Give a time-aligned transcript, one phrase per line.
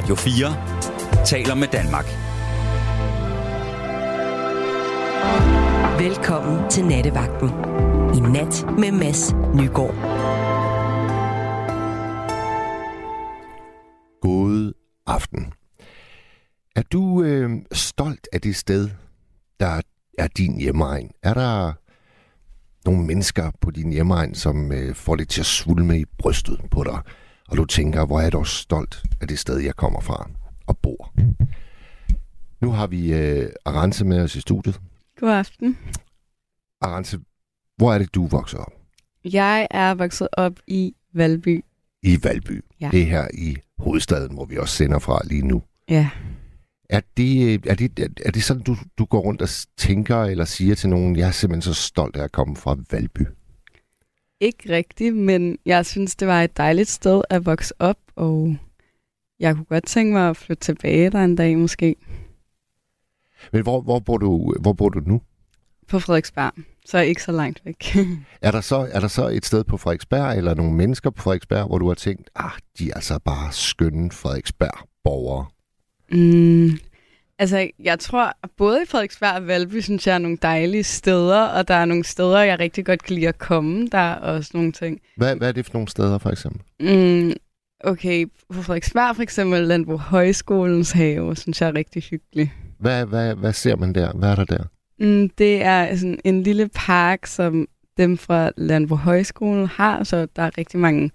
[0.00, 2.04] Radio 4 taler med Danmark.
[6.00, 7.48] Velkommen til Nattevagten.
[8.16, 9.94] I nat med Mads Nygaard.
[14.20, 14.72] God
[15.06, 15.52] aften.
[16.76, 18.90] Er du øh, stolt af det sted,
[19.60, 19.80] der
[20.18, 21.10] er din hjemmeegn?
[21.22, 21.72] Er der
[22.84, 26.84] nogle mennesker på din hjemmeegn, som øh, får det til at svulme i brystet på
[26.84, 27.00] dig?
[27.50, 30.30] Og du tænker, hvor er jeg dog stolt af det sted, jeg kommer fra
[30.66, 31.14] og bor.
[32.60, 34.80] Nu har vi øh, Arance med os i studiet.
[35.20, 35.78] God aften.
[36.80, 37.18] Arance,
[37.76, 38.72] hvor er det, du vokser op?
[39.24, 41.64] Jeg er vokset op i Valby.
[42.02, 42.64] I Valby.
[42.80, 42.88] Ja.
[42.92, 45.62] Det er her i hovedstaden, hvor vi også sender fra lige nu.
[45.88, 46.10] Ja.
[46.90, 50.74] Er det, er det, er det sådan, du, du går rundt og tænker eller siger
[50.74, 53.26] til nogen, jeg er simpelthen så stolt af at komme fra Valby?
[54.40, 58.56] Ikke rigtigt, men jeg synes, det var et dejligt sted at vokse op, og
[59.40, 61.96] jeg kunne godt tænke mig at flytte tilbage der en dag måske.
[63.52, 65.20] Men hvor, hvor, bor, du, hvor bor du nu?
[65.88, 66.52] På Frederiksberg,
[66.86, 67.96] så ikke så langt væk.
[68.42, 71.66] Er der, så, er der så et sted på Frederiksberg, eller nogle mennesker på Frederiksberg,
[71.66, 75.46] hvor du har tænkt, ah, de er altså bare skønne Frederiksberg-borgere?
[76.12, 76.70] mm,
[77.40, 81.42] altså, jeg tror, at både i Frederiksberg og Valby, synes jeg er nogle dejlige steder,
[81.42, 84.58] og der er nogle steder, jeg rigtig godt kan lide at komme der, og sådan
[84.58, 85.00] nogle ting.
[85.16, 86.60] Hvad, hvad er det for nogle steder, for eksempel?
[86.80, 87.32] Mm,
[87.84, 92.52] okay, på Frederiksberg for eksempel, Landbrug Højskolens have, synes jeg er rigtig hyggelig.
[92.78, 94.12] Hvad, hvad, hvad ser man der?
[94.12, 94.64] Hvad er der der?
[94.98, 100.42] Mm, det er sådan en lille park, som dem fra Landbrug Højskolen har, så der
[100.42, 101.10] er rigtig mange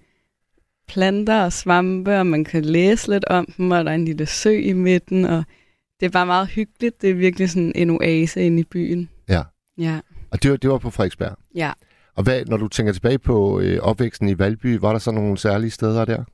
[0.88, 4.26] planter og svampe, og man kan læse lidt om dem, og der er en lille
[4.26, 5.44] sø i midten, og
[6.00, 7.02] det er bare meget hyggeligt.
[7.02, 9.08] Det er virkelig sådan en oase inde i byen.
[9.28, 9.42] Ja.
[9.78, 10.00] Ja.
[10.30, 11.36] Og det var, det var på Frederiksberg.
[11.54, 11.72] Ja.
[12.14, 15.38] Og hvad, når du tænker tilbage på øh, opvæksten i Valby, var der så nogle
[15.38, 16.24] særlige steder der?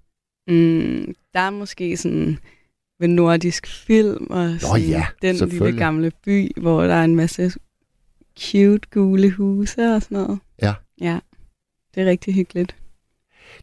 [0.48, 2.38] Mm, der er måske sådan
[3.00, 7.52] ved nordisk film, og sådan ja, den lille gamle by, hvor der er en masse
[8.40, 10.38] cute gule huse og sådan noget.
[10.62, 10.74] Ja.
[11.00, 11.18] Ja,
[11.94, 12.76] det er rigtig hyggeligt.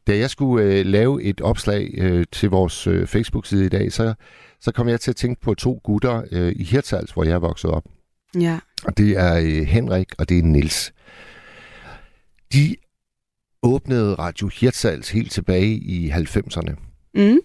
[0.07, 4.13] Da jeg skulle øh, lave et opslag øh, til vores øh, Facebook-side i dag, så,
[4.61, 7.69] så kom jeg til at tænke på to gutter øh, i Hirtshals, hvor jeg vokset
[7.71, 7.83] op.
[8.39, 8.59] Ja.
[8.85, 10.93] Og det er øh, Henrik, og det er Nils.
[12.53, 12.75] De
[13.63, 16.75] åbnede Radio Hirtshals helt tilbage i 90'erne.
[17.15, 17.37] Mm.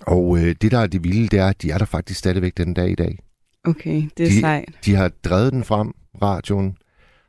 [0.00, 2.56] Og øh, det, der er det vilde, det er, at de er der faktisk stadigvæk
[2.56, 3.18] den dag i dag.
[3.64, 4.74] Okay, det er De- sejt.
[4.84, 5.92] De har drevet den frem,
[6.22, 6.76] radioen,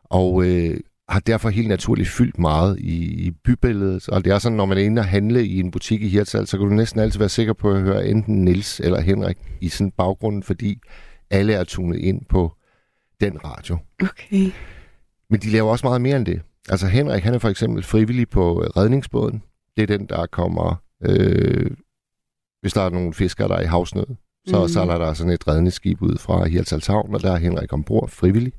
[0.03, 0.79] og øh,
[1.09, 4.09] har derfor helt naturligt fyldt meget i, i bybilledet.
[4.09, 6.49] Og det er sådan, når man er inde og handle i en butik i Hirtshals,
[6.49, 9.69] så kan du næsten altid være sikker på at høre enten Nils eller Henrik i
[9.69, 10.79] sådan baggrunden, fordi
[11.29, 12.53] alle er tunet ind på
[13.21, 13.77] den radio.
[14.01, 14.51] Okay.
[15.29, 16.41] Men de laver også meget mere end det.
[16.69, 19.43] Altså Henrik, han er for eksempel frivillig på redningsbåden.
[19.77, 21.71] Det er den, der kommer, øh,
[22.61, 24.05] hvis der er nogle fiskere, der er i havsnød.
[24.47, 24.67] Så, mm.
[24.67, 28.09] så er der sådan et redningsskib ud fra Hirtshals Havn, og der er Henrik ombord
[28.09, 28.53] frivillig.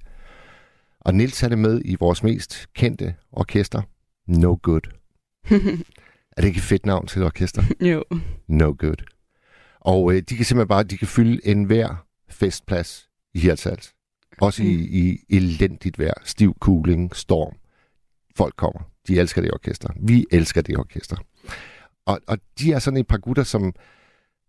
[1.07, 3.83] Og Nils er det med i vores mest kendte orkester,
[4.27, 4.81] No Good.
[6.37, 7.63] Er det ikke et fedt navn til et orkester?
[7.91, 8.05] jo.
[8.47, 9.07] No Good.
[9.81, 13.95] Og øh, de kan simpelthen bare, de kan fylde enhver festplads i Hirtshals.
[14.41, 17.57] Også i, i elendigt vejr, stiv cooling, storm.
[18.37, 18.81] Folk kommer.
[19.09, 19.89] De elsker det orkester.
[20.01, 21.17] Vi elsker det orkester.
[22.07, 23.75] Og, og de er sådan et par gutter, som,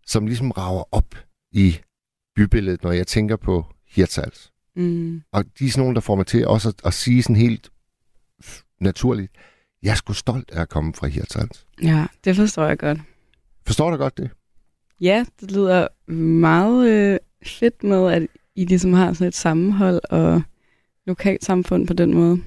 [0.06, 1.14] som ligesom rager op
[1.52, 1.78] i
[2.36, 4.52] bybilledet, når jeg tænker på Hirtshals.
[4.78, 5.22] Mm.
[5.32, 7.70] Og de er sådan nogle, der får mig til også at, at sige sådan helt
[8.80, 9.32] naturligt,
[9.82, 11.66] jeg er sgu stolt af at komme fra Hirtshals.
[11.82, 12.98] Ja, det forstår jeg godt.
[13.66, 14.30] Forstår du godt det?
[15.00, 20.42] Ja, det lyder meget øh, fedt med, at I ligesom har sådan et sammenhold og
[21.06, 22.42] lokalt samfund på den måde.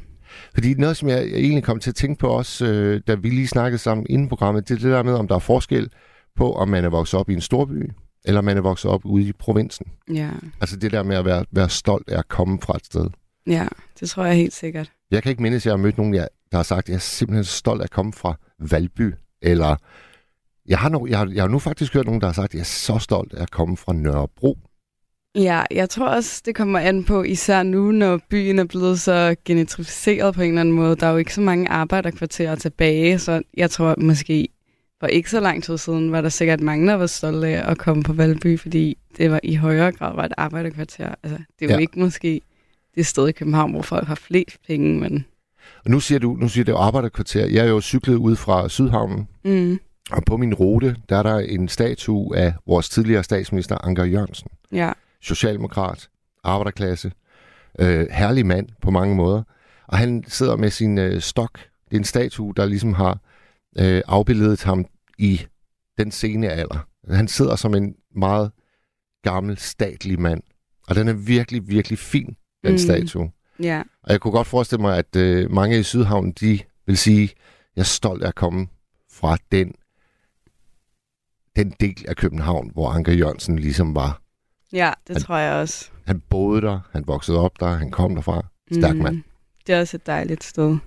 [0.53, 3.47] Fordi noget, som jeg egentlig kom til at tænke på også, øh, da vi lige
[3.47, 5.89] snakkede sammen inden programmet, det er det der med, om der er forskel
[6.35, 7.91] på, om man er vokset op i en storby,
[8.25, 9.85] eller man er vokset op ude i provinsen.
[10.13, 10.29] Ja,
[10.61, 13.09] Altså det der med at være, være stolt af at komme fra et sted.
[13.47, 13.67] ja,
[13.99, 14.91] det tror jeg helt sikkert.
[15.11, 16.99] Jeg kan ikke mindes, at jeg har mødt nogen, der har sagt, at jeg er
[16.99, 19.75] simpelthen så stolt af at komme fra Valby, eller
[20.67, 22.53] jeg har, no, jeg, har, jeg har nu faktisk hørt nogen, der har sagt, at
[22.53, 24.57] jeg er så stolt af at komme fra Nørrebro.
[25.35, 29.35] Ja, jeg tror også, det kommer an på, især nu, når byen er blevet så
[29.45, 30.95] gentrificeret på en eller anden måde.
[30.95, 34.47] Der er jo ikke så mange arbejderkvarterer tilbage, så jeg tror måske
[35.01, 37.77] for ikke så lang tid siden, var der sikkert mange, der var stolte af at
[37.77, 41.15] komme på Valby, fordi det var i højere grad var et arbejderkvarter.
[41.23, 41.77] Altså, det er jo Ja.
[41.77, 42.41] ikke måske
[42.95, 45.25] det sted i København, hvor folk har flest penge, men...
[45.85, 47.47] Og nu siger du, nu siger du arbejderkvarter.
[47.47, 49.79] Jeg er jo cyklet ud fra Sydhavnen, Mm,
[50.11, 54.49] og på min rute, der er der en statue af vores tidligere statsminister Anker Jørgensen.
[54.71, 56.09] ja, socialdemokrat,
[56.43, 57.11] arbejderklasse,
[57.79, 59.43] øh, herlig mand på mange måder.
[59.87, 61.57] Og han sidder med sin øh, stok.
[61.89, 63.19] Det er en statue, der ligesom har
[63.79, 64.85] øh, afbildet ham
[65.17, 65.41] i
[65.97, 66.87] den sene alder.
[67.09, 68.51] Han sidder som en meget
[69.23, 70.43] gammel, statlig mand.
[70.87, 72.71] Og den er virkelig, virkelig fin, den Mm.
[72.71, 72.77] mm.
[72.77, 73.31] statue.
[73.59, 77.29] Ja, Og jeg kunne godt forestille mig, at øh, mange i Sydhavn, de vil sige,
[77.75, 78.67] jeg er stolt af at komme
[79.11, 79.73] fra den,
[81.55, 84.21] den del af København, hvor Anker Jørgensen ligesom var.
[84.73, 85.89] ja det Han- tror jeg også.
[86.05, 88.45] Han boede der, han voksede op der, han kom derfra.
[88.71, 89.23] Stærk mand.
[89.67, 90.77] Det er også et dejligt sted.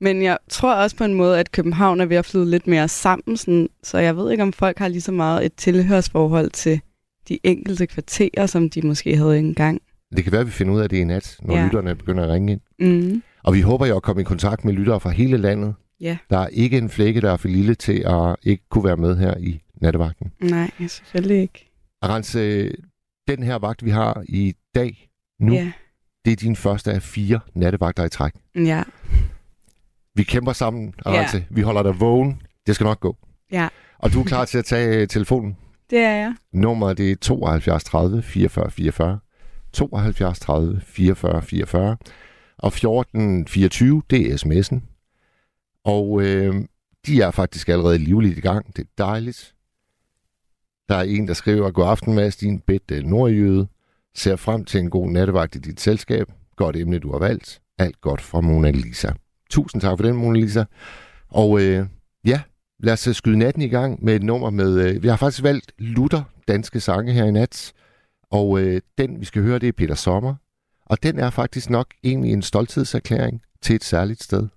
[0.00, 2.88] Men jeg tror også på en måde, at København er ved at flyde lidt mere
[2.88, 6.80] sammen, sådan, så jeg ved ikke, om folk har lige så meget et tilhørsforhold til
[7.28, 9.80] de enkelte kvarterer, som de måske havde engang.
[10.16, 11.64] Det kan være, at vi finder ud af det i nat, når Ja.
[11.64, 12.60] lytterne begynder at ringe ind.
[12.78, 13.22] Mm.
[13.44, 15.74] Og vi håber jo at komme i kontakt med lyttere fra hele landet.
[16.00, 16.16] Ja.
[16.30, 19.16] Der er ikke en flække, der er for lille til at ikke kunne være med
[19.16, 20.32] her i nattevagten.
[20.40, 21.70] Nej, selvfølgelig ikke.
[22.02, 22.70] Arans, øh,
[23.28, 25.08] den her vagt, vi har i dag,
[25.40, 25.72] nu, Ja.
[26.24, 28.32] det er din første af fire nattevagter i træk.
[28.56, 28.82] ja.
[30.14, 31.46] Vi kæmper sammen, Arance.
[31.50, 32.42] Vi holder dig vågen.
[32.66, 33.16] Det skal nok gå.
[33.52, 33.68] Ja.
[33.98, 35.56] Og du er klar til at tage øh, telefonen.
[35.90, 36.34] Det er jeg.
[36.52, 39.18] Nummeret det er 72 30 44 44.
[39.72, 41.96] 72 30 44 44.
[42.58, 44.80] Og 14 24, det er sms'en.
[45.84, 46.54] Og øh,
[47.06, 48.76] de er faktisk allerede livligt i gang.
[48.76, 49.54] Det er dejligt.
[50.88, 53.68] Der er en, der skriver, God aften, Mads, din bedte nordjyde.
[54.14, 56.32] Ser frem til en god nattevagt i dit selskab.
[56.56, 57.60] Godt emne, du har valgt.
[57.78, 59.12] Alt godt fra Mona Lisa.
[59.50, 60.64] Tusind tak for den, Mona Lisa.
[61.28, 61.86] Og øh,
[62.24, 62.40] ja,
[62.78, 64.80] lad os øh, skyde natten i gang med et nummer med...
[64.80, 67.72] Øh, vi har faktisk valgt Luther danske sange her i nat.
[68.30, 70.34] Og øh, den, vi skal høre, det er Peter Sommer.
[70.86, 74.48] Og den er faktisk nok egentlig en stolthedserklæring til et særligt sted.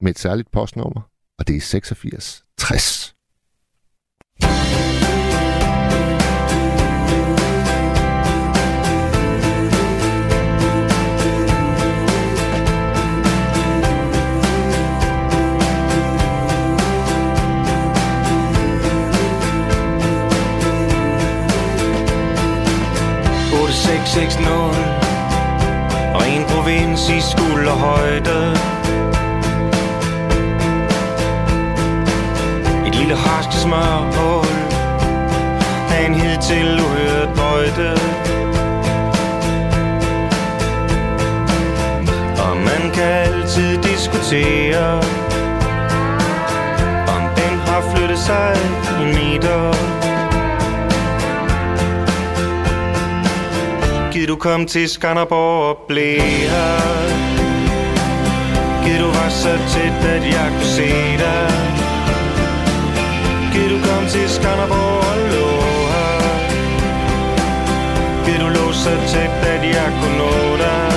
[0.00, 1.00] Med et særligt postnummer.
[1.38, 3.14] Og det er 86 60.
[23.70, 24.36] 8660
[26.14, 28.52] Ren provins i skulderhøjde.
[32.86, 34.56] Et lille harske smørhul.
[35.94, 37.92] Af en hidtil uhørt bøjde.
[42.44, 44.96] Og man kan altid diskutere
[47.14, 48.56] Om den har flyttet sig
[49.00, 49.89] en meter.
[54.30, 56.80] Du kom til Skanderborg og blev her?
[58.84, 60.88] Gid du var så tæt, at jeg kunne se
[61.18, 61.50] dig?
[63.52, 65.46] Gid du kom til Skanderborg og lå
[65.92, 66.20] her?
[68.24, 70.92] Gid du lå så tæt, at jeg kunne nå dig?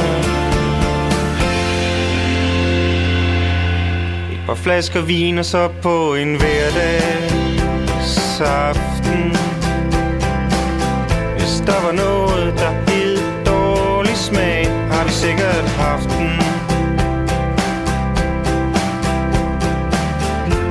[4.32, 9.36] Et par flasker vin og så på en hverdagsaften
[11.38, 12.53] Hvis der var noget,
[15.24, 16.40] sikkert haft den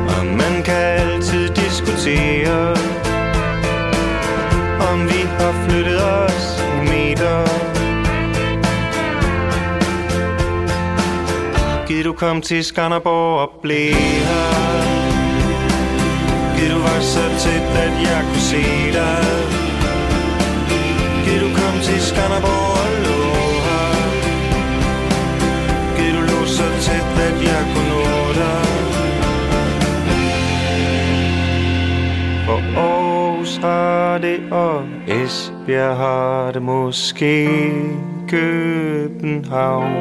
[0.08, 2.76] Og man kan altid diskutere
[4.90, 7.46] Om vi har flyttet os i meter.
[11.86, 14.82] Gid du kom til Skanderborg og blev her.
[16.56, 19.24] Gid du var så tæt, at jeg kunne se dig.
[21.24, 22.91] Gid du kom til Skanderborg og
[34.12, 37.48] har det, og Esbjerg har det måske
[38.28, 39.92] København.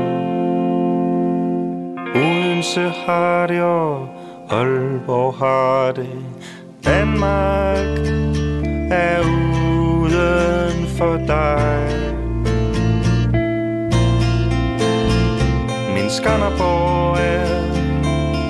[2.15, 4.07] Odense har det, og
[4.49, 6.09] Aalborg har det.
[6.85, 7.99] Danmark
[8.91, 9.21] er
[10.01, 11.87] uden for dig.
[15.95, 17.61] Min Skanderborg er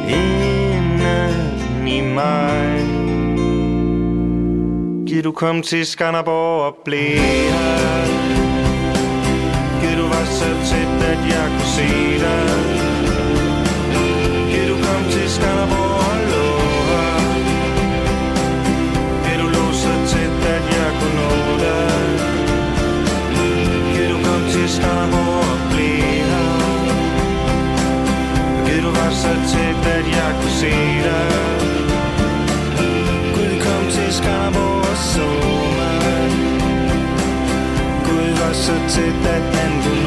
[0.10, 2.91] inden i mig.
[5.22, 8.06] Gid du kom til Skanderborg og blev her.
[9.82, 11.90] Gid du var så tæt, at jeg kunne se
[12.24, 12.50] dig.
[14.52, 16.48] Giv du kom til Skanderborg og lå
[16.90, 17.14] her.
[19.24, 21.30] Giv du lå så tæt, at jeg kunne nå
[21.66, 21.92] dig.
[24.12, 26.52] Du kom til Skanderborg og blev her.
[28.86, 30.91] Du var så tæt, at jeg kunne se dig
[38.72, 40.01] Gud var så tæt,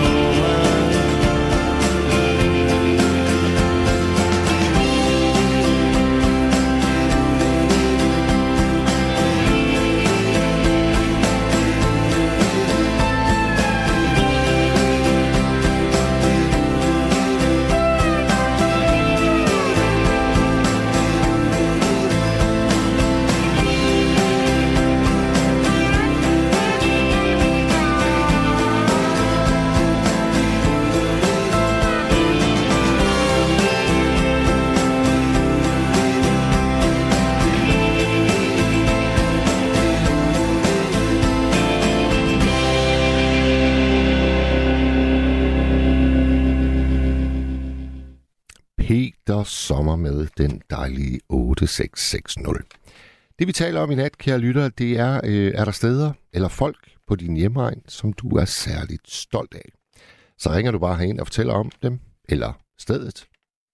[49.70, 52.36] nummer med den dejlige 8660.
[53.38, 56.48] Det vi taler om i nat, kære lytter, det er, øh, er der steder eller
[56.48, 59.68] folk på din hjemmeegn, som du er særligt stolt af.
[60.38, 63.26] Så ringer du bare herind og fortæller om dem, eller stedet.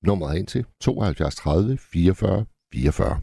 [0.07, 3.21] Nummeret ind til 72 30 44 44.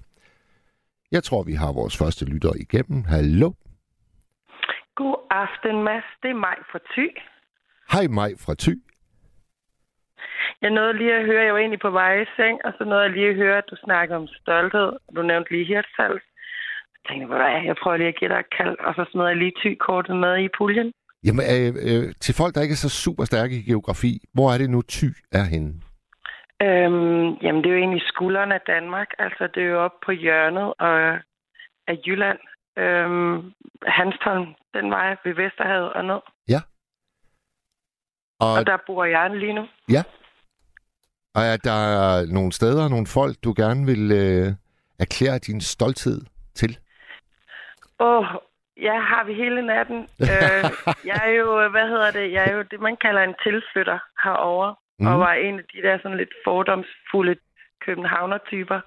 [1.12, 3.04] Jeg tror, vi har vores første lytter igennem.
[3.04, 3.51] Hallo?
[4.96, 6.04] God aften, Mads.
[6.22, 7.08] Det er mig fra Thy.
[7.92, 8.87] Hej mig fra Thy.
[10.62, 13.04] Jeg nåede lige at høre, jeg var egentlig på vej i seng, og så nåede
[13.04, 14.92] jeg lige at høre, at du snakker om stolthed.
[15.16, 16.24] Du nævnte lige Hirtshals.
[16.94, 19.36] Jeg tænkte, hvad jeg prøver lige at give dig et kald, og så smed jeg
[19.38, 20.92] lige Thy-kortet med i puljen.
[21.26, 24.58] Jamen, øh, øh, til folk, der ikke er så super stærke i geografi, hvor er
[24.58, 25.74] det nu Thy er henne?
[26.62, 29.08] Øhm, jamen, det er jo egentlig skulderen af Danmark.
[29.20, 30.94] Altså, det er jo oppe på hjørnet og,
[31.88, 32.40] af Jylland.
[32.78, 33.54] Øhm,
[33.88, 36.20] Hanstholm, den vej ved Vesterhavet og ned.
[36.50, 36.62] Ja.
[38.40, 39.68] Og, Og der bor jeg lige nu.
[39.90, 40.04] ja.
[41.38, 41.82] Og er der
[42.34, 44.48] nogle steder, nogle folk, du gerne vil øh,
[45.00, 46.20] erklære din stolthed
[46.56, 46.72] til?
[48.00, 48.25] Åh, oh,
[48.88, 50.00] ja, har vi hele natten.
[50.34, 50.63] øh,
[51.10, 54.70] jeg er jo, hvad hedder det, jeg er jo det, man kalder en tilflytter herover
[54.72, 55.06] mm.
[55.06, 55.13] Mhm.
[55.13, 57.36] og var en af de der sådan lidt fordomsfulde
[57.86, 58.79] københavner-typer.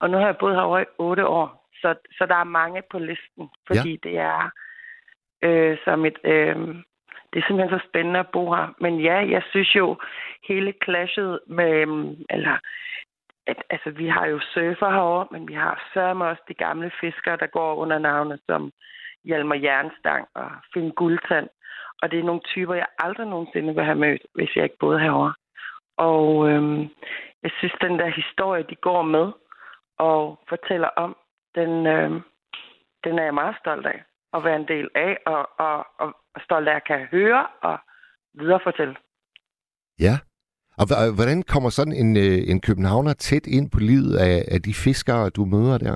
[0.00, 2.98] Og nu har jeg boet herovre i otte år, så, så der er mange på
[2.98, 4.08] listen, fordi ja.
[4.08, 4.50] det er
[5.42, 6.18] øh, som et...
[6.24, 6.56] Øh,
[7.32, 8.74] det er simpelthen så spændende at bo her.
[8.80, 9.96] Men ja, jeg synes jo,
[10.48, 11.72] hele clashet med...
[11.72, 12.56] Øhm, eller,
[13.46, 17.36] at, altså, vi har jo surfer herovre, men vi har sørme også de gamle fiskere,
[17.36, 18.72] der går under navne som
[19.24, 21.48] Hjalmar Jernstang og Finn Guldtand.
[22.02, 25.00] Og det er nogle typer, jeg aldrig nogensinde vil have mødt, hvis jeg ikke boede
[25.00, 25.34] herovre.
[25.96, 26.80] Og øhm,
[27.42, 29.32] jeg synes, den der historie, de går med
[29.98, 31.16] og fortæller om,
[31.54, 32.20] den, øhm,
[33.04, 34.02] den er jeg meget stolt af
[34.34, 37.78] at være en del af, og, og, og, at kan høre og
[38.34, 38.96] viderefortælle.
[40.00, 40.14] Ja.
[40.78, 44.74] Og hvordan kommer sådan en, øh, en københavner tæt ind på livet af, af de
[44.74, 45.94] fiskere, du møder der?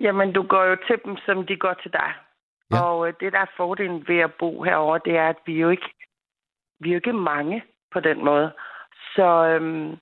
[0.00, 2.12] Jamen, du går jo til dem, som de går til dig.
[2.70, 2.76] Ja.
[2.76, 2.82] Ja.
[2.82, 5.60] Og øh, det, der er fordelen ved at bo herover, det er, at vi er
[5.60, 5.90] jo ikke,
[6.80, 8.52] vi er jo ikke mange på den måde.
[9.16, 9.96] Så øhm,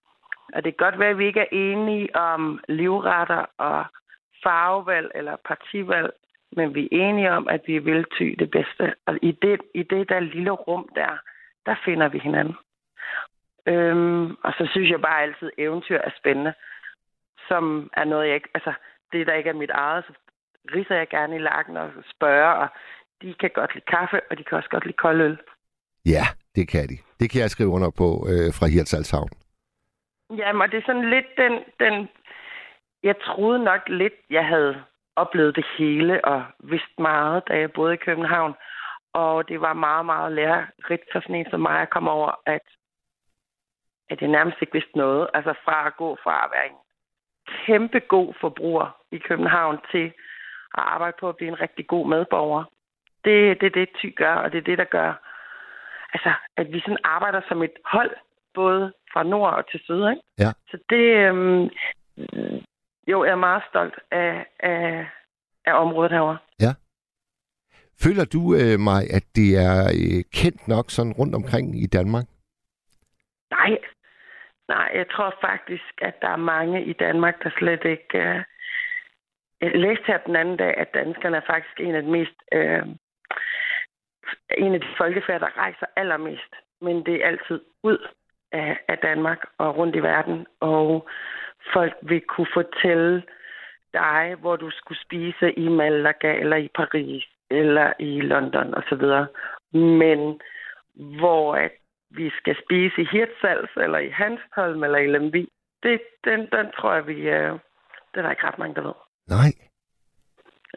[0.54, 3.84] og det kan godt være, at vi ikke er enige om livretter og
[4.42, 6.10] farvevalg eller partivalg,
[6.52, 8.94] men vi er enige om, at vi vil ty det bedste.
[9.06, 11.18] Og i det, i det der lille rum der,
[11.66, 12.56] der finder vi hinanden.
[13.66, 16.52] Øhm, og så synes jeg bare altid, at eventyr er spændende.
[17.48, 18.48] Som er noget, jeg ikke...
[18.54, 18.72] Altså,
[19.12, 20.12] det, der ikke er mit eget, så
[20.74, 22.68] riser jeg gerne i lakken og spørger, og
[23.22, 25.38] de kan godt lide kaffe, og de kan også godt lide kold øl.
[26.06, 26.24] Ja,
[26.54, 26.98] det kan de.
[27.20, 29.30] Det kan jeg skrive under på øh, fra Hirtshalshavn.
[30.36, 32.08] Jamen, og det er sådan lidt den, den...
[33.02, 34.82] Jeg troede nok lidt, jeg havde
[35.22, 38.54] oplevet det hele og vidst meget, da jeg boede i København.
[39.12, 42.66] Og det var meget, meget lærerigt for sådan en som mig at komme over, at,
[44.10, 45.28] at jeg nærmest ikke vidste noget.
[45.34, 46.78] Altså fra at gå fra at være en
[47.66, 50.06] kæmpe god forbruger i København til
[50.78, 52.64] at arbejde på at blive en rigtig god medborger.
[53.24, 55.12] Det, det er det, ty gør, og det er det, der gør,
[56.14, 58.10] altså, at vi sådan arbejder som et hold,
[58.54, 60.08] både fra nord og til syd.
[60.08, 60.22] Ikke?
[60.38, 60.50] Ja.
[60.70, 61.68] Så det, øhm,
[63.10, 65.06] jo, jeg er meget stolt af, af,
[65.64, 66.38] af området herovre.
[68.04, 72.26] Føler du øh, mig, at det er øh, kendt nok sådan rundt omkring i Danmark?
[73.50, 73.78] Nej,
[74.68, 78.18] nej, jeg tror faktisk, at der er mange i Danmark, der slet ikke...
[78.18, 78.42] Øh...
[79.60, 82.38] Jeg læste her den anden dag, at danskerne er faktisk en af de mest...
[82.52, 82.86] Øh...
[84.58, 86.52] En af de folkefærd, der rejser allermest.
[86.80, 88.08] Men det er altid ud
[88.52, 90.46] af, af Danmark og rundt i verden.
[90.60, 91.08] Og
[91.72, 93.22] folk vil kunne fortælle
[93.92, 99.04] dig, hvor du skulle spise i Malaga, eller i Paris, eller i London osv.
[99.72, 100.40] Men
[101.20, 101.72] hvor at
[102.10, 105.48] vi skal spise i Hirtshals, eller i Hanstholm, eller i Lemvig,
[105.82, 107.14] det, den, den tror jeg, vi...
[107.14, 107.52] Øh,
[108.12, 108.92] det er der ikke ret mange, der ved.
[109.28, 109.50] Nej.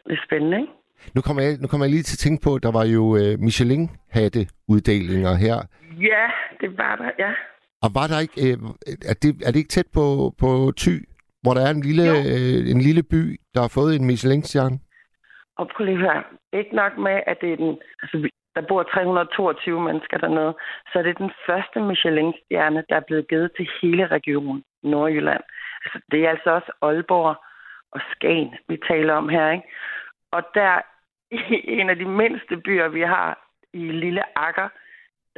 [0.06, 0.72] Det er spændende, ikke?
[1.14, 3.16] Nu kommer jeg, nu kommer jeg lige til at tænke på, at der var jo
[3.16, 5.56] øh, Michelin-hatte-uddelinger her.
[6.10, 6.26] Ja,
[6.60, 7.32] det var der, ja.
[7.84, 8.38] Og var der ikke...
[8.46, 8.56] Øh,
[9.10, 10.04] er, det, er det ikke tæt på,
[10.42, 10.94] på Thy,
[11.42, 12.16] hvor der er en lille, Jo.
[12.32, 14.78] øh, en lille by, der har fået en Michelin-stjerne?
[15.58, 16.22] Og prøv lige høre.
[16.52, 17.78] Ikke nok med, at det er den...
[18.02, 18.16] Altså,
[18.54, 20.54] der bor 322 mennesker dernede,
[20.92, 25.42] så er det den første Michelin-stjerne, der er blevet givet til hele regionen Nordjylland.
[25.84, 27.36] Altså, det er altså også Aalborg
[27.92, 29.68] og Skagen, vi taler om her, ikke?
[30.30, 30.80] Og der,
[31.30, 31.38] i
[31.80, 33.28] en af de mindste byer, vi har
[33.72, 34.68] i Lille Akker,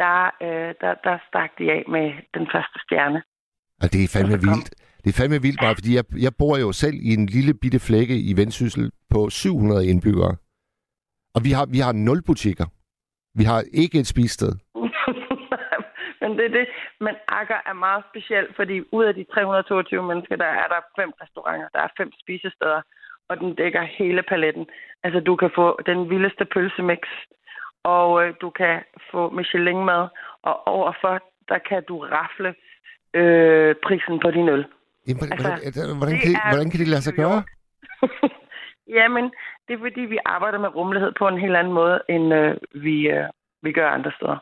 [0.03, 3.23] der, øh, der, der stak de af med den første stjerne.
[3.83, 4.69] Og det er fandme vildt.
[5.03, 7.81] Det er fandme vildt bare, fordi jeg, jeg bor jo selv i en lille bitte
[7.89, 10.35] flække i Vendsyssel på 700 indbyggere.
[11.35, 12.67] Og vi har, vi har nul butikker.
[13.39, 14.53] Vi har ikke et spisested.
[16.21, 16.67] Men det er det.
[17.01, 21.11] Men Akker er meget specielt, fordi ud af de 322 mennesker, der er der fem
[21.23, 22.81] restauranter, der er fem spisesteder,
[23.29, 24.67] og den dækker hele paletten.
[25.05, 27.03] Altså, du kan få den vildeste pølsemix,
[27.85, 30.09] og øh, du kan få Michelin-mad,
[30.43, 31.15] og overfor,
[31.49, 32.55] der kan du rafle
[33.15, 34.67] øh, prisen på din øl.
[35.07, 37.43] Jamen, hvordan, Altså, hvordan, hvordan, kan, det, er hvordan kan det lade sig gøre?
[38.99, 39.25] Jamen,
[39.69, 43.09] det er fordi, vi arbejder med rummelighed på en helt anden måde, end øh, vi,
[43.09, 43.29] øh,
[43.63, 44.39] vi gør andre steder.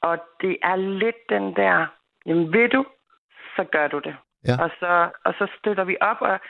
[0.00, 1.86] Og det er lidt den der,
[2.26, 2.84] jamen ved du,
[3.56, 4.16] så gør du det.
[4.46, 4.54] Ja.
[4.62, 6.40] Og, så, og så støtter vi op, og,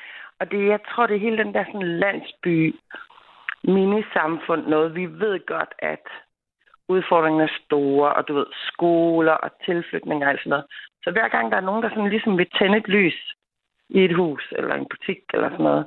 [0.41, 2.75] og det, jeg tror, det er hele den der sådan landsby,
[3.65, 4.95] minisamfund noget.
[4.95, 6.07] Vi ved godt, at
[6.89, 10.67] udfordringerne er store, og du ved, skoler og tilflytninger og alt sådan noget.
[11.05, 13.35] Så hver gang der er nogen, der sådan ligesom vil tænde et lys
[13.89, 15.87] i et hus eller en butik eller sådan noget,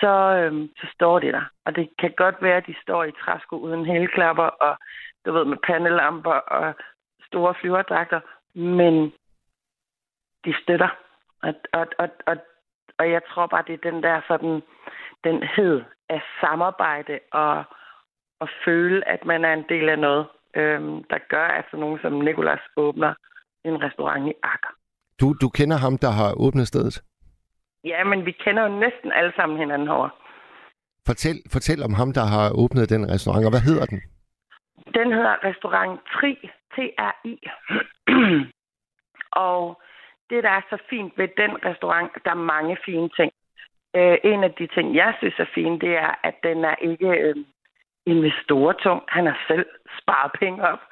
[0.00, 1.44] så, øhm, så står de der.
[1.64, 4.78] Og det kan godt være, at de står i træsko uden hælklapper og
[5.24, 6.74] du ved, med pandelamper og
[7.26, 8.20] store flyverdragter,
[8.54, 9.12] men
[10.44, 10.88] de støtter.
[11.42, 12.36] Og, og, og, og,
[12.98, 14.62] og jeg tror bare, det er den der sådan,
[15.24, 17.64] den hed af samarbejde og,
[18.40, 20.26] og føle, at man er en del af noget,
[20.56, 23.14] øhm, der gør, at sådan nogen som Nikolas åbner
[23.64, 24.72] en restaurant i Akker.
[25.20, 27.02] Du, du kender ham, der har åbnet stedet.
[27.84, 30.10] Ja, men vi kender jo næsten alle sammen hinanden herovre.
[31.06, 34.00] Fortæl, fortæl om ham, der har åbnet den restaurant, og hvad hedder den?
[34.98, 36.32] Den hedder Restaurant Tri,
[36.74, 37.34] T-R-I.
[39.46, 39.80] og
[40.30, 43.32] det, der er så fint ved den restaurant, der er mange fine ting.
[43.96, 47.08] Øh, en af de ting, jeg synes er fine, det er, at den er ikke
[47.08, 47.36] øh,
[48.06, 49.02] investortung.
[49.08, 49.66] Han har selv
[50.00, 50.82] sparet penge op,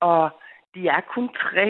[0.00, 0.30] og
[0.74, 1.66] de er kun tre.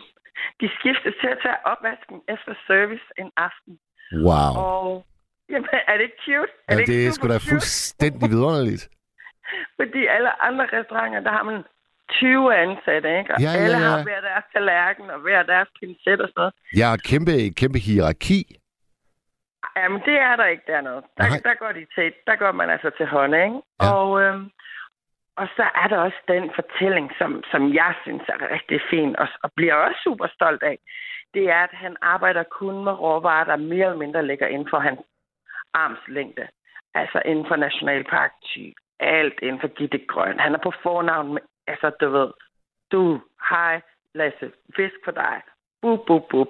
[0.60, 3.78] de skifter til at tage opvasken efter service en aften.
[4.26, 4.52] Wow.
[4.64, 5.06] Og
[5.48, 6.52] jamen, er det ikke cute?
[6.68, 8.84] Ja, ikke det er sgu da fuldstændig vidunderligt.
[9.78, 11.64] Fordi alle andre restauranter, der har man
[12.10, 13.34] 20 ansatte, ikke?
[13.34, 13.88] Og Ja, ja, alle ja.
[13.88, 16.40] har hver deres tallerken og hver deres pincet og sådan
[16.76, 16.94] noget.
[16.94, 18.40] Et kæmpe, et kæmpe hierarki.
[19.76, 21.00] Jamen, det er der ikke dernede.
[21.18, 21.40] Der, Nej.
[21.44, 23.58] der, går de til, der går man altså til hånd, ikke?
[23.82, 23.92] Ja.
[23.94, 24.50] Og, øhm,
[25.36, 29.28] og så er der også den fortælling, som, som jeg synes er rigtig fin, og,
[29.42, 30.78] og bliver også super stolt af.
[31.34, 34.78] Det er, at han arbejder kun med råvarer, der mere eller mindre ligger inden for
[34.78, 35.00] hans
[35.74, 36.46] armslængde.
[36.94, 38.74] Altså inden for Nationalpark Thy.
[39.00, 40.40] Alt inden for Gitte Grøn.
[40.40, 42.30] Han er på fornavn med, altså du ved,
[42.92, 43.80] du, hej,
[44.14, 45.36] Lasse, fisk for dig.
[45.82, 46.48] Bup, bup, bup.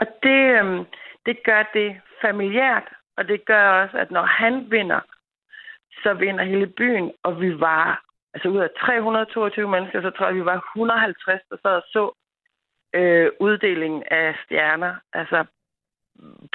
[0.00, 0.84] Og det, øhm,
[1.26, 5.00] det gør det familiært, og det gør også, at når han vinder,
[6.02, 8.04] så vinder hele byen, og vi var,
[8.34, 12.04] altså ud af 322 mennesker, så tror jeg, vi var 150, der sad og så
[12.94, 15.44] øh, uddelingen af stjerner, altså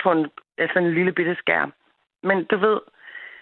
[0.03, 1.73] på en, altså en lille bitte skærm.
[2.23, 2.79] Men du ved,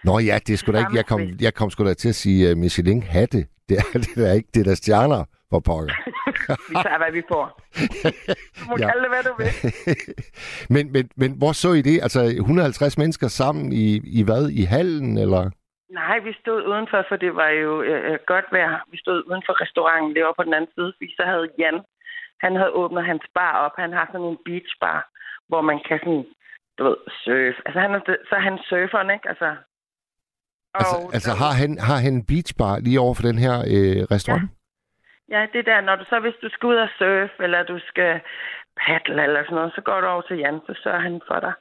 [0.04, 0.96] Nå ja, det sgu da ikke.
[0.96, 3.46] Jeg kom, jeg kom sgu da til at sige uh, Michelin hatte.
[3.68, 4.48] Det er det er ikke.
[4.54, 5.94] Det er der stjerner for pokker.
[6.70, 7.44] vi tager, hvad vi får.
[8.58, 8.86] Du må Ja.
[8.90, 9.52] kalde det, hvad du vil.
[10.74, 11.96] men, men, men hvor så I det?
[12.06, 13.86] Altså 150 mennesker sammen i,
[14.18, 14.42] i hvad?
[14.60, 15.42] I hallen, eller?
[16.00, 18.84] Nej, vi stod udenfor, for det var jo øh, godt vejr.
[18.92, 21.78] Vi stod uden for restauranten derovre på den anden side, fordi så havde Jan,
[22.44, 23.74] han havde åbnet hans bar op.
[23.84, 24.98] Han har sådan en beachbar,
[25.48, 26.24] hvor man kan sådan,
[26.78, 27.58] du ved, surfe.
[27.66, 29.28] Altså, han er, så er han surferen, ikke?
[29.32, 29.48] Altså,
[30.80, 33.54] Altså, og altså der- har, han, har han en beachbar lige over for den her
[33.74, 34.46] øh, restaurant?
[35.34, 38.12] Ja, det der, når du så, hvis du skal ud og surfe, eller du skal
[38.82, 41.52] paddle eller sådan noget, så går du over til Jan, så sørger han for dig.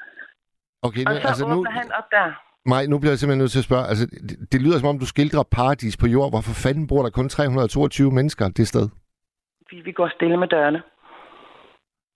[0.88, 2.28] Okay, Og nu, så altså åbner nu, han op der.
[2.72, 3.86] Maj, nu bliver jeg simpelthen nødt til at spørge.
[3.92, 6.30] Altså, det, det lyder som om, du skildrer paradis på jord.
[6.32, 8.86] Hvorfor fanden bor der kun 322 mennesker det sted?
[9.72, 10.82] Vi, vi går stille med dørene.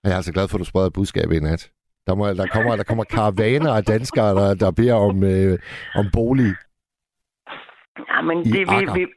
[0.03, 1.71] Jeg er altså glad for, at du spreder budskabet i nat.
[2.07, 5.59] Der, må, der, kommer, der kommer karavaner af danskere, der, der beder om, øh,
[5.95, 6.51] om bolig.
[8.07, 9.13] Ja, men det, vi, vi,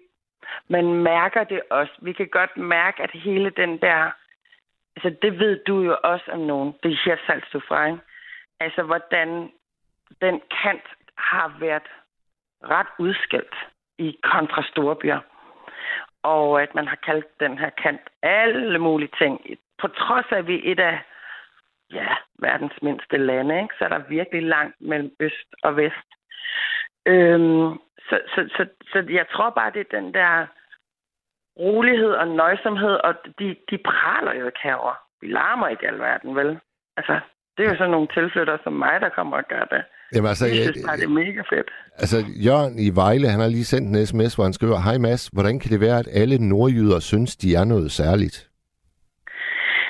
[0.68, 1.92] man mærker det også.
[2.02, 4.10] Vi kan godt mærke, at hele den der...
[4.96, 6.74] Altså, det ved du jo også om nogen.
[6.82, 7.98] Det er her salgstufra, ikke?
[8.60, 9.50] Altså, hvordan
[10.20, 10.86] den kant
[11.18, 11.88] har været
[12.64, 13.54] ret udskilt
[13.98, 15.20] i kontra storbyer.
[16.22, 19.40] Og at man har kaldt den her kant alle mulige ting.
[19.80, 20.98] På trods af, at vi er et af
[21.92, 23.74] ja, verdens mindste lande, ikke?
[23.78, 26.08] så er der virkelig langt mellem øst og vest.
[27.06, 30.46] Øhm, så, så, så, så jeg tror bare, det er den der
[31.58, 34.94] rolighed og nøjsomhed, og de, de praler jo ikke herovre.
[35.20, 36.58] Vi larmer ikke alverden, vel?
[36.96, 37.20] Altså,
[37.56, 39.82] det er jo sådan nogle tilflyttere som mig, der kommer og gør det.
[40.14, 41.70] Jamen, altså, jeg, synes bare, det er mega fedt.
[42.02, 45.26] altså, Jørgen i Vejle, han har lige sendt en sms, hvor han skriver, Hej Mads,
[45.26, 48.36] hvordan kan det være, at alle nordjyder synes, de er noget særligt?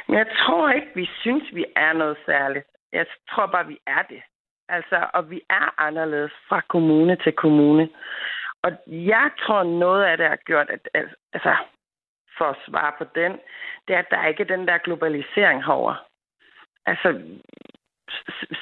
[0.08, 2.66] Men jeg tror ikke, vi synes, vi er noget særligt.
[2.92, 4.22] Jeg tror bare, vi er det.
[4.68, 7.88] Altså, og vi er anderledes fra kommune til kommune.
[8.62, 10.88] Og jeg tror, noget af det har gjort, at
[11.32, 11.56] altså,
[12.38, 13.32] for at svare på den,
[13.88, 15.94] det er, at der ikke er den der globalisering herover.
[16.86, 17.20] Altså,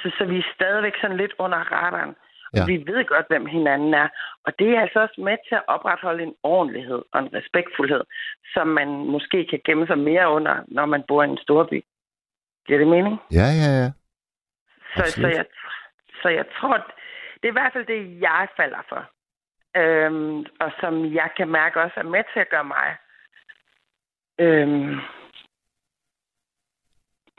[0.02, 2.14] så, så, vi er stadigvæk sådan lidt under radaren.
[2.54, 2.66] Ja.
[2.66, 4.08] Vi ved godt, hvem hinanden er.
[4.44, 8.02] Og det er altså også med til at opretholde en ordentlighed og en respektfuldhed,
[8.54, 11.84] som man måske kan gemme sig mere under, når man bor i en storby.
[12.66, 13.16] Giver det mening?
[13.32, 13.90] Ja, ja, ja.
[14.96, 15.44] Så, så, jeg,
[16.22, 16.76] så jeg tror,
[17.38, 19.02] det er i hvert fald det, jeg falder for.
[19.76, 22.88] Øhm, og som jeg kan mærke også er med til at gøre mig.
[24.38, 25.00] Øhm,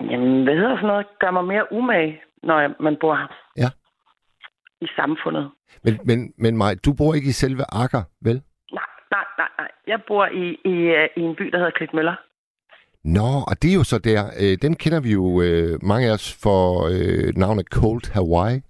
[0.10, 1.08] jamen, hvad hedder sådan noget?
[1.20, 3.28] Gør mig mere umage, når man bor her.
[3.58, 3.70] Ja.
[4.82, 5.52] I samfundet.
[5.84, 8.42] Men, men, men Maj, du bor ikke i selve Akker, vel?
[8.72, 9.72] Nej, nej, nej, nej.
[9.88, 12.16] Jeg bor i, i, øh, i en by, der hedder Klitmøller.
[13.04, 14.22] Nå, og det er jo så der.
[14.42, 16.62] Øh, den kender vi jo øh, mange af os for
[16.94, 18.62] øh, navnet Cold Hawaii.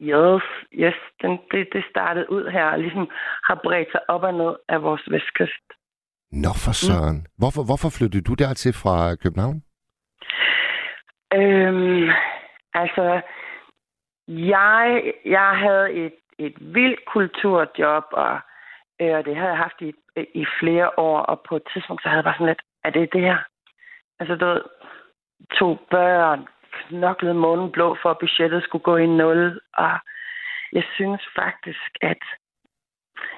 [0.00, 0.94] Yes, yes.
[1.22, 3.08] Den, det, det startede ud her og ligesom
[3.44, 5.66] har bredt sig op og ned af vores vestkyst.
[6.32, 7.16] Nå for søren.
[7.16, 7.26] Mm.
[7.38, 9.62] Hvorfor, hvorfor flyttede du dertil fra København?
[11.34, 12.08] Øhm,
[12.74, 13.20] altså,
[14.28, 18.40] jeg, jeg havde et, et vildt kulturjob, og,
[19.00, 19.92] øh, og det havde jeg haft i,
[20.34, 23.12] i flere år, og på et tidspunkt, så havde jeg bare sådan lidt, er det
[23.12, 23.38] det her?
[24.20, 24.62] Altså, du ved,
[25.58, 26.46] to børn,
[26.88, 29.98] knoklede månen blå for, at budgettet skulle gå i nul, og
[30.72, 32.22] jeg synes faktisk, at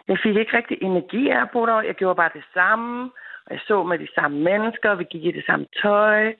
[0.08, 1.80] jeg fik ikke rigtig energi af at bo der.
[1.80, 3.10] Jeg gjorde bare det samme,
[3.46, 6.34] og jeg så med de samme mennesker, vi gik i det samme tøj,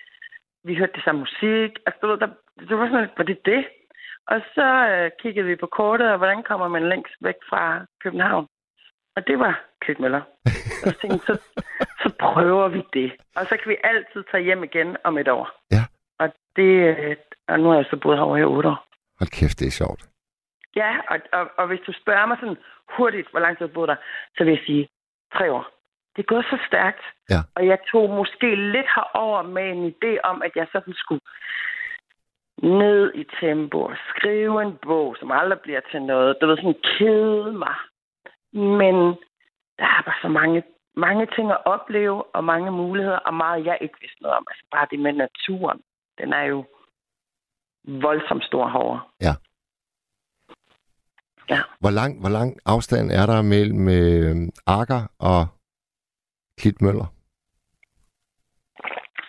[0.65, 1.71] vi hørte det samme musik.
[1.87, 2.29] Altså, du ved, der,
[2.69, 3.65] det var sådan lidt, var det det?
[4.27, 8.47] Og så øh, kiggede vi på kortet, og hvordan kommer man længst væk fra København?
[9.17, 10.23] Og det var Klitmøller.
[10.83, 11.35] Og så tænkte, så,
[12.03, 13.13] så prøver vi det.
[13.37, 15.51] Og så kan vi altid tage hjem igen om et år.
[15.73, 15.85] Ja.
[16.23, 17.17] Og, det, øh,
[17.49, 18.79] og nu har jeg så boet herovre i otte år.
[19.19, 20.03] Hold kæft, det er sjovt.
[20.77, 22.57] Ja, og, og, og hvis du spørger mig sådan
[22.97, 23.97] hurtigt, hvor lang tid jeg boet der,
[24.37, 24.89] så vil jeg sige
[25.35, 25.65] tre år.
[26.17, 27.05] Det er gået så stærkt.
[27.31, 27.41] Ja.
[27.57, 31.21] Og jeg tog måske lidt herover med en idé om, at jeg sådan skulle
[32.63, 36.37] ned i tempo og skrive en bog, som aldrig bliver til noget.
[36.41, 37.77] Du ved, sådan kede mig.
[38.53, 38.95] Men
[39.79, 40.63] der er bare så mange,
[40.97, 44.47] mange ting at opleve, og mange muligheder, og meget jeg ikke vidste noget om.
[44.51, 45.81] Altså bare det med naturen.
[46.21, 46.65] Den er jo
[47.85, 49.01] voldsomt stor herovre.
[49.21, 49.35] Ja.
[51.51, 51.61] Ja.
[51.81, 55.47] Hvor lang, hvor lang afstand er der mellem øh, Akker og
[56.59, 57.07] Klitmøller?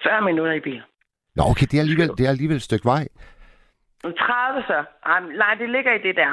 [0.04, 0.82] 40 minutter i bil.
[1.36, 3.08] Nå, okay, det er alligevel, det er alligevel et stykke vej.
[4.01, 4.84] 30 så.
[5.06, 6.32] Ej, nej, det ligger i det der.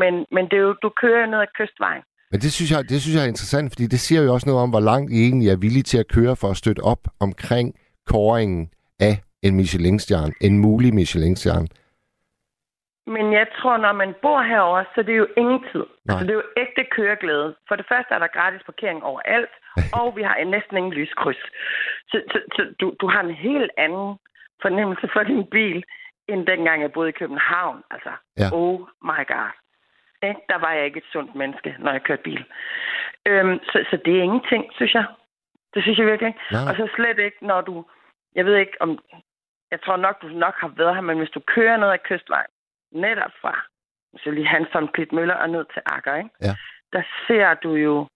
[0.00, 2.02] Men, men det er jo, du kører ned ad kystvejen.
[2.30, 4.62] Men det synes, jeg, det synes jeg er interessant, fordi det siger jo også noget
[4.62, 7.74] om, hvor langt I egentlig er villige til at køre for at støtte op omkring
[8.06, 9.14] kåringen af
[9.46, 11.68] en Michelin-stjerne, en mulig Michelin-stjerne.
[13.06, 15.84] Men jeg tror, når man bor herover, så det er jo ingen tid.
[15.86, 16.12] Nej.
[16.12, 17.54] Altså, det er jo ægte køreglæde.
[17.68, 19.54] For det første er der gratis parkering overalt,
[20.00, 21.42] og vi har næsten ingen lyskryds.
[22.10, 24.18] Så, så, så du, du har en helt anden
[24.62, 25.84] fornemmelse for din bil,
[26.28, 27.82] end dengang jeg boede i København.
[27.90, 28.48] Altså, Ja.
[28.52, 28.80] oh
[29.10, 29.50] my god.
[30.28, 30.40] Ikke?
[30.48, 32.44] Der var jeg ikke et sundt menneske, når jeg kørte bil.
[33.26, 35.04] Øhm, så, så det er ingenting, synes jeg.
[35.74, 36.34] Det synes jeg virkelig.
[36.52, 36.60] Nej.
[36.68, 37.84] Og så slet ikke, når du...
[38.34, 38.98] Jeg ved ikke, om...
[39.74, 42.52] Jeg tror nok, du nok har været her, men hvis du kører ned ad kystvejen,
[42.92, 43.54] netop fra
[44.22, 46.30] så lige Hanson Klitmøller og ned til Akker, ikke?
[46.40, 46.54] Ja.
[46.92, 48.08] der ser du jo...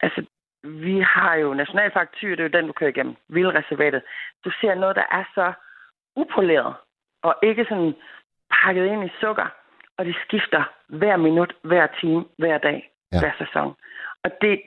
[0.00, 0.24] Altså,
[0.64, 4.02] vi har jo Nationalpark Thy, det er jo den, du kører igennem, Vildreservatet.
[4.44, 5.52] Du ser noget, der er så
[6.16, 6.74] upoleret,
[7.22, 7.94] og ikke sådan
[8.50, 9.46] pakket ind i sukker,
[9.98, 13.16] og det skifter hver minut, hver time, hver dag, Ja.
[13.16, 13.20] ja.
[13.20, 13.74] hver sæson.
[14.24, 14.62] Og det...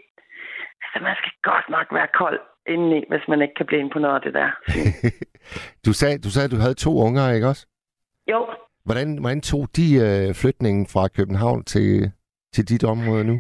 [0.84, 4.22] Altså, man skal godt nok være kold indeni, hvis man ikke kan blive imponeret af
[4.22, 4.50] det der.
[5.86, 7.68] du, sagde, du sagde, at du havde to unger, ikke også?
[8.32, 8.48] Jo,
[8.86, 12.12] Hvordan, hvordan tog de øh, flytningen fra København til,
[12.54, 13.36] til dit område nu?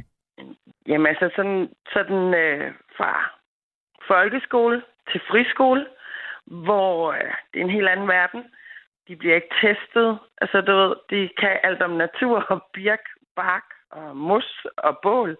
[0.87, 3.11] Jamen altså sådan, sådan øh, fra
[4.07, 5.85] folkeskole til friskole,
[6.45, 8.43] hvor øh, det er en helt anden verden.
[9.07, 10.19] De bliver ikke testet.
[10.41, 15.37] Altså du ved, de kan alt om natur og birk, bark og mus og bål.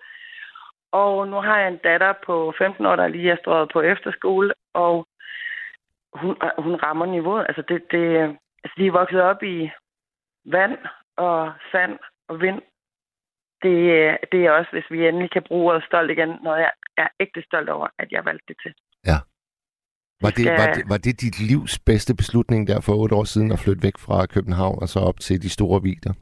[0.92, 4.54] Og nu har jeg en datter på 15 år, der lige er strøget på efterskole,
[4.74, 5.08] og
[6.16, 7.46] hun, øh, hun rammer niveauet.
[7.50, 8.04] Altså, det, det,
[8.64, 9.70] altså de er vokset op i
[10.46, 10.78] vand
[11.18, 12.00] og sand
[12.30, 12.62] og vind
[13.64, 13.78] det,
[14.32, 17.42] det er også, hvis vi endelig kan bruge ordet stolt igen, noget jeg er ægte
[17.42, 18.74] stolt over, at jeg valgte det til.
[20.24, 23.52] Var det, var, det, var det dit livs bedste beslutning der for otte år siden
[23.52, 26.14] at flytte væk fra København og så op til de store vider?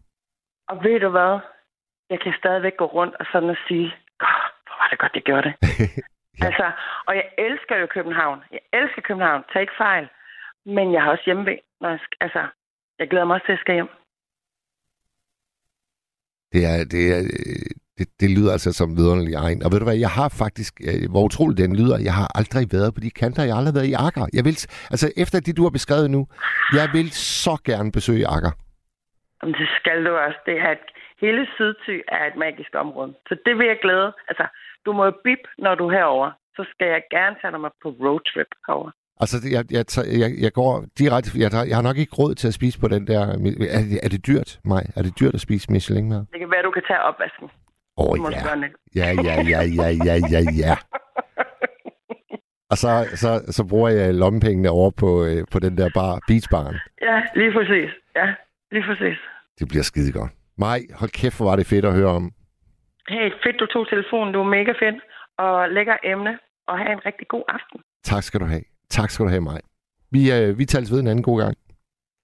[0.69, 1.39] Og ved du hvad?
[2.09, 3.87] Jeg kan stadigvæk gå rundt og sådan og sige,
[4.25, 5.55] "Åh, hvor var det godt, jeg gjorde det.
[6.39, 6.45] Ja.
[6.45, 6.71] Altså,
[7.07, 8.39] og jeg elsker jo København.
[8.51, 9.43] Jeg elsker København.
[9.53, 10.09] Tag ikke fejl.
[10.65, 11.43] Men jeg har også hjemme
[11.81, 12.47] når jeg, altså,
[12.99, 13.89] jeg glæder mig også til, at jeg skal hjem.
[16.53, 17.21] Det er, det er,
[17.97, 19.63] det det, lyder altså som vidunderlig egen.
[19.63, 22.65] Og ved du hvad, jeg har faktisk, øh, hvor utroligt den lyder, jeg har aldrig
[22.75, 24.25] været på de kanter, jeg har aldrig været i Akker.
[24.37, 24.55] Jeg vil,
[24.93, 26.21] altså efter det, du har beskrevet nu,
[26.79, 28.53] jeg vil så gerne besøge Akker.
[29.39, 30.39] Jamen, det skal du også.
[30.45, 30.87] Det er et,
[31.23, 33.11] hele Sydty er et magisk område.
[33.27, 34.09] Så det vil jeg glæde.
[34.29, 34.45] Altså,
[34.85, 36.31] du må bip, når du er herovre.
[36.55, 38.91] Så skal jeg gerne tage dig med på roadtrip herover.
[39.19, 39.85] Altså, jeg, jeg,
[40.21, 41.29] jeg, jeg går direkte...
[41.43, 43.21] Jeg, jeg har nok ikke råd til at spise på den der...
[43.77, 44.83] Er det, er det dyrt, mig?
[44.95, 46.19] Er det dyrt at spise Michelin med?
[46.31, 47.47] Det kan være, du kan tage opvasken.
[47.97, 48.41] Åh, oh, ja.
[48.95, 50.75] Ja, ja, ja, ja, ja, ja, ja.
[52.71, 56.75] Og så, så, så bruger jeg lommepengene over på, øh, på den der bar, beachbaren.
[57.01, 57.89] Ja, lige præcis.
[58.15, 58.27] Ja,
[58.71, 59.17] lige præcis.
[59.59, 60.31] Det bliver skide godt.
[60.57, 62.31] Maj, hold kæft, hvor var det fedt at høre om.
[63.09, 64.33] Hey, fedt, du tog telefonen.
[64.33, 64.97] Du er mega fedt.
[65.37, 66.37] Og lækker emne.
[66.67, 67.79] Og have en rigtig god aften.
[68.03, 68.63] Tak skal du have.
[68.89, 69.61] Tak skal du have, Maj.
[70.11, 71.55] Vi, øh, vi tales ved en anden god gang.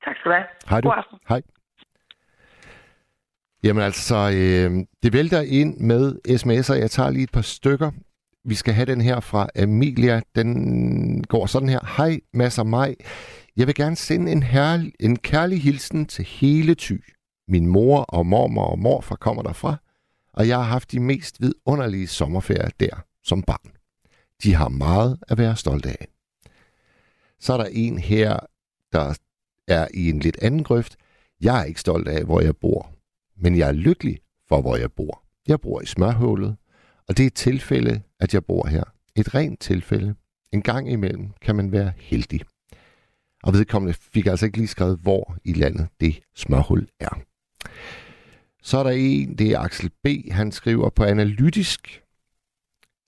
[0.06, 0.46] Tak skal du have.
[0.70, 0.88] Hej du.
[0.90, 1.18] God aften.
[1.30, 1.42] Hej.
[3.64, 4.72] Jamen altså, øh,
[5.04, 6.80] det vælter ind med sms'er.
[6.80, 7.92] Jeg tager lige et par stykker.
[8.46, 10.22] Vi skal have den her fra Amelia.
[10.36, 11.80] Den går sådan her.
[11.98, 12.96] Hej, masser mig.
[13.58, 17.04] Jeg vil gerne sende en, herl- en kærlig hilsen til hele Thy.
[17.48, 19.76] Min mor og mormor og morfar kommer derfra,
[20.38, 23.72] og jeg har haft de mest vidunderlige sommerferier der som barn.
[24.44, 26.08] De har meget at være stolte af.
[27.40, 28.40] Så er der en her,
[28.92, 29.18] der
[29.68, 30.98] er i en lidt anden grøft.
[31.42, 32.92] Jeg er ikke stolt af, hvor jeg bor,
[33.38, 35.24] men jeg er lykkelig for, hvor jeg bor.
[35.48, 36.56] Jeg bor i smørhullet,
[37.08, 38.84] og det er et tilfælde, at jeg bor her.
[39.16, 40.16] Et rent tilfælde.
[40.52, 42.42] En gang imellem kan man være heldig.
[43.44, 47.22] Og vedkommende fik altså ikke lige skrevet, hvor i landet det smørhul er.
[48.68, 52.04] Så er der en, det er Axel B., han skriver på analytisk,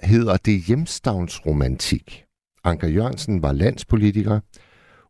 [0.04, 2.26] hedder det hjemstavnsromantik.
[2.63, 4.39] Anker Jørgensen var landspolitiker,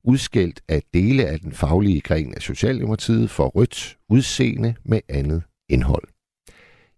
[0.04, 6.08] udskældt af dele af den faglige gren af Socialdemokratiet for rødt udseende med andet indhold.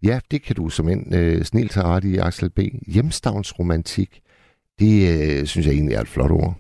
[0.04, 2.60] Ja, det kan du som en øh, snilt have ret i, Axel B.
[2.88, 4.22] Hjemstavnsromantik,
[4.80, 6.56] det øh, synes jeg egentlig er et flot ord.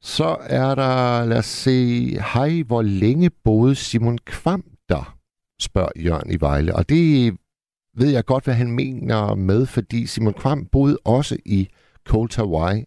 [0.00, 5.17] Så er der, lad os se, hej, hvor længe boede Simon Kvam der?
[5.60, 6.76] Spørger Jørgen i Vejle.
[6.76, 7.34] Og det
[7.96, 11.68] ved jeg godt, hvad han mener med, fordi Simon Kvam boede også i
[12.06, 12.84] Cold Hawaii,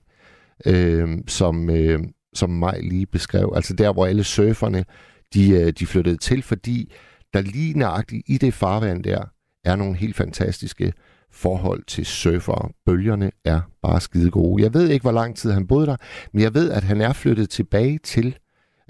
[0.65, 1.99] øh, som, øh,
[2.33, 3.53] som mig lige beskrev.
[3.55, 4.85] Altså der, hvor alle surferne,
[5.33, 6.93] de, øh, de flyttede til, fordi
[7.33, 9.23] der lige nøjagtigt i det farvand der,
[9.63, 10.93] er nogle helt fantastiske
[11.31, 12.69] forhold til surfere.
[12.85, 14.63] Bølgerne er bare skide gode.
[14.63, 15.95] Jeg ved ikke, hvor lang tid han boede der,
[16.33, 18.37] men jeg ved, at han er flyttet tilbage til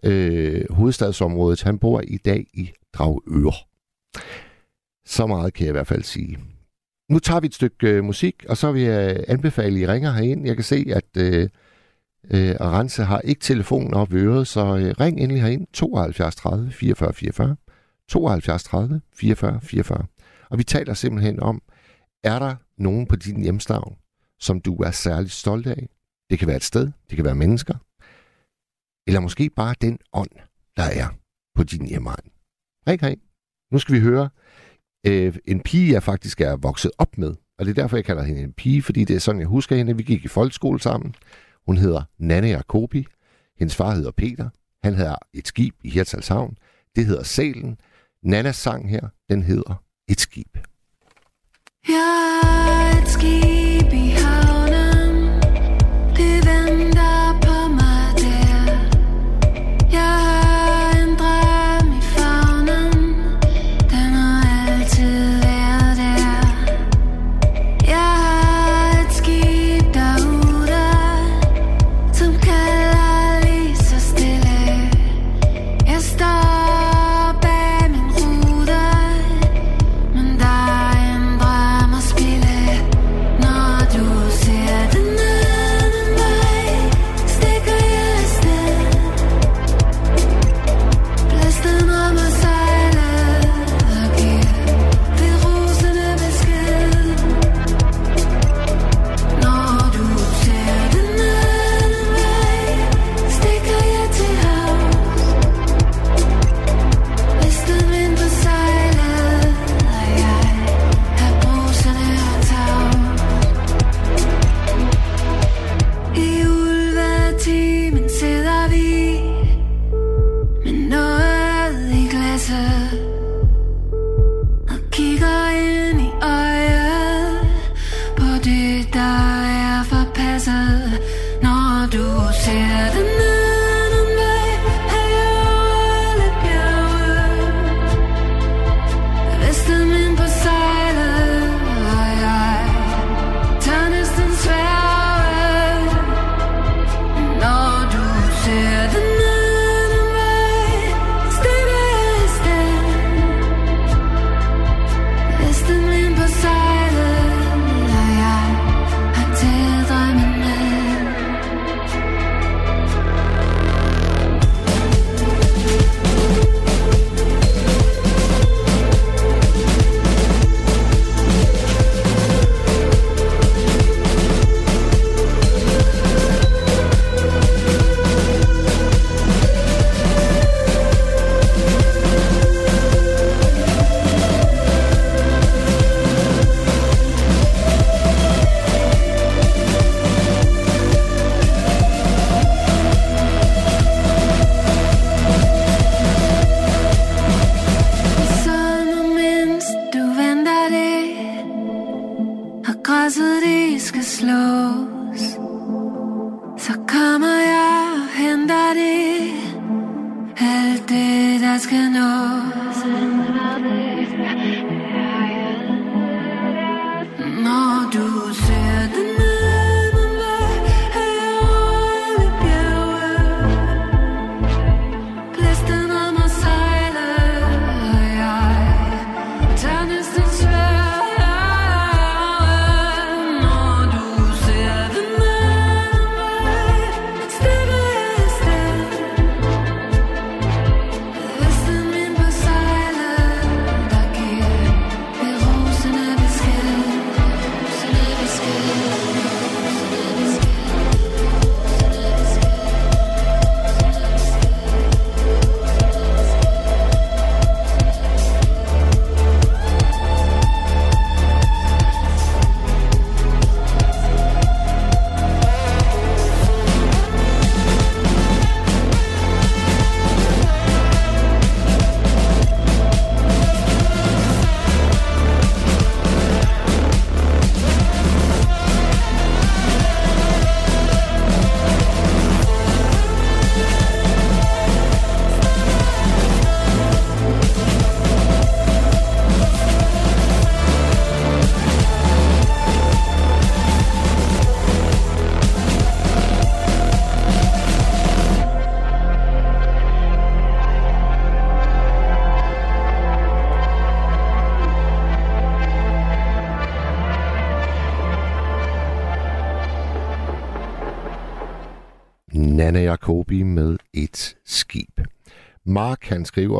[0.03, 1.63] øh, hovedstadsområdet.
[1.63, 3.70] Han bor i dag i Dragør.
[5.05, 6.39] Så meget kan jeg i hvert fald sige.
[7.09, 10.11] Nu tager vi et stykke øh, musik, og så vil jeg anbefale, at I ringer
[10.11, 10.45] herind.
[10.45, 11.49] Jeg kan se, at øh,
[12.31, 17.13] øh, Arance har ikke telefonen op øret, så øh, ring endelig herind 72 30 44
[17.13, 17.55] 44.
[18.09, 20.05] 72 30 44 44.
[20.49, 21.61] Og vi taler simpelthen om,
[22.23, 23.95] er der nogen på din hjemstavn,
[24.39, 25.89] som du er særligt stolt af?
[26.29, 27.75] Det kan være et sted, det kan være mennesker,
[29.07, 30.29] eller måske bare den ånd,
[30.77, 31.07] der er
[31.55, 32.31] på din hjemmeegn.
[32.87, 33.21] Ring herind.
[33.71, 34.29] Nu skal vi høre
[35.07, 37.35] øh, en pige, jeg faktisk er vokset op med.
[37.59, 39.75] Og det er derfor, jeg kalder hende en pige, fordi det er sådan, jeg husker
[39.75, 39.97] hende.
[39.97, 41.15] Vi gik i folkeskole sammen.
[41.65, 43.05] Hun hedder Nanne Jacobi.
[43.59, 44.49] Hendes far hedder Peter.
[44.83, 46.57] Han havde et skib i Hirtshalshavn.
[46.95, 47.77] Det hedder Salen.
[48.23, 50.57] Nannas sang her, den hedder Et skib.
[51.87, 52.41] Jeg
[52.93, 53.60] er et skib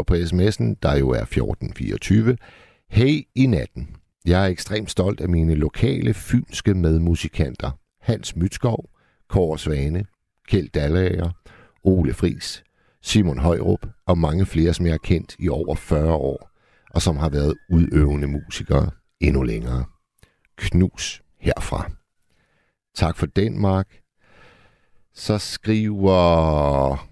[0.03, 2.37] skriver på sms'en, der jo er 1424.
[2.89, 3.95] Hey i natten.
[4.25, 7.71] Jeg er ekstremt stolt af mine lokale fynske medmusikanter.
[8.01, 8.89] Hans Mytskov,
[9.29, 10.05] Kåre Svane,
[10.47, 11.29] Kjeld Dallager,
[11.83, 12.63] Ole Fris,
[13.01, 16.49] Simon Højrup og mange flere, som jeg har kendt i over 40 år,
[16.89, 19.85] og som har været udøvende musikere endnu længere.
[20.57, 21.91] Knus herfra.
[22.95, 23.87] Tak for den, Mark.
[25.13, 27.07] Så skriver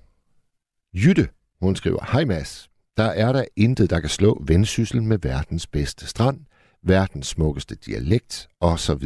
[0.93, 1.29] Jytte,
[1.61, 2.69] hun skriver, Hej Mads,
[2.99, 6.39] der er der intet, der kan slå vendsyssel med verdens bedste strand,
[6.83, 9.03] verdens smukkeste dialekt osv.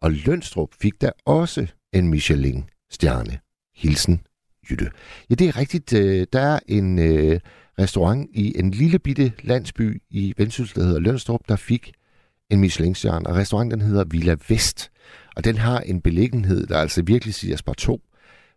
[0.00, 3.38] Og Lønstrup fik da også en Michelin-stjerne.
[3.76, 4.20] Hilsen
[4.70, 4.90] Jytte.
[5.30, 5.92] Ja, det er rigtigt.
[5.92, 7.40] Øh, der er en øh,
[7.78, 11.92] restaurant i en lille bitte landsby i Vendsyssel, der hedder Lønstrup, der fik
[12.50, 14.90] en Michelin-stjerne, og restauranten hedder Villa Vest.
[15.36, 18.00] Og den har en beliggenhed, der altså virkelig siger spar to,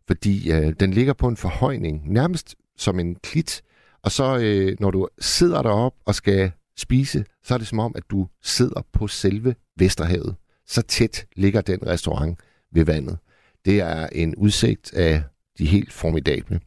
[0.08, 3.64] fordi øh, den ligger på en forhøjning, nærmest som en klit,
[4.04, 7.94] og så øh, når du sidder derop og skal spise, så er det som om,
[7.96, 10.36] at du sidder på selve Vesterhavet.
[10.68, 12.40] Så tæt ligger den restaurant
[12.72, 13.18] ved vandet.
[13.66, 15.24] Det er en udsigt af
[15.58, 16.60] de helt formidable.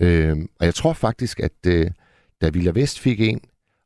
[0.00, 1.90] Øh, og jeg tror faktisk, at øh,
[2.40, 3.40] da Villa Vest fik en,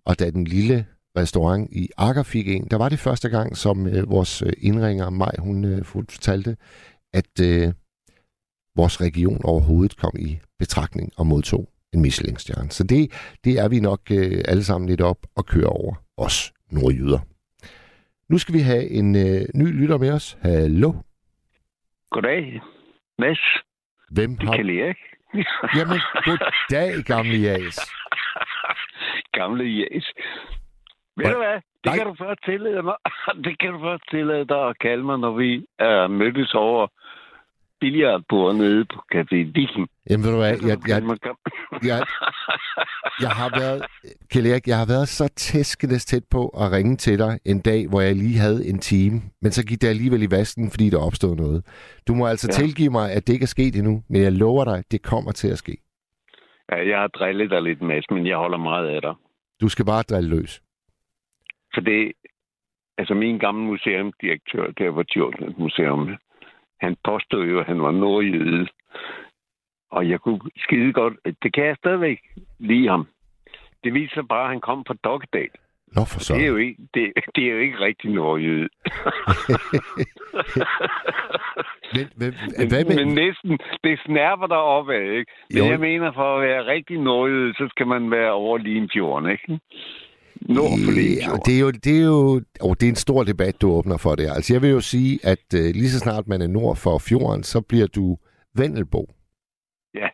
[0.04, 3.86] og da den lille restaurant i Akker fik en, der var det første gang, som
[3.86, 6.56] øh, vores øh, indringer, Maj, hun øh, fortalte,
[7.12, 7.72] at øh,
[8.76, 12.70] vores region overhovedet kom i betragtning og modtog en Michelin-stjerne.
[12.70, 13.00] Så det,
[13.44, 17.18] det er vi nok øh, alle sammen lidt op og køre over os nordjyder.
[18.28, 20.38] Nu skal vi have en øh, ny lytter med os.
[20.42, 20.92] Hallo.
[22.10, 22.60] Goddag,
[23.18, 23.38] Mads.
[24.10, 24.56] Hvem Det har...
[24.56, 24.96] kan Erik.
[25.76, 27.78] Jamen, goddag, gamle Jas.
[29.38, 30.06] Gamle Jas.
[31.16, 31.32] Ved Hvad?
[31.32, 31.54] du hvad?
[31.54, 31.96] Det Nej.
[31.96, 32.96] kan du først tillade mig.
[33.44, 36.86] Det kan du først tillade dig at kalde mig, når vi er mødtes over
[37.80, 39.88] billiardbord nede på Café Viking.
[40.10, 41.98] Jamen, ved du hvad, jeg, jeg, gam- jeg,
[43.20, 43.80] jeg har været,
[44.30, 47.88] Kjell Erik, jeg har været så tæskenes tæt på at ringe til dig en dag,
[47.88, 50.98] hvor jeg lige havde en time, men så gik det alligevel i vasken, fordi der
[51.06, 51.64] opstod noget.
[52.08, 52.52] Du må altså Ja.
[52.52, 55.48] tilgive mig, at det ikke er sket endnu, men jeg lover dig, det kommer til
[55.48, 55.76] at ske.
[56.72, 59.14] ja, jeg har drillet dig lidt, Mads, men jeg holder meget af dig.
[59.60, 60.62] Du skal bare drille løs.
[61.74, 62.12] For det,
[62.98, 66.08] altså min gamle museumdirektør, der var Djurgårdens Museum,
[66.80, 68.68] han påstod jo, at han var nordjyde.
[69.90, 72.18] Og jeg kunne skide godt, det kan jeg stadigvæk
[72.58, 73.06] lide ham.
[73.84, 75.48] Det viser bare, at han kom fra Dokkedal.
[75.92, 76.34] Nå for så.
[76.34, 78.68] Det er jo ikke, det, det er jo ikke rigtig nordjyde.
[81.94, 85.32] Men, men, men, hvad med, men næsten, det snærper der op af, ikke?
[85.50, 85.64] Men Jo.
[85.64, 89.60] jeg mener, for at være rigtig nordjyde, så skal man være over Limfjorden, ikke?
[90.40, 90.92] Nord for
[91.30, 93.96] Ja, det er jo, det er jo oh, det er en stor debat, du åbner
[93.96, 94.26] for det.
[94.30, 97.42] Altså, jeg vil jo sige, at uh, lige så snart man er nord for fjorden,
[97.42, 98.18] så bliver du
[98.56, 99.06] Vendelbo.
[99.94, 100.08] Ja.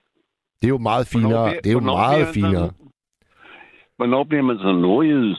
[0.61, 1.49] Det er jo meget finere.
[1.49, 2.69] bliver- det er jo meget finere.
[2.69, 2.73] så-
[3.97, 5.37] Hvornår bliver man så nordjyde?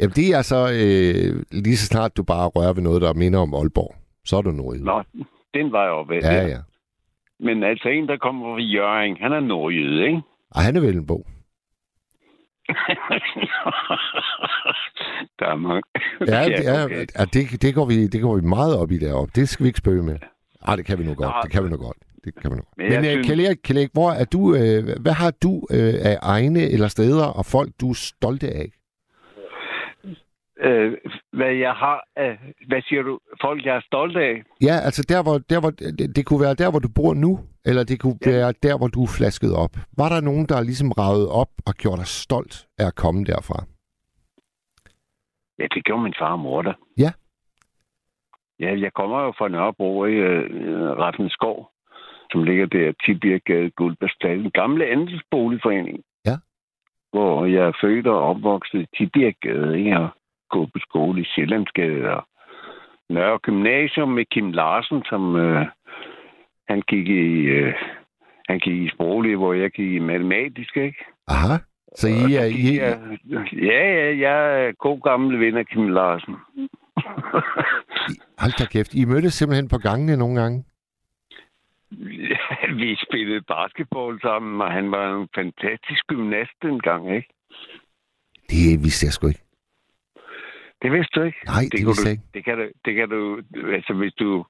[0.00, 3.38] Jamen, det er så øh, lige så snart du bare rører ved noget, der minder
[3.38, 3.94] om Aalborg.
[4.24, 4.84] Så er du nordjyde.
[4.84, 5.02] Nå,
[5.54, 6.22] den var jeg oppe ved.
[6.22, 6.58] Ja, ja.
[7.40, 10.20] Men altså en, der kommer fra Jørgen, han er nordjyde, ikke?
[10.50, 11.26] Og han er vel en bog.
[15.38, 15.82] Der er mange.
[16.20, 17.06] Ja, det, er, okay.
[17.18, 19.32] ja det, det, går vi, det går vi meget op i deroppe.
[19.40, 20.16] Det skal vi ikke spøge med.
[20.68, 21.28] Ej, det kan vi nu godt.
[21.28, 21.40] Nå.
[21.42, 21.96] Det kan vi nu godt.
[22.24, 22.62] Det kan vi nu.
[22.76, 25.66] Men Men, Men synes- Kjell Erik, Kjell Erik, hvor er du, øh, hvad har du
[25.70, 28.68] øh, af egne eller steder og folk, du er stolte af?
[30.60, 30.92] Øh,
[31.32, 32.38] hvad jeg har af,
[32.68, 34.42] hvad siger du, folk jeg er stolt af?
[34.62, 37.40] Ja, altså der, hvor, der, hvor det, det kunne være der, hvor du bor nu,
[37.64, 38.30] eller det kunne Ja.
[38.30, 39.70] være der, hvor du er flasket op.
[39.98, 43.64] Var der nogen, der ligesom ravet op og gjorde dig stolt af at komme derfra?
[45.58, 46.72] Ja, det gjorde min far og mor da.
[46.98, 47.10] Ja.
[48.60, 51.70] Ja, jeg kommer jo fra Nørrebro i øh, Raffenskov,
[52.32, 55.98] som ligger der Tibirgade Guldbærstal, en gamle andelsboligforening.
[56.26, 56.36] Ja.
[57.12, 59.98] Hvor jeg er født og opvokset i Tibirgade, ikke?
[59.98, 60.08] Og
[60.50, 62.22] gået på skole i Sjællandsgade og
[63.10, 65.66] Nørre Gymnasium med Kim Larsen, som øh,
[66.68, 67.24] han gik i...
[67.58, 67.74] Øh,
[68.48, 71.04] han gik i sproglig, hvor jeg gik i matematisk, ikke?
[71.26, 71.56] Aha.
[71.96, 72.44] Så I er...
[72.44, 72.96] I, Ja,
[73.52, 76.36] ja, ja, jeg er god gammel ven af Kim Larsen.
[78.38, 78.94] hold da kæft.
[78.94, 80.64] I mødtes simpelthen på gangene nogle gange.
[82.32, 82.46] Ja,
[82.80, 87.28] vi spillede basketball sammen, og han var en fantastisk gymnast dengang, ikke?
[88.50, 89.47] Det vidste jeg sgu ikke.
[90.82, 91.38] Det vidste du ikke?
[91.44, 92.22] Nej, det kunne vidste du, ikke.
[92.34, 93.40] Det kan, du, det kan du...
[93.76, 94.44] Altså, hvis du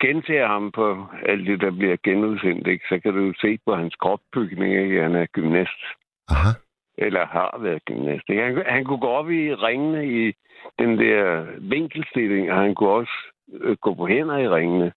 [0.00, 3.94] genser ham på alt det, der bliver genudsendt, ikke, så kan du se på hans
[3.94, 5.02] kropbygning, ikke?
[5.02, 5.80] Han er gymnast.
[6.28, 6.50] Aha.
[6.98, 8.24] Eller har været gymnast.
[8.28, 8.42] Ikke?
[8.42, 10.32] Han, han kunne gå op i ringene i
[10.78, 13.16] den der vinkelstilling, og han kunne også
[13.52, 14.92] øh, gå på hænder i ringene.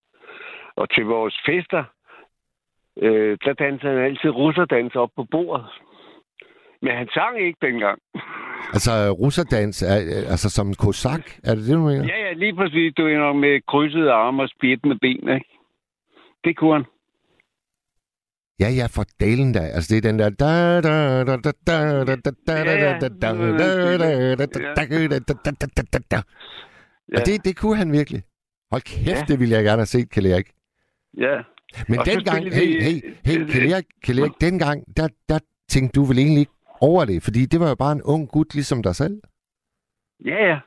[0.76, 1.84] Og til vores fester,
[2.98, 5.66] øh, der dansede han altid russerdans op på bordet.
[6.82, 8.00] Men han sang ikke dengang.
[8.74, 9.84] Altså russerdans,
[10.34, 12.06] altså som kosak, er det det, du mener?
[12.06, 12.94] Ja, ja, lige præcis.
[12.98, 15.46] Du er nok med krydsede arme og spidt ben, ikke?
[16.44, 16.86] Det kunne han.
[18.60, 19.62] Ja, ja, for dalen der.
[19.62, 20.30] Altså, det er den der...
[27.16, 28.24] Og det, det kunne han virkelig.
[28.72, 30.54] Hold kæft, det ville jeg gerne have set, jeg ikke.
[31.18, 31.36] Ja.
[31.88, 33.46] Men dengang, hey, hey, hey,
[34.04, 36.52] Kalle Erik, dengang, der, der tænkte du vel egentlig ikke
[36.82, 39.22] over det, fordi det var jo bare en ung gut ligesom dig selv.
[40.26, 40.60] Ja, ja.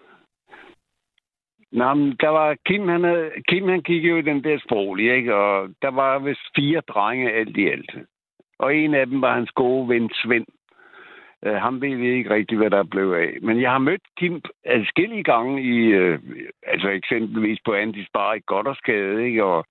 [1.72, 5.16] Nå, men der var Kim, han, havde, Kim, han gik jo i den der sproglige,
[5.16, 5.34] ikke?
[5.34, 7.90] Og der var vist fire drenge alt i alt.
[8.58, 10.46] Og en af dem var hans gode ven Svend.
[11.46, 13.38] Uh, ham ved vi ikke rigtigt, hvad der blev af.
[13.42, 16.18] Men jeg har mødt Kim adskillige gange i, uh,
[16.66, 19.44] altså eksempelvis på Andis Bar i Goddersgade, ikke?
[19.44, 19.66] Og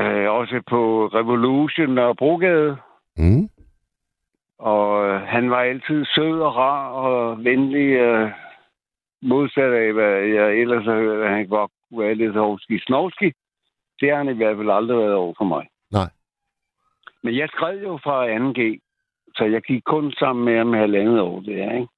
[0.00, 2.76] uh, også på Revolution og Brogade.
[3.16, 3.48] Mm.
[4.58, 7.88] Og øh, han var altid sød og rar og venlig.
[7.88, 8.30] Øh,
[9.22, 13.32] modsat af, hvad jeg ellers har hørt, at han godt kunne være lidt hovski snovski.
[14.00, 15.66] Det har han i hvert fald aldrig været over for mig.
[15.90, 16.10] Nej.
[17.22, 18.60] Men jeg skrev jo fra 2G,
[19.36, 21.88] så jeg gik kun sammen med ham halvandet år der, ikke?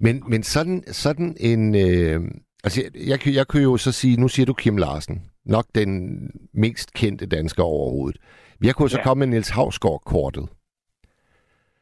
[0.00, 1.74] Men, men sådan, sådan en...
[1.74, 2.20] Øh,
[2.64, 5.31] altså, jeg, jeg, jeg kan jo så sige, nu siger du Kim Larsen.
[5.44, 6.20] Nok den
[6.52, 8.20] mest kendte dansker overhovedet.
[8.64, 9.02] Jeg kunne så Ja.
[9.02, 10.48] komme med Niels Havsgaard-kortet.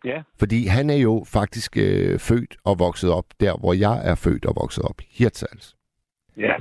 [0.04, 0.22] Ja.
[0.38, 4.44] Fordi han er jo faktisk øh, født og vokset op der, hvor jeg er født
[4.46, 4.94] og vokset op.
[5.10, 5.76] Hirtshals.
[6.36, 6.54] Ja.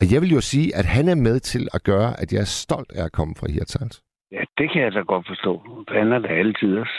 [0.00, 2.44] Og jeg vil jo sige, at han er med til at gøre, at jeg er
[2.44, 4.02] stolt af at komme fra Hirtshals.
[4.32, 5.62] Ja, det kan jeg da godt forstå.
[5.88, 6.98] Han er da altid også.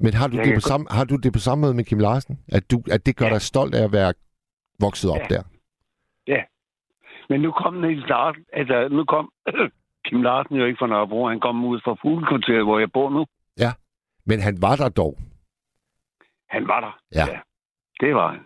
[0.00, 1.98] Men har du, Jeg det på samme, har du det på samme måde med Kim
[1.98, 2.38] Larsen?
[2.48, 3.32] At, du, at det gør Ja.
[3.32, 4.12] dig stolt af at være
[4.80, 5.34] vokset op Ja.
[5.34, 5.42] der?
[7.28, 9.32] Men nu kom Niels Larsen, altså nu kom
[10.06, 13.26] Kim Larsen jo ikke fra Nørrebro, han kom ud fra Fuglekvarteret, hvor jeg bor nu.
[14.30, 15.18] Men han var der dog.
[16.48, 16.98] Han var der.
[17.14, 17.26] Ja.
[17.32, 17.38] ja.
[18.00, 18.40] Det var han.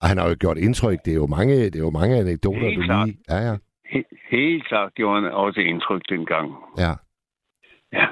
[0.00, 0.98] Og han har jo gjort indtryk.
[1.04, 3.08] Det er jo mange, det er jo mange anekdoter, Helt du klart.
[3.08, 3.18] lige...
[3.30, 3.56] Ja, ja.
[3.86, 6.54] He- helt klart gjorde han også indtryk dengang.
[6.78, 6.92] ja.
[7.92, 8.06] Ja.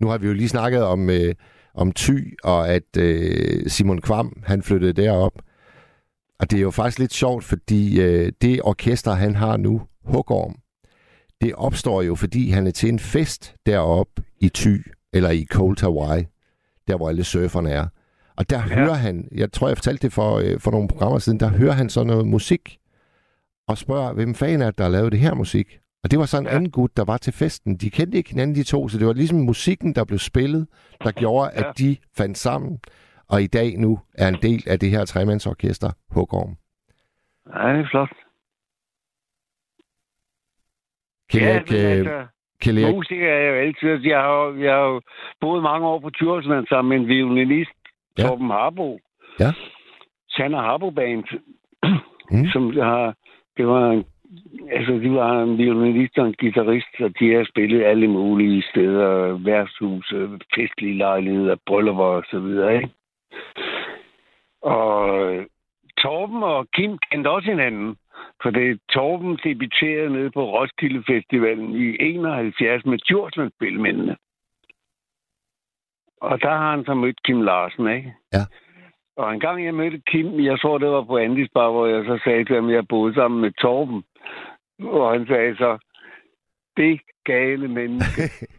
[0.00, 1.34] Nu har vi jo lige snakket om, øh,
[1.74, 5.32] om Thy, og at øh, Simon Kvam, han flyttede derop.
[6.40, 10.56] Og det er jo faktisk lidt sjovt, fordi øh, det orkester, han har nu, Hugorm,
[11.40, 15.80] det opstår jo, fordi han er til en fest deroppe i Thy, eller i Cold
[15.80, 16.24] Hawaii,
[16.88, 17.86] der hvor alle surferne er.
[18.36, 18.62] Og der ja.
[18.62, 21.72] hører han, jeg tror, jeg fortalte det for, øh, for nogle programmer siden, der hører
[21.72, 22.78] han så noget musik,
[23.68, 25.78] og spørger, hvem fanden er det, der har lavet det her musik?
[26.04, 26.54] Og det var så en ja.
[26.54, 27.76] Anden gut, der var til festen.
[27.76, 30.66] De kendte ikke hinanden, de to, så det var ligesom musikken, der blev spillet,
[31.04, 31.70] der gjorde, at Ja.
[31.78, 32.78] de fandt sammen,
[33.30, 36.56] og i dag nu er en del af det her tremandsorkester, Hugorm.
[37.54, 38.12] Ja, det er flot.
[41.30, 42.26] Kan ja, jeg ikke, øh, altså,
[42.62, 44.06] Kjell Erik, Musiker er jeg jo altid.
[44.10, 45.00] Jeg har, jeg har jo
[45.40, 47.70] boet mange år på Djursland sammen med en violinist,
[48.18, 48.22] Ja.
[48.22, 48.98] Torben Harbo.
[49.40, 49.52] Ja.
[50.30, 51.24] Sanna Harbo Band,
[52.30, 52.46] Mm.
[52.52, 53.14] som har,
[53.56, 54.04] det var en,
[54.72, 59.38] altså, de var en violinist og en guitarist, og de har spillet alle mulige steder,
[59.44, 60.12] værtshus,
[60.54, 62.88] festlige lejligheder, bryllupper og så videre, ikke?
[64.62, 65.46] Og
[65.98, 67.96] Torben og Kim kendte også hinanden.
[68.42, 74.16] For det Torben debuterede nede på Roskilde Festivalen i 71 med Djursland-spilmændene.
[76.20, 78.14] Og der har han så mødt Kim Larsen, ikke?
[78.32, 78.44] Ja.
[79.16, 82.04] Og en gang jeg mødte Kim, jeg tror det var på Andis Bar, hvor jeg
[82.04, 84.04] så sagde til ham, at jeg boede sammen med Torben.
[84.78, 85.78] Og han sagde så,
[86.76, 88.22] det gale menneske.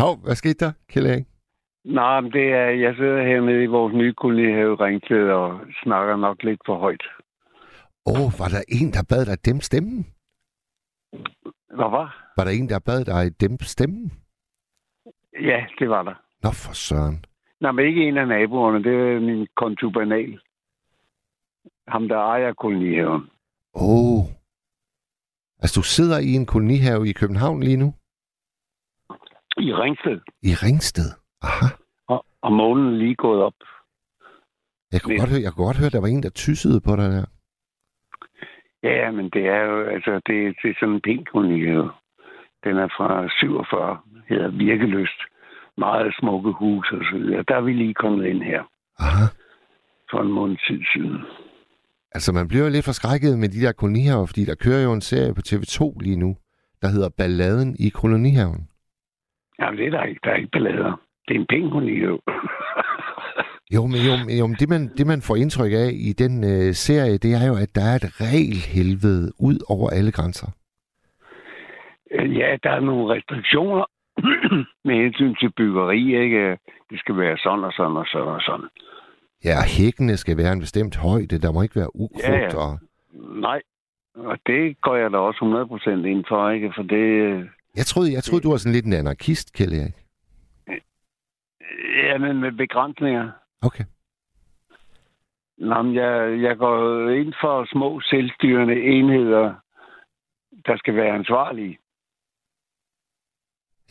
[0.00, 1.26] Hov, hvad skete der, Kjell?
[1.84, 6.42] Nej, men det er, jeg sidder hernede i vores nye kolonihave Ringsted og snakker nok
[6.42, 7.02] lidt for højt.
[8.06, 10.06] Åh, oh, var der en, der bad dig dæmpe stemmen?
[11.76, 12.32] Hvad var?
[12.36, 14.12] Var der en, der bad dig dæmpe stemmen?
[15.40, 16.14] Ja, det var der.
[16.42, 17.24] Nå, for søren.
[17.60, 18.84] Nej, men ikke en af naboerne.
[18.84, 20.40] Det er min kontubanal.
[21.88, 23.22] Ham, der ejer kolonihaven.
[23.74, 24.18] Åh.
[24.18, 24.24] Oh.
[25.58, 27.94] Altså, du sidder i en kolonihave i København lige nu?
[29.56, 30.20] I Ringsted.
[30.42, 31.10] I Ringsted?
[31.42, 31.66] Aha.
[32.08, 33.54] Og, og månen lige gået op.
[34.92, 36.80] Jeg kunne, Men- godt høre, jeg kunne godt høre, at der var en, der tyssede
[36.80, 37.24] på dig der.
[38.82, 41.90] Ja, men det er jo, altså, det, det er sådan en kolonihave.
[42.64, 45.20] Den er fra 47, hedder Virkeløst.
[45.78, 47.44] Meget smukke hus og så videre.
[47.48, 48.62] Der er vi lige kommet ind her
[48.98, 49.24] Aha.
[50.10, 51.18] for en måned tid siden.
[52.14, 55.00] Altså, man bliver jo lidt forskrækket med de der kolonihaver, fordi der kører jo en
[55.00, 56.36] serie på TV2 lige nu,
[56.82, 58.68] der hedder Balladen i kolonihaven.
[59.58, 60.20] Jamen, det er der ikke.
[60.24, 61.00] Der er ikke ballader.
[61.30, 62.18] Det er en pæn kolonihave.
[63.74, 66.44] Jo, men, jo, men, jo, men det, man, det, man får indtryk af i den
[66.44, 70.48] øh, serie, det er jo, at der er et regelhelvede ud over alle grænser.
[72.14, 73.84] Øh, Ja, der er nogle restriktioner
[74.86, 76.50] med hensyn til byggeri, ikke?
[76.90, 78.68] Det skal være sådan og sådan og sådan og sådan.
[79.44, 82.24] Ja, hækkene skal være en bestemt højde, der må ikke være ukrudt.
[82.28, 82.56] Ja, ja.
[82.56, 82.78] Og...
[83.46, 83.60] Nej,
[84.16, 85.40] og det går jeg da også
[86.02, 86.72] 100% ind for, ikke?
[86.76, 87.04] For det...
[87.28, 87.44] øh,
[87.76, 89.99] Jeg troede, jeg troede, du var sådan lidt en anarkist, Kjell Erik.
[92.04, 93.30] Jamen, med begrænsninger.
[93.62, 93.84] Okay.
[95.58, 99.54] Nå, men jeg, jeg går ind for små selvstyrende enheder,
[100.66, 101.78] der skal være ansvarlige.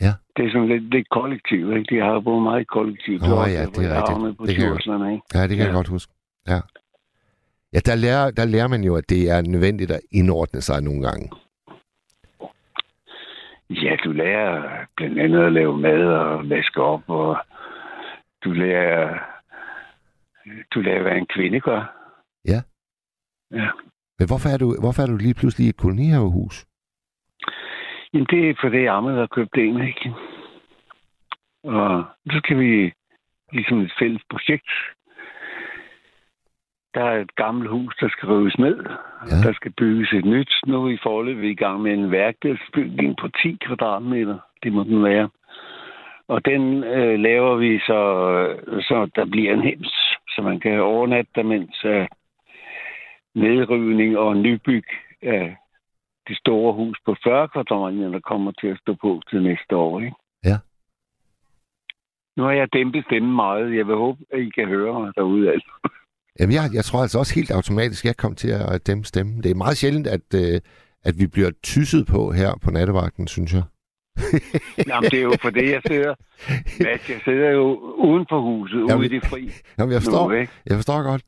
[0.00, 0.12] Ja.
[0.36, 1.94] Det er sådan lidt, lidt kollektivt, ikke?
[1.94, 3.22] De har jo både meget kollektivt.
[3.22, 4.38] Nå, ja, det er rigtigt.
[4.48, 5.24] Det kan jeg ikke?
[5.34, 5.64] Ja, det kan ja.
[5.64, 5.76] jeg Ja.
[5.76, 6.12] godt huske.
[6.48, 6.60] Ja.
[7.72, 11.02] Ja, der lærer, der lærer man jo, at det er nødvendigt at indordne sig nogle
[11.02, 11.30] gange.
[13.70, 17.36] Ja, du lærer blandt andet at lave mad og vaske op, og
[18.44, 19.18] du lærer,
[20.74, 21.82] du lærer, hvad en kvinde gør.
[22.44, 22.60] Ja.
[23.50, 23.68] Ja.
[24.18, 26.66] Men hvorfor er du, hvorfor er du lige pludselig i et kolonihavehus?
[28.12, 30.14] Jamen, det er fordi Ahmed har købt en, ikke?
[31.64, 32.92] Og så skal vi
[33.52, 34.70] ligesom et fælles projekt.
[36.94, 38.78] Der er et gammelt hus, der skal rives ned.
[39.30, 39.36] Ja.
[39.46, 40.52] Der skal bygges et nyt.
[40.66, 44.38] Nu er vi forløbet i gang med en værkstedsbygning på 10 kvadratmeter.
[44.62, 45.30] Det må den være.
[46.32, 48.00] Og den øh, laver vi så,
[48.88, 49.92] så der bliver en hems,
[50.28, 52.06] så man kan overnatte der, mens øh,
[53.34, 54.86] nedrivning og nybyg
[55.22, 55.56] af
[56.28, 60.00] det store hus på 40 kvadratmeter, der kommer til at stå på til næste år.
[60.00, 60.16] Ikke?
[60.44, 60.56] Ja.
[62.36, 63.76] Nu har jeg dæmpet stemmen meget.
[63.76, 65.52] Jeg vil håbe, at I kan høre mig derude.
[65.52, 65.70] Altså.
[66.40, 69.42] Jamen, jeg, jeg tror altså også helt automatisk, at jeg kom til at dæmpe stemmen.
[69.42, 70.60] Det er meget sjældent, at, øh,
[71.04, 73.62] at vi bliver tysset på her på nattevagten, synes jeg.
[74.88, 76.14] Jamen, det er jo for det, jeg sidder.
[76.84, 77.64] Mads, jeg sidder jo
[78.08, 79.50] uden for huset, ude Jamen, i det fri.
[79.78, 80.52] Jamen, jeg forstår, Nu, ikke?
[80.66, 81.22] jeg forstår godt.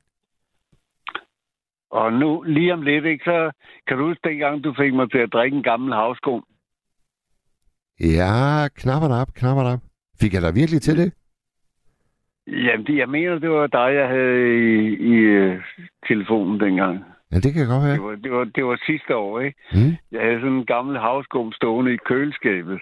[1.91, 3.51] Og nu, lige om lidt, ikke, så
[3.87, 6.45] kan du huske dengang, du fik mig til at drikke en gammel havskum?
[8.01, 9.81] Ja, knapper op, knapper op.
[10.21, 11.13] Fik jeg dig virkelig til det?
[12.47, 15.63] Jamen, det, jeg mener, det var dig, jeg havde i, i øh,
[16.09, 17.05] telefonen dengang.
[17.33, 18.03] Ja, det kan jeg godt Det være.
[18.09, 19.59] var, det, var, det var sidste år, ikke?
[19.73, 19.93] Mm.
[20.13, 22.81] Jeg havde sådan en gammel havskum stående i køleskabet.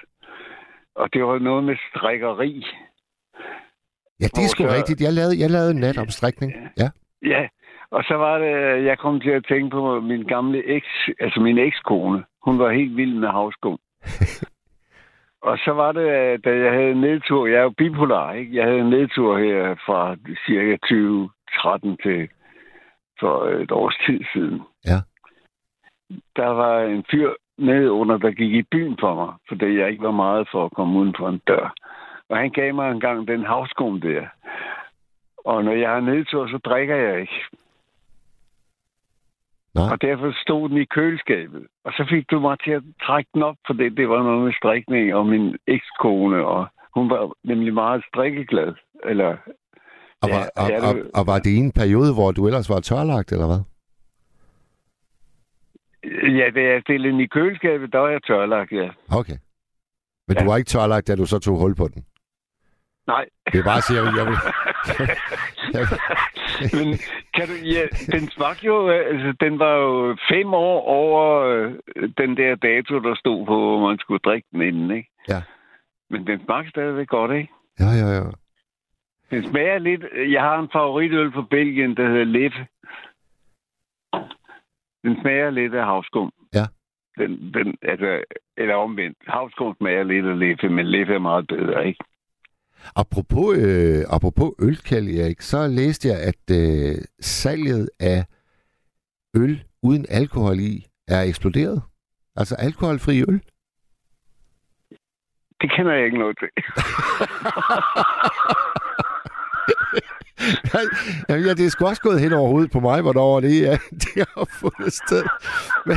[0.94, 2.66] Og det var noget med strikkeri.
[4.20, 5.01] Ja, det er sgu så- rigtigt.
[5.01, 6.53] Jeg lavede, jeg lavede en natomstrækning.
[6.78, 6.88] Ja.
[7.22, 7.48] Ja,
[7.90, 11.59] og så var det, jeg kom til at tænke på min gamle eks, altså min
[11.59, 12.24] ekskone.
[12.44, 13.78] Hun var helt vild med havskum.
[15.48, 18.57] og så var det, at da jeg havde en nedtur, jeg er jo bipolar, ikke?
[18.57, 22.28] Jeg havde en nedtur her fra cirka 2013 til
[23.20, 24.62] for et års tid siden.
[24.84, 24.98] Ja.
[26.36, 30.04] Der var en fyr nede under, der gik i byen for mig, fordi jeg ikke
[30.04, 31.74] var meget for at komme uden for en dør.
[32.28, 34.26] Og han gav mig engang den havskum der.
[35.44, 37.44] Og når jeg har nedtur, så drikker jeg ikke.
[39.74, 39.92] Nej.
[39.92, 41.66] Og derfor stod den i køleskabet.
[41.84, 44.44] Og så fik du mig til at trække den op, for det, det var noget
[44.44, 48.74] med strikning og min ekskone, og hun var nemlig meget strikkeglad.
[49.04, 49.36] Eller,
[50.22, 52.68] Og, var, og, ja, og, det- og var det i en periode, hvor du ellers
[52.68, 53.60] var tørlagt, eller hvad?
[56.38, 58.88] ja, da jeg stillede den i køleskabet, der var jeg tørlagt, ja.
[59.20, 59.36] Okay.
[60.28, 60.42] Men Ja.
[60.44, 62.04] du var ikke tørlagt, da du så tog hul på den?
[63.06, 63.24] Nej.
[63.52, 64.14] Det er bare at sige, jeg vil...
[64.20, 64.36] Jeg vil,
[65.74, 65.98] jeg vil
[66.78, 66.98] Men
[67.34, 67.82] kan du, ja,
[68.18, 71.72] den smagte jo, altså den var jo fem år over øh,
[72.18, 75.10] den der dato, der stod på, hvor man skulle drikke den inden, ikke?
[75.28, 75.42] Ja.
[76.10, 77.52] Men den smagte stadigvæk godt, ikke?
[77.80, 78.22] ja, ja, ja.
[79.31, 80.05] Den smager lidt...
[80.33, 82.66] Jeg har en favoritøl fra Belgien, der hedder Leffe.
[85.05, 86.33] Den smager lidt af havskum.
[86.55, 86.66] Ja.
[87.18, 88.24] Den, den, altså,
[88.57, 89.18] eller omvendt.
[89.26, 92.05] Havskum smager lidt af Leffe, men Leffe er meget bedre, ikke?
[92.97, 98.24] Apropos, øh, apropos øl, Kjeld Erik, så læste jeg, at øh, salget af
[99.37, 101.83] øl uden alkohol i er eksploderet.
[102.37, 103.43] Altså alkoholfri øl.
[105.61, 106.49] Det kender jeg ikke noget til.
[111.28, 113.76] Jamen, ja, det er sgu også gået hen over hovedet på mig, hvornår det er,
[114.05, 115.22] det har fundet sted.
[115.86, 115.97] Men,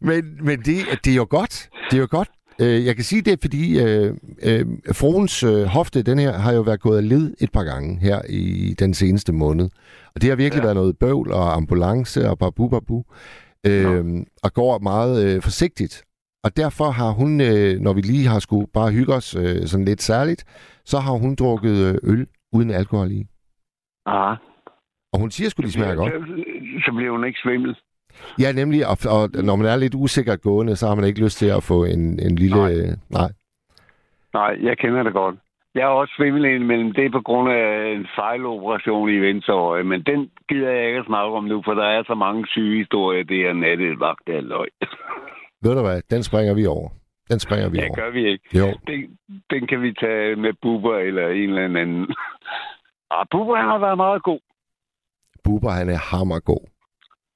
[0.08, 1.68] men, men det, det er jo godt.
[1.90, 2.28] Det er jo godt.
[2.60, 6.60] Øh, Jeg kan sige det, fordi øh, øh, fruens øh, hofte, den her, har jo
[6.60, 9.68] været gået af led et par gange her i den seneste måned.
[10.14, 10.62] Og det har virkelig ja.
[10.62, 10.66] Ja.
[10.66, 13.04] været noget bøvl og ambulance og babu babu.
[13.66, 14.04] Øh,
[14.42, 16.02] og går meget øh, forsigtigt.
[16.44, 19.88] Og derfor har hun, øh, når vi lige har skulle bare hygge os øh, sådan
[19.90, 20.42] lidt særligt,
[20.84, 23.22] så har hun drukket øh, øl uden alkohol i.
[24.06, 24.36] Ah.
[25.12, 26.12] Og hun siger sgu, de smager godt.
[26.84, 27.76] Så, bliver hun ikke svimmel.
[28.38, 31.38] Ja, nemlig, og, og når man er lidt usikkert gående, så har man ikke lyst
[31.38, 32.56] til at få en, en lille...
[32.56, 32.72] Nej.
[32.72, 33.30] Øh, nej.
[34.34, 35.36] Nej, jeg kender det godt.
[35.74, 36.92] Jeg er også svimmel indimellem.
[36.92, 40.98] Det er på grund af en fejloperation i venstre øje, men den gider jeg ikke
[40.98, 43.24] at snakke om nu, for der er så mange syge historier.
[43.24, 44.68] Det er nattevagt af løg.
[45.62, 46.88] Ved du hvad, den springer vi over.
[47.30, 47.94] Den springer vi Ja, over.
[47.96, 48.58] gør vi ikke.
[48.58, 49.18] Jo, Den,
[49.50, 52.06] den kan vi tage med Bubber eller en eller anden.
[53.12, 54.40] Ah, Bubber han har været meget god.
[55.44, 56.64] Bubber, han er hammergod.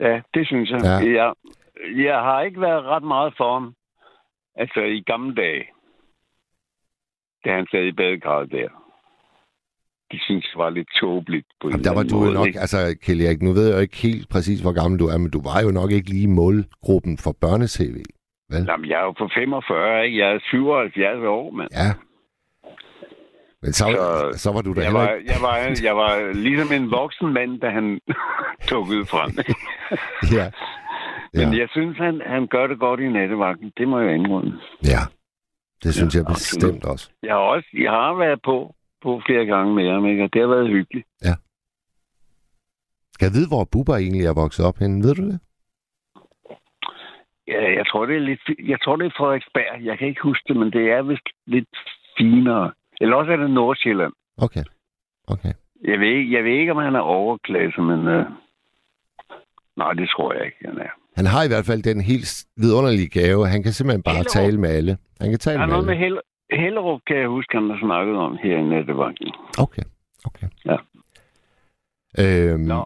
[0.01, 0.81] Ja, det synes jeg.
[0.85, 0.97] Ja.
[1.11, 1.13] Ja.
[1.25, 1.35] Jeg,
[2.05, 3.75] jeg har ikke været ret meget for ham.
[4.57, 5.65] Altså i gamle dage.
[7.45, 8.69] Da han sad i badekarret der.
[10.15, 12.61] De synes var lidt tåbeligt på en Jamen, der var du jo måde, nok, ikke?
[12.61, 15.31] altså Kjell Erik, nu ved jeg jo ikke helt præcis, hvor gammel du er, men
[15.31, 17.97] du var jo nok ikke lige i målgruppen for børne-tv.
[18.71, 20.19] Jamen, jeg er jo på 45, ikke?
[20.19, 21.69] Jeg er 77 år, mand.
[21.73, 21.91] Ja.
[23.63, 25.33] Men så, Så- så var du da Jeg var, ikke...
[25.33, 25.55] jeg, var,
[25.89, 27.87] jeg var ligesom en voksen mand, da han
[28.71, 29.31] tukkede frem.
[30.39, 30.47] Ja.
[31.39, 31.59] Men Ja.
[31.61, 33.73] jeg synes, han, han gør det godt i nattevagten.
[33.79, 34.53] Det må jeg indrømme.
[34.95, 35.03] ja.
[35.83, 36.63] Det synes Ja, jeg absolut.
[36.63, 37.11] bestemt også.
[37.23, 38.75] Jeg har også jeg har været på,
[39.05, 40.23] på flere gange med ham, ikke?
[40.25, 41.07] og det har været hyggeligt.
[43.15, 45.03] Skal jeg vide, hvor Bubber egentlig er vokset op henne?
[45.05, 45.39] Ved du det?
[47.53, 48.41] Ja, jeg tror, det er lidt,
[48.73, 49.85] jeg tror, det er Frederiksberg.
[49.89, 51.69] Jeg kan ikke huske det, men det er vist lidt
[52.19, 52.73] finere.
[53.01, 54.13] Eller også er det Nordsjælland.
[54.37, 54.65] Okay.
[55.27, 55.53] Okay.
[55.85, 57.99] Jeg ved, ikke, jeg ved ikke, om han er overklasse, men...
[58.17, 58.25] Uh...
[59.77, 60.93] Nej, det tror jeg ikke, han er.
[61.17, 63.47] Han har i hvert fald den helt vidunderlige gave.
[63.49, 64.39] Han kan simpelthen bare Hellerup.
[64.39, 64.93] tale med alle.
[65.21, 66.05] Han kan tale Der er med noget med alle.
[66.07, 66.21] Hel-
[66.53, 69.31] Hellerup, kan jeg huske, han har snakket om her i nattevagten.
[69.59, 69.83] Okay.
[70.25, 70.47] Okay.
[70.65, 70.77] Ja.
[72.19, 72.85] Øhm, Nå.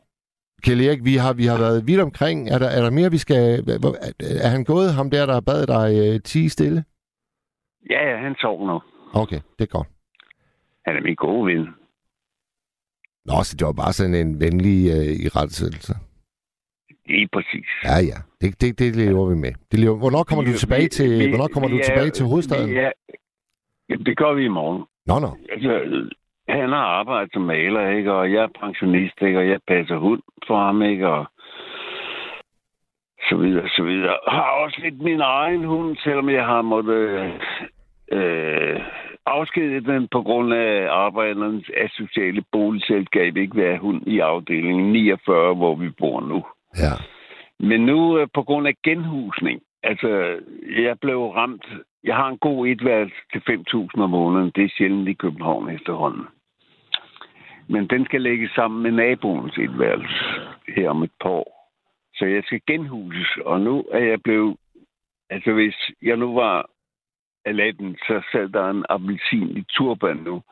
[0.62, 2.48] Kjell Erik, vi har, vi har været vidt omkring.
[2.50, 3.36] Er der, er der mere, vi skal...
[3.68, 4.12] Er,
[4.44, 6.84] er han gået, ham der, der har badet dig øh, tige stille?
[7.90, 8.80] Ja, ja, han sov nu.
[9.14, 9.88] Okay, det er godt.
[10.86, 11.66] Han er min gode ven.
[13.24, 15.94] Nå, så det var bare sådan en venlig øh, irettesættelse.
[17.06, 17.66] Lige præcis.
[17.84, 18.18] Ja, ja.
[18.40, 19.52] Det, det, det lever vi med.
[19.72, 19.96] Det lever...
[19.96, 22.26] Hvornår kommer du Vi- tilbage vi- til, vi- hvornår kommer vi du er- tilbage til
[22.26, 22.70] hovedstaden?
[22.70, 22.92] vi er-
[23.88, 24.84] Jamen, det gør vi i morgen.
[25.06, 25.30] Nå, nå.
[25.52, 25.70] Altså,
[26.48, 28.12] han har arbejdet som maler, ikke?
[28.12, 29.38] Og jeg er pensionist, ikke?
[29.38, 31.08] Og jeg passer hund for ham, ikke?
[31.08, 31.26] Og
[33.28, 34.18] så videre, så videre.
[34.26, 37.32] Jeg har også lidt min egen hund, selvom jeg har måttet
[38.12, 38.80] øh,
[39.26, 45.74] afskede den på grund af arbejdernes asociale boligselskab, ikke være hund i afdelingen 49, hvor
[45.74, 46.44] vi bor nu.
[46.76, 46.94] Ja.
[47.60, 50.08] Men nu øh, på grund af genhusning, altså
[50.86, 51.64] jeg blev ramt,
[52.04, 56.26] jeg har en god etværelse til 5.000 om måneden, det er sjældent i København efterhånden.
[57.68, 60.24] Men den skal lægges sammen med naboens etværelse
[60.76, 61.58] her om et par år.
[62.14, 64.56] Så jeg skal genhuses, og nu er jeg blevet,
[65.30, 66.70] altså hvis jeg nu var
[67.44, 70.42] Aladdin, så sad der en appelsin i turban nu.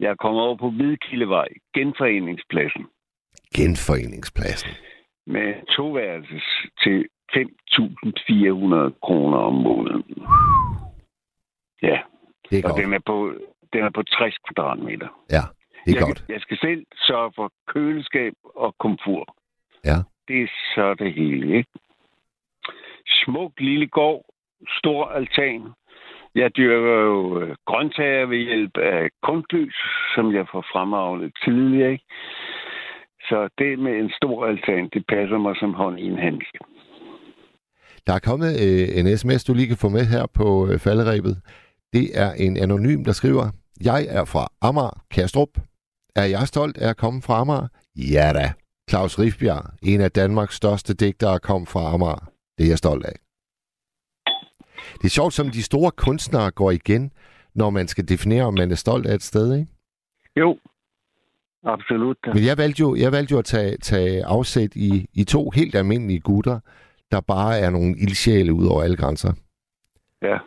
[0.00, 2.86] Jeg er kommet over på Hvidkildevej, genforeningspladsen
[3.56, 4.70] Genforeningspladsen.
[5.26, 10.04] med toværelses til 5.400 kroner om måneden.
[11.82, 11.98] Ja,
[12.50, 12.82] Det er og godt.
[12.84, 13.34] den er, på,
[13.72, 15.08] den er på 60 kvadratmeter.
[15.30, 15.42] Ja,
[15.84, 16.24] det er jeg, godt.
[16.28, 19.34] jeg skal selv sørge for køleskab og komfur.
[19.84, 19.96] Ja.
[20.28, 21.70] Det er så det hele, ikke?
[23.06, 24.24] Smuk lille gård,
[24.78, 25.62] stor altan.
[26.34, 29.74] Jeg dyrker jo øh, grøntsager ved hjælp af kunstlys,
[30.14, 32.04] som jeg får fremavlet tidligere, ikke?
[33.20, 36.58] Så det med en stor altan, det passer mig som hånd i en handske.
[38.08, 41.40] Der er kommet øh, en sms, du lige kan få med her på øh, falderæbet.
[41.92, 43.50] Det er en anonym, der skriver,
[43.84, 45.48] Jeg er fra Amager, Kastrup.
[46.16, 47.68] Er jeg stolt af at komme fra Amager?
[47.96, 48.52] Ja da.
[48.90, 52.30] Claus Rifbjerg, en af Danmarks største digtere, kom fra Amager.
[52.58, 53.16] Det er jeg stolt af.
[54.94, 57.12] Det er sjovt, som de store kunstnere går igen,
[57.54, 59.72] når man skal definere, om man er stolt af et sted, ikke?
[60.36, 60.58] Jo,
[61.64, 62.16] absolut.
[62.34, 65.74] Men jeg valgte jo, jeg valgte jo at tage, tage afsæt i, i to helt
[65.74, 66.60] almindelige gutter,
[67.12, 69.32] der bare er nogle ildsjæle ud over alle grænser.
[70.22, 70.38] Ja.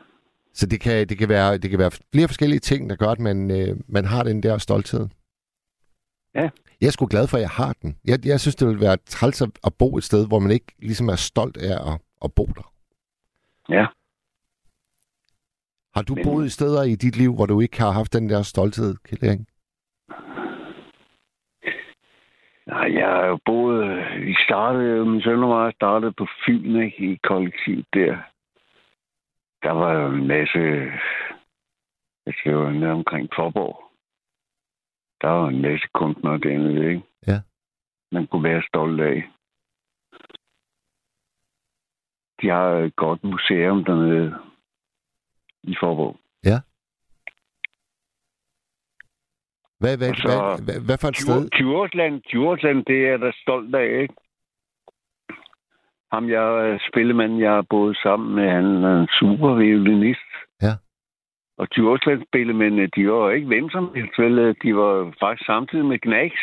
[0.54, 3.20] Så det kan, det kan, være, det kan være flere forskellige ting, der gør, at
[3.20, 5.08] man, øh, man har den der stolthed.
[6.36, 6.50] Ja.
[6.82, 7.98] Jeg er sgu glad for, at jeg har den.
[8.06, 11.08] Jeg, jeg synes, det vil være træls at, bo et sted, hvor man ikke ligesom
[11.10, 12.74] er stolt af at, at bo der.
[13.70, 13.86] Ja.
[15.96, 18.30] Har du Men- boet i steder i dit liv, hvor du ikke har haft den
[18.30, 19.40] der stolthed, Erik?
[22.68, 23.91] Nej, jeg har jo boet...
[24.20, 27.14] Vi startede, min søn og mig startede på Fyn, ikke?
[27.14, 28.18] I kollektiv der.
[29.64, 30.60] Der var jo en masse...
[32.26, 33.84] Jeg skal jo nede omkring Forborg.
[35.22, 37.04] Der var en masse kunstnere dernede, ikke?
[37.28, 37.42] Ja.
[38.12, 39.30] Man kunne være stolt af.
[42.42, 44.36] De har et godt museum dernede
[45.64, 46.18] i Forborg.
[49.82, 51.50] Hvad, hvad, Og så- hvad, hvad, hvad for et sted?
[51.50, 54.16] Djursland, Djursland, det er jeg da stolt af, ikke?
[56.14, 60.30] Ham, jeg er spillemanden, jeg har boet sammen med, han er en super violinist.
[60.62, 60.74] Ja.
[61.58, 64.36] Og Djursland spillemændene, de var ikke hvem som helst, vel?
[64.64, 66.42] De var faktisk samtidig med Knacks.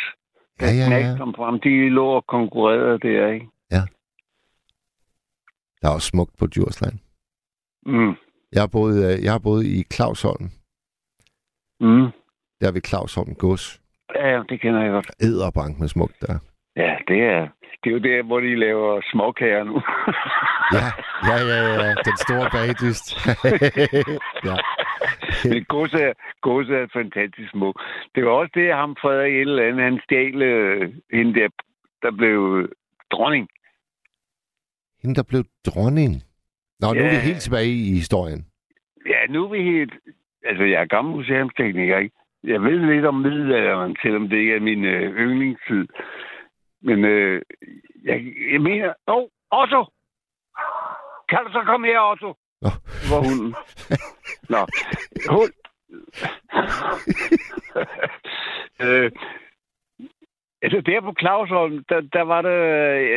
[0.60, 1.16] Ja, ja, Knacks ja.
[1.18, 3.48] kom frem, de lå og konkurrerede der, ikke?
[5.82, 6.98] Der er også smukt på Djursland.
[7.86, 8.14] Mm.
[8.52, 10.44] Jeg har boet, øh, jeg har boet i Clausholm.
[11.80, 12.06] Mm.
[12.60, 13.80] Der ved Clausholm Gods.
[14.14, 15.10] Ja, det kender jeg godt.
[15.22, 16.38] Æderbank med smukt der.
[16.76, 17.48] Ja, det er,
[17.84, 19.82] det er jo der, hvor de laver småkager nu.
[20.78, 20.88] Ja,
[21.28, 21.94] ja, ja, ja.
[22.08, 23.06] Den store bagdyst.
[24.48, 24.56] ja.
[25.52, 27.76] Men godset er, godset er fantastisk smuk.
[28.14, 31.48] Det var også det, ham Frederik et eller andet, han stjal øh, hende der,
[32.02, 32.68] der blev
[33.12, 33.48] dronning.
[35.02, 36.12] Hende, der blev dronning.
[36.80, 37.20] Nå, nu er vi Ja.
[37.30, 38.46] helt tilbage i historien.
[39.06, 39.92] Ja, nu er vi helt...
[40.44, 42.14] Altså, jeg er gammel museumstekniker, ikke?
[42.44, 45.86] Jeg ved lidt om middelalderen, selvom det ikke er min øh, yndlingstid.
[46.82, 47.42] Men øh,
[48.04, 48.94] jeg, jeg mener...
[49.06, 49.84] Åh, oh, Otto!
[51.28, 52.34] Kan du så komme her, Otto?
[52.62, 52.70] Nå.
[53.02, 53.54] Det var hunden.
[54.52, 54.58] Nå,
[55.30, 55.52] hund.
[58.82, 59.10] øh,
[60.62, 62.58] altså, der på Clausholm, der, der var det...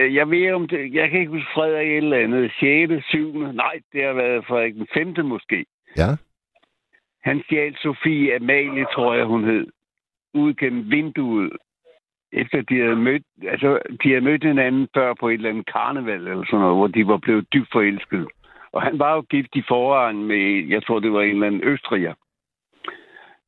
[0.01, 0.93] øh, Jeg ved om det...
[0.93, 2.51] Jeg kan ikke huske Frederik et eller andet.
[2.59, 3.37] 6., 7.
[3.37, 5.25] Nej, det har været Frederik den 5.
[5.25, 5.65] måske.
[5.97, 6.09] Ja.
[7.23, 9.67] Han stjal Sofie Amalie, tror jeg, hun hed,
[10.33, 11.51] ud gennem vinduet.
[12.31, 16.27] Efter de havde mødt, altså, de havde mødt hinanden før på et eller andet karneval
[16.27, 18.27] eller sådan noget, hvor de var blevet dybt forelskede.
[18.71, 21.63] Og han var jo gift i forvejen med, jeg tror, det var en eller anden
[21.63, 22.13] østriger.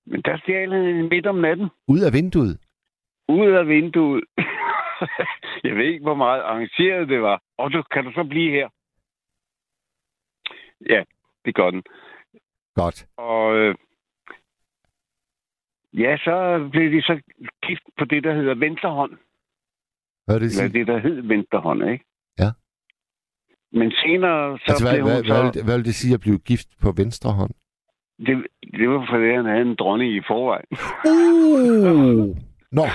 [0.05, 2.59] Men der stjal han midt om natten, Ud af vinduet.
[3.27, 4.23] ud af vinduet.
[5.63, 7.41] jeg ved ikke, hvor meget arrangeret det var.
[7.57, 8.69] Og så kan du så blive her?
[10.89, 11.03] Ja,
[11.45, 11.83] det gør den.
[12.75, 13.05] Godt.
[13.17, 13.75] Og øh,
[15.93, 17.21] ja, så blev de så
[17.67, 19.11] gift på det, der hedder venstrehånd.
[20.25, 20.79] Hvad det Eller sige?
[20.79, 22.05] det, der hed venstrehånd, ikke?
[22.39, 22.49] Ja.
[23.71, 25.33] Men senere, så Altså, hvad, blev hun hvad, så...
[25.33, 27.53] hvad, vil det, hvad vil det sige at blive gift på venstre hånd?
[28.27, 28.45] Det,
[28.79, 30.69] det var fordi, han havde en dronning i forvejen.
[31.11, 32.37] Uh!
[32.79, 32.85] Nå.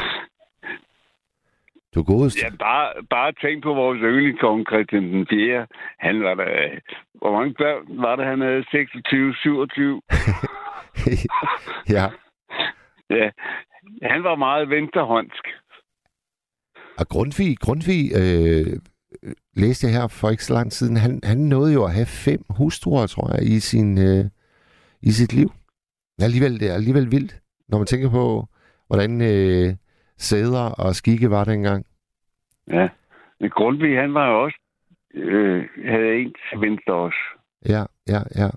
[1.98, 2.42] Du er godest.
[2.42, 5.66] Ja, bare, bare tænk på vores yndlingskonge Christian den 4.
[5.98, 6.52] Han var der...
[7.14, 8.64] Hvor mange børn var det, han havde?
[8.70, 10.02] 26, 27?
[11.96, 12.04] ja.
[13.10, 13.30] Ja.
[14.02, 15.44] Han var meget venstrehåndsk.
[16.98, 18.66] Og Grundtvig, Grundtvig øh,
[19.56, 22.06] læste jeg her for ikke så lang tid siden, han, han nåede jo at have
[22.06, 24.24] fem hustruer, tror jeg, i, sin, øh,
[25.02, 25.50] i sit liv.
[26.20, 28.46] Alligevel, det er alligevel vildt, når man tænker på,
[28.86, 29.74] hvordan øh,
[30.18, 31.87] sæder og skikke var dengang.
[32.70, 32.88] Ja.
[33.40, 34.58] Men Grundtvig, han var jo også...
[35.14, 37.18] Øh, havde en til venstre også.
[37.68, 38.48] Ja, ja, ja.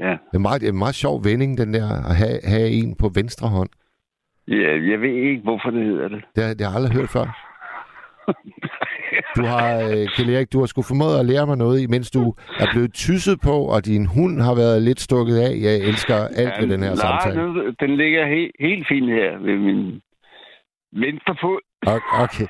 [0.00, 0.10] Ja.
[0.10, 3.10] Det er meget, er en meget sjov vending, den der, at have, have en på
[3.14, 3.68] venstre hånd.
[4.48, 6.24] Ja, jeg ved ikke, hvorfor det hedder det.
[6.36, 7.26] Det har, det har jeg aldrig hørt før.
[9.36, 12.34] Du har, øh, Kjell Erik, du har sgu formået at lære mig noget, mens du
[12.62, 15.52] er blevet tysset på, og din hund har været lidt stukket af.
[15.66, 17.72] Jeg elsker alt ved den her nej, samtale.
[17.80, 20.00] den ligger he- helt fint her ved min
[20.92, 21.60] venstre fod.
[21.86, 22.46] Okay.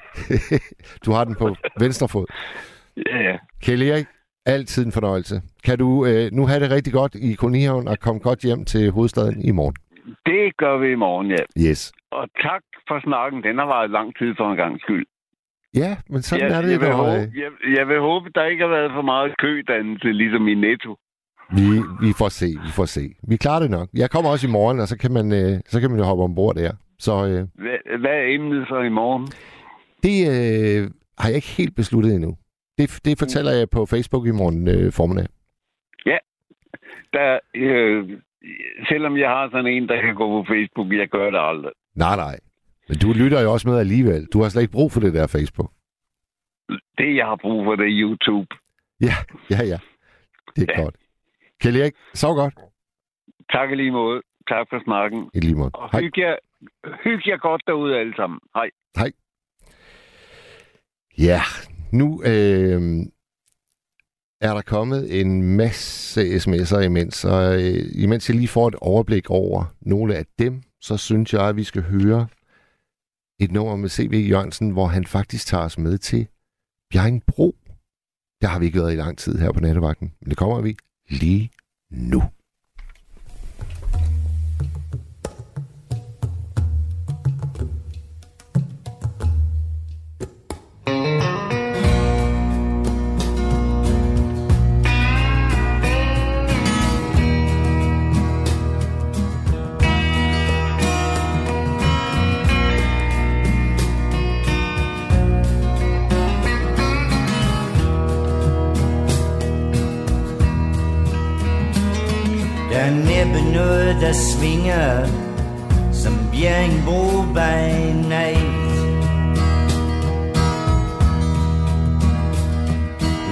[1.04, 2.26] du har den på venstre fod.
[2.96, 3.36] Ja, ja.
[3.62, 4.06] Kjell Erik,
[4.46, 5.42] altid en fornøjelse.
[5.64, 8.90] Kan du øh, nu have det rigtig godt i kolonihaven og komme godt hjem til
[8.90, 9.76] hovedstaden i morgen?
[10.26, 11.68] Det gør vi i morgen, ja.
[11.68, 11.92] Yes.
[12.10, 13.42] Og tak for snakken.
[13.42, 15.06] Den har varet lang tid for en gang skyld.
[15.74, 18.44] Ja, men sådan jeg, er det, jeg, vil når, håbe, jeg, jeg vil håbe, der
[18.44, 20.96] ikke har været for meget kødannelse, ligesom i Netto.
[21.56, 21.68] vi,
[22.00, 23.04] vi får se, vi får se.
[23.28, 23.88] Vi klarer det nok.
[23.94, 26.24] Jeg kommer også i morgen, og så kan man, øh, så kan man jo hoppe
[26.24, 26.72] ombord der.
[27.06, 29.24] Så øh, Hvad, hvad er emnet så i morgen?
[30.06, 32.32] det øh, har jeg ikke helt besluttet endnu.
[32.78, 35.26] Det, det fortæller jeg på Facebook i morgen øh, formiddag.
[37.12, 38.10] Der, øh,
[38.88, 41.72] selvom jeg har sådan en, der kan gå på Facebook, jeg gør det aldrig.
[41.94, 42.36] Nej, nej.
[42.88, 44.26] Men du lytter jo også med alligevel.
[44.32, 45.70] Du har slet ikke brug for det der Facebook.
[46.98, 48.46] Det, jeg har brug for, det er YouTube.
[49.00, 49.14] Ja,
[49.50, 49.78] ja, ja.
[50.56, 50.82] Det er Ja.
[50.82, 50.94] godt.
[51.60, 52.54] Kjell Erik, sov godt.
[53.52, 54.22] Tak lige måde.
[54.52, 55.30] Tak for snakken.
[55.34, 55.70] I lige måde.
[55.74, 56.00] Og Hej.
[56.00, 56.36] hyg jer,
[57.04, 58.40] hyg jer godt derude alle sammen.
[58.54, 58.70] Hej.
[58.96, 59.12] Hej.
[61.18, 61.40] Ja,
[61.92, 62.82] nu øh,
[64.40, 69.30] er der kommet en masse sms'er imens, og øh, imens jeg lige får et overblik
[69.30, 72.26] over nogle af dem, så synes jeg, at vi skal høre
[73.40, 74.28] et nummer med C.V.
[74.30, 76.28] Jørgensen, hvor han faktisk tager os med til
[76.90, 77.56] Bjerringbro.
[78.42, 80.76] Der har vi ikke været i lang tid her på nattevagten, men det kommer vi
[81.08, 81.50] lige
[81.90, 82.22] nu.
[113.60, 115.06] Noget, der svinger
[115.92, 117.62] Som Bjerringbro by
[118.08, 118.70] night.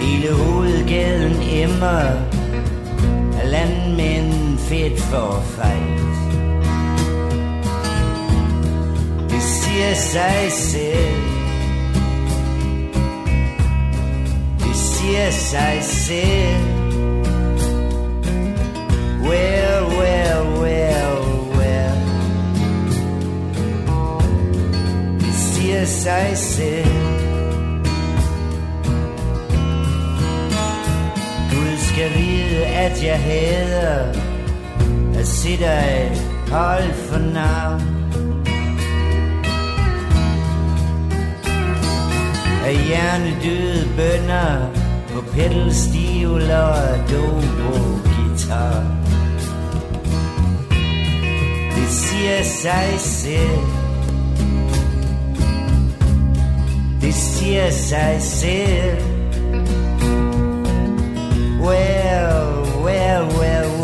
[0.00, 2.02] Hele hovedgaden emmer
[3.40, 6.00] Af landmænd fedt for fight.
[9.30, 11.22] Det siger sig selv.
[14.58, 16.77] Det siger sig selv.
[19.28, 21.18] Well, well, well,
[21.58, 21.96] well
[25.20, 26.88] It's siger sig selv
[31.50, 34.12] Gud skal vide, at jeg hader
[35.18, 36.10] At se dig
[36.50, 37.82] hold for navn
[42.66, 44.72] Af hjernedøde bønder
[45.14, 47.98] På pedalstivler og dobro
[48.38, 49.07] guitar
[51.91, 53.59] siger sig selv
[57.01, 58.99] Det siger sig selv
[61.61, 63.77] Well, well, well, well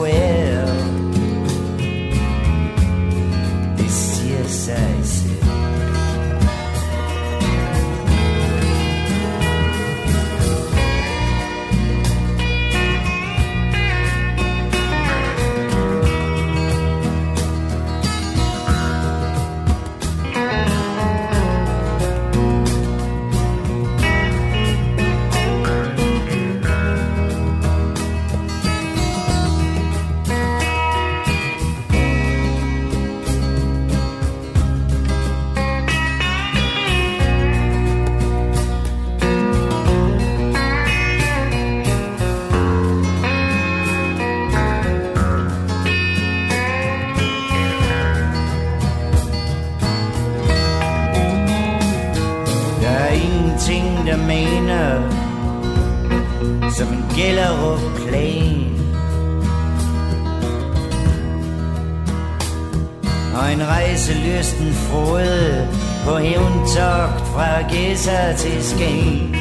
[64.65, 65.69] næsten frode
[66.05, 69.37] På hævntogt fra Gæsser til Skæn.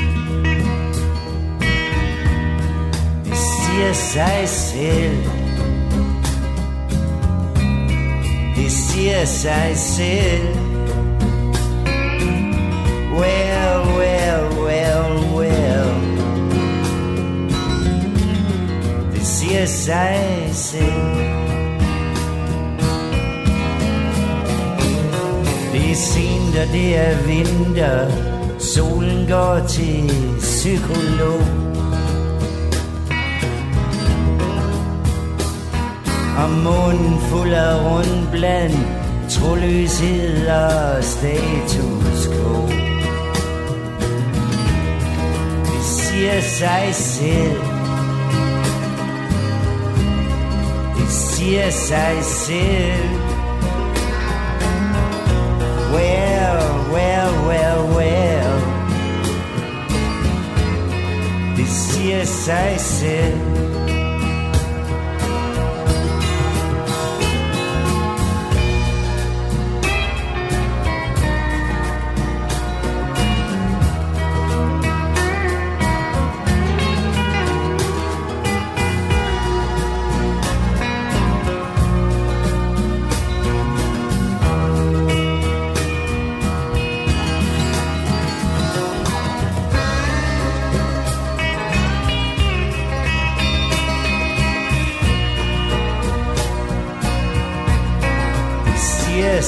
[3.26, 5.18] Det siger sig selv.
[8.56, 10.56] Det siger sig selv.
[13.20, 15.90] Well, well, well, well.
[19.14, 21.43] Det siger sig selv.
[25.94, 28.12] Er sent, og det er vinter.
[28.60, 31.42] Solen går til psykolog.
[36.38, 38.78] Og munden fuld af rundt blandt
[39.30, 42.68] Troløshed og status quo.
[45.66, 47.60] Det siger sig selv.
[50.98, 53.23] Det siger sig selv.
[55.94, 58.60] Well, well, well, well.
[61.58, 63.53] Det siger sig selv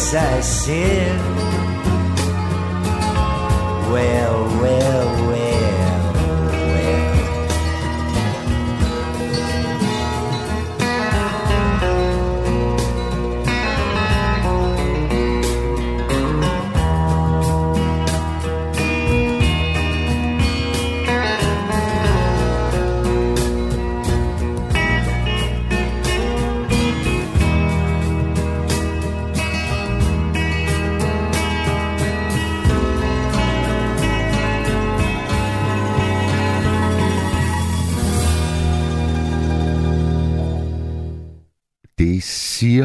[0.06, 1.35] siger sig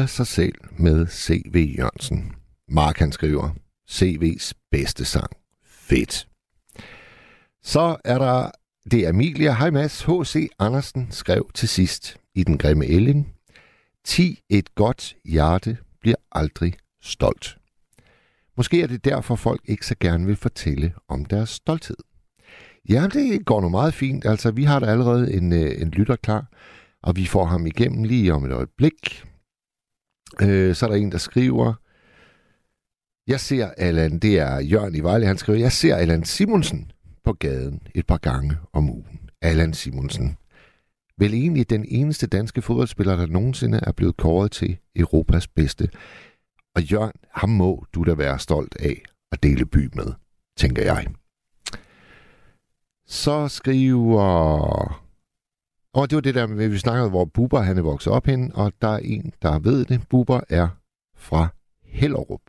[0.01, 1.75] giver sig selv med C.V.
[1.77, 2.31] Jørgensen.
[2.67, 3.49] Mark han skriver,
[3.91, 5.31] CV's bedste sang.
[5.65, 6.27] Fedt.
[7.63, 8.51] Så er der,
[8.91, 9.53] det er Emilia.
[9.53, 10.01] Hej Mads.
[10.01, 10.49] H.C.
[10.59, 13.33] Andersen skrev til sidst i Den Grimme Ælling.
[14.05, 17.57] 10 et godt hjerte bliver aldrig stolt.
[18.57, 21.97] Måske er det derfor, folk ikke så gerne vil fortælle om deres stolthed.
[22.89, 24.25] Ja, det går nu meget fint.
[24.25, 26.45] Altså, vi har da allerede en, øh, en lytter klar,
[27.03, 29.30] og vi får ham igennem lige om et øjeblik.
[30.41, 31.73] Øh, så er der en, der skriver,
[33.27, 36.91] jeg ser Allan, det er Jørgen i Vejle, han skriver, jeg ser Allan Simonsen
[37.23, 39.19] på gaden et par gange om ugen.
[39.41, 40.37] Allan Simonsen.
[41.17, 45.89] Vel egentlig den eneste danske fodboldspiller, der nogensinde er blevet kåret til Europas bedste.
[46.75, 49.01] Og Jørgen, ham må du da være stolt af
[49.31, 50.13] at dele by med,
[50.57, 51.07] tænker jeg.
[53.07, 55.10] Så skriver...
[55.93, 58.51] Og det var det der med, vi snakkede, hvor Buber han er vokset op hen,
[58.55, 60.07] og der er en, der ved det.
[60.09, 60.67] Buber er
[61.15, 61.47] fra
[61.83, 62.41] Hellerup.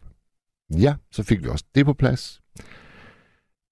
[0.70, 2.40] Ja, så fik vi også det på plads.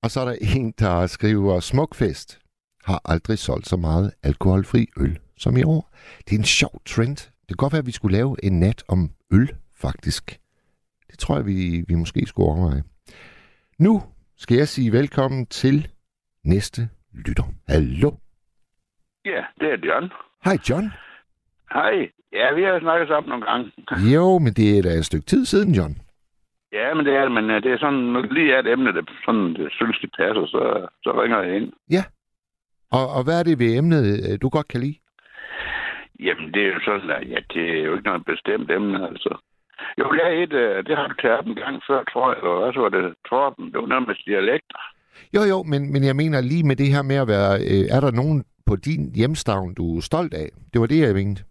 [0.02, 2.38] Og så er der en, der skriver, Smukfest
[2.84, 5.94] har aldrig solgt så meget alkoholfri øl som i år.
[6.28, 7.16] Det er en sjov trend.
[7.16, 10.40] Det kan godt være, at vi skulle lave en nat om øl, faktisk.
[11.10, 12.84] Det tror jeg, vi, vi måske skulle overveje.
[13.78, 14.02] Nu
[14.36, 15.88] skal jeg sige velkommen til
[16.44, 17.44] næste lytter.
[17.68, 18.10] Hallo?
[19.24, 20.12] Ja, det er John.
[20.44, 20.92] Hej John.
[21.72, 22.10] Hej.
[22.32, 23.72] Ja, vi har snakket sammen nogle gange.
[24.14, 25.94] Jo, men det er da et stykke tid siden, John.
[26.72, 29.54] Ja, men det er men øh, det er sådan, lige er et emne, der sådan,
[29.54, 31.72] det synes, det passer, så, så ringer jeg ind.
[31.90, 32.04] Ja.
[32.90, 34.98] Og, og hvad er det ved emnet, øh, du godt kan lide?
[36.20, 39.32] Jamen, det er jo sådan, at ja, det er jo ikke noget bestemt emne, altså.
[39.98, 42.60] Jo, det er et, øh, det har du taget en gang før, tror jeg, eller
[42.60, 44.80] hvad så var det, Torben, det var noget med dialekter.
[45.34, 47.52] Jo, jo, men, men jeg mener lige med det her med at være...
[47.70, 50.48] Øh, er der nogen på din hjemstavn, du er stolt af?
[50.72, 51.42] Det var det, jeg mente.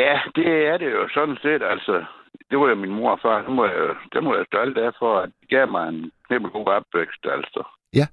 [0.00, 2.04] Ja, det er det jo sådan set, altså.
[2.50, 4.90] Det var jo min mor og far, det må jeg, det må jeg stolt af
[4.98, 7.62] for, at de gav mig en kæmpe god opvækst, altså.
[8.00, 8.06] Ja.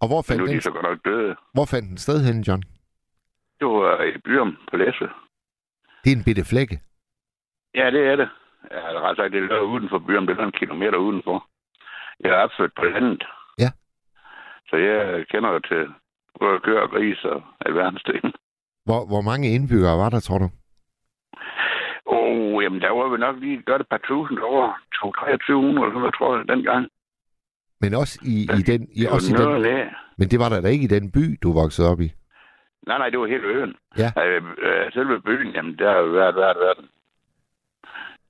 [0.00, 1.36] Og hvor fandt, nu er de den, så godt nok døde.
[1.54, 2.62] hvor fandt den sted hen, John?
[3.58, 5.06] Det var i Byrum på Læsø.
[6.02, 6.76] Det er en bitte flække.
[7.74, 8.28] Ja, det er det.
[8.70, 11.38] Ja, eller ret sagt, det er uden for byen, det er en kilometer udenfor.
[12.20, 13.22] Jeg er opført på landet.
[13.58, 13.70] Ja.
[14.68, 15.82] Så jeg kender jo til
[16.44, 18.22] både køer og gris og alverdens ting.
[18.86, 20.48] Hvor, hvor mange indbyggere var der, tror du?
[22.06, 24.66] Oh, jamen der var vi nok lige godt et par tusind over.
[24.94, 26.84] 2300 eller sådan noget, tror jeg, dengang.
[27.80, 28.80] Men også i, i den...
[28.98, 29.90] I, Det også i den af.
[30.18, 32.08] men det var der da ikke i den by, du voksede op i.
[32.86, 33.74] Nej, nej, det var hele øen.
[34.02, 34.10] Ja.
[34.26, 36.78] Øh, øh, selve byen, jamen der har jo været, været, været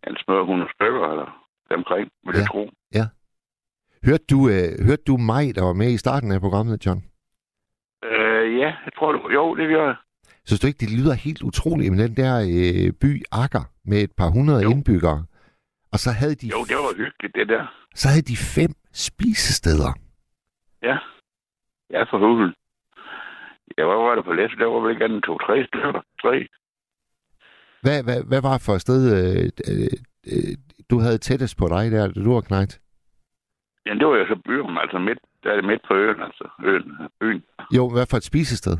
[0.06, 1.28] en, små 100 stykker eller
[1.70, 2.46] omkring, vil jeg Ja.
[2.52, 2.70] tro.
[4.06, 7.00] Hørte du, øh, hørte du mig, der var med i starten af programmet, John?
[8.62, 9.20] Ja, jeg tror du.
[9.38, 9.96] Jo, det gør jeg.
[10.46, 14.12] Synes du ikke, det lyder helt utroligt med den der øh, by Akker med et
[14.16, 14.70] par hundrede Jo.
[14.70, 15.24] indbyggere?
[15.92, 17.64] Og så havde, de, Jo, det var hyggeligt, det der.
[17.94, 19.92] så havde de fem spisesteder.
[20.82, 20.96] Ja.
[21.94, 22.50] Ja, for hulen.
[23.78, 24.56] Ja, hvad var det på læse?
[24.56, 26.02] Der var vel ikke andet to-tre stykker.
[26.22, 26.34] Tre.
[27.82, 29.88] Hvad, hvad, hvad var for et sted, øh, øh,
[30.32, 30.54] øh,
[30.90, 32.80] du havde tættest på dig der, da du var knægt?
[33.88, 36.48] Ja, det var jo så byen, altså midt, der er det midt på øen, altså
[36.64, 36.88] øen,
[37.20, 37.42] øen.
[37.76, 38.76] Jo, hvad for et spisested?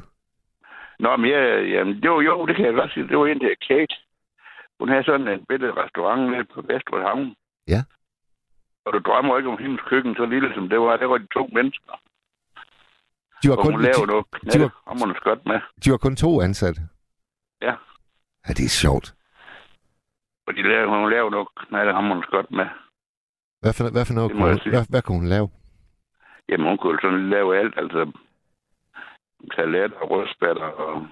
[0.98, 1.42] Nå, men ja,
[1.74, 3.94] jamen, det var, jo, det kan jeg godt sige, det var en der Kate.
[4.80, 7.34] Hun havde sådan en bitte restaurant nede på Vestrød Havn.
[7.68, 7.80] Ja.
[8.84, 10.96] Og du drømmer ikke om hendes køkken så lille som det var.
[10.96, 11.92] Der var de to mennesker.
[13.42, 15.61] De var og kun, hun lavede de, noget de knald, var- godt med.
[15.84, 16.80] de var kun to ansatte.
[17.62, 17.74] Ja.
[18.48, 19.14] Ja, det er sjovt.
[20.46, 22.66] Og de lavede, hun lavede noget knald, og hun godt med.
[23.61, 24.70] Hvad for, hvad for noget kunne, sige.
[24.70, 25.48] hvad, hvad kunne hun lave?
[26.48, 28.12] Jamen, hun kunne sådan lave alt, altså
[29.54, 31.06] salat og rødspætter og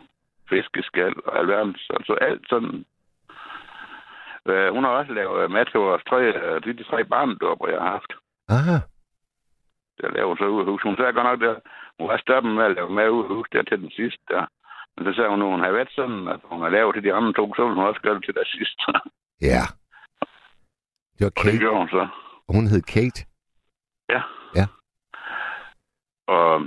[0.48, 1.86] fiskeskal og alverdens.
[1.96, 2.84] Altså alt sådan.
[4.50, 7.80] Øh, hun har også lavet mad til vores tre, øh, de, de tre barndåber, jeg
[7.80, 8.12] har haft.
[8.48, 8.78] Aha.
[10.00, 10.88] Der laver hun så ud af huset.
[10.88, 11.54] Hun sagde godt nok, der,
[11.98, 14.44] hun var stoppet med at lave mad ud af huset der til den sidste der.
[14.96, 17.12] Men så sagde hun, at hun havde været sådan, at hun har lavet til de
[17.14, 18.82] andre to, så hun også gøre det til der sidste.
[19.50, 19.64] Ja.
[21.16, 21.58] Det var Og det Kate.
[21.58, 22.08] gjorde hun så.
[22.48, 23.26] Hun hed Kate.
[24.08, 24.22] Ja.
[24.54, 24.66] Ja.
[26.26, 26.60] Og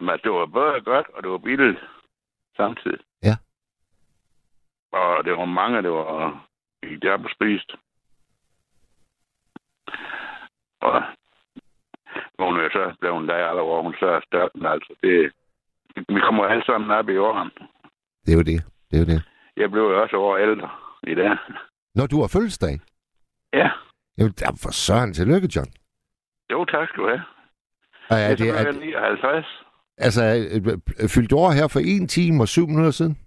[0.00, 1.78] men, altså, det var både godt, og det var billigt
[2.56, 3.00] samtidig.
[3.22, 3.36] Ja.
[4.92, 6.46] Og det var mange, det var
[6.82, 7.72] i der på spist.
[10.80, 11.02] Og
[12.38, 15.32] hun er så blev hun der år, hun så er større, altså det,
[16.08, 17.50] vi kommer alle sammen op i åren.
[18.26, 18.64] Det er jo det.
[18.90, 19.22] Det er jo det.
[19.56, 20.70] Jeg blev jo også over ældre
[21.02, 21.36] i dag.
[21.94, 22.80] Når du har fødselsdag?
[23.52, 23.70] Ja.
[24.18, 25.68] Jamen, for søren tillykke, John.
[26.52, 27.22] Jo, tak skal du have.
[28.10, 29.46] Og er jeg det, er er, så 59.
[29.98, 30.22] altså,
[31.14, 33.18] fyldte du år her for 1 time og 7 minutter siden?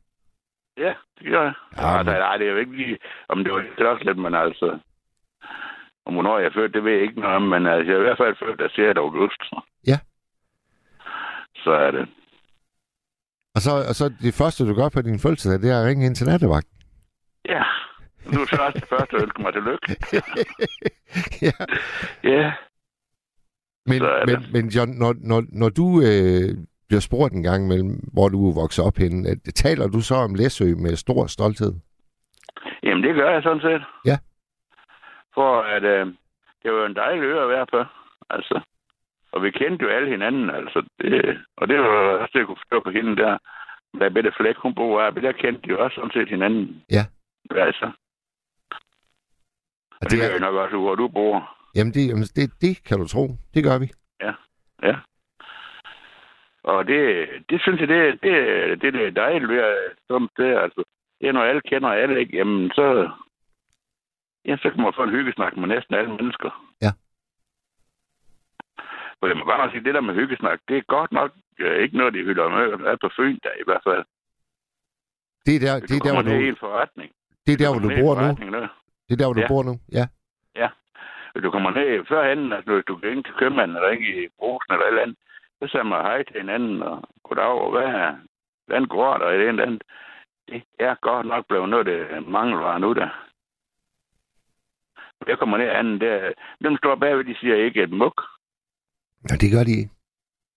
[0.78, 1.54] Ja, det gør jeg.
[1.78, 2.98] Ja, men- nej, nej, det er jo ikke lige...
[3.30, 4.80] Om det var lidt, men altså...
[6.06, 8.08] Om hvornår jeg født, det ved jeg ikke noget om, men altså, jeg er i
[8.08, 8.98] hvert fald født der 6.
[8.98, 9.42] august.
[9.88, 9.98] Ja.
[11.64, 12.10] Så er det.
[13.56, 16.06] Og så, og så det første, du gør på din fødselsdag, det er at ringe
[16.06, 16.68] ind til nattevagt.
[17.46, 17.64] Ja.
[18.34, 19.88] Du er det første, ønsker mig tillykke.
[21.48, 21.58] ja.
[22.24, 22.54] Ja.
[23.86, 24.26] Men, det.
[24.30, 26.50] men, men John, når, når, når du øh,
[26.88, 30.16] bliver spurgt en gang imellem, hvor du er vokset op henne, at, taler du så
[30.16, 31.74] om Læsø med stor stolthed?
[32.84, 33.84] Jamen, det gør jeg sådan set.
[34.06, 34.18] Ja.
[35.34, 36.06] For at øh,
[36.64, 37.84] det var en dejlig ø at være på.
[38.30, 38.60] Altså.
[39.32, 40.80] Og vi kendte jo alle hinanden, altså.
[41.02, 43.38] Det, og det var også det, jeg kunne forstå på hende der.
[44.00, 46.84] Der Bette Flæk, hun bor her, der kendte de jo også sådan set hinanden.
[46.92, 47.04] Ja.
[47.68, 47.92] Altså.
[50.02, 51.56] Og det, det gør jeg nok også, hvor du bor.
[51.76, 53.28] Jamen, det, jamen det, det kan du tro.
[53.54, 53.88] Det gør vi.
[54.22, 54.34] Ja,
[54.84, 54.96] ja.
[56.64, 58.34] Og det, det synes jeg, det, det,
[58.82, 59.78] det, det er dejligt ved at
[60.08, 60.84] som det, altså.
[61.20, 62.38] Det er, når alle kender alle, ikke?
[62.38, 63.10] Jamen, så,
[64.46, 66.50] ja, så kan man få en hyggesnak med næsten alle mennesker.
[66.82, 66.92] Ja.
[69.20, 71.98] For jeg må nok sige, det der med hyggesnak, det er godt nok øh, ikke
[71.98, 72.88] noget, de hylder med.
[72.92, 74.04] Er på Fyn der i hvert fald.
[75.46, 77.12] Det er der, Hvis det er du der, hvor kommer ned i du, en forretning.
[77.46, 78.60] det er der, hvor du bor nu.
[78.60, 78.68] nu.
[79.10, 79.48] Det er der, hvor du Ja.
[79.48, 79.80] bor nu.
[79.92, 80.06] Ja.
[80.56, 80.70] Ja.
[81.44, 84.86] Du kommer ned førhen, altså du går ind til købmanden eller ikke i brusen eller
[84.86, 85.18] et eller andet,
[85.62, 87.88] så siger man hej til hinanden og goddag, og hvad,
[88.66, 89.84] hvordan går der det ene eller andet.
[90.50, 93.10] Det er godt nok blevet noget, det mangler nu der.
[95.28, 96.32] Jeg kommer ned anden der.
[96.64, 98.22] Dem står bagved, de siger ikke et muk.
[99.24, 99.92] Nå, det gør de ikke.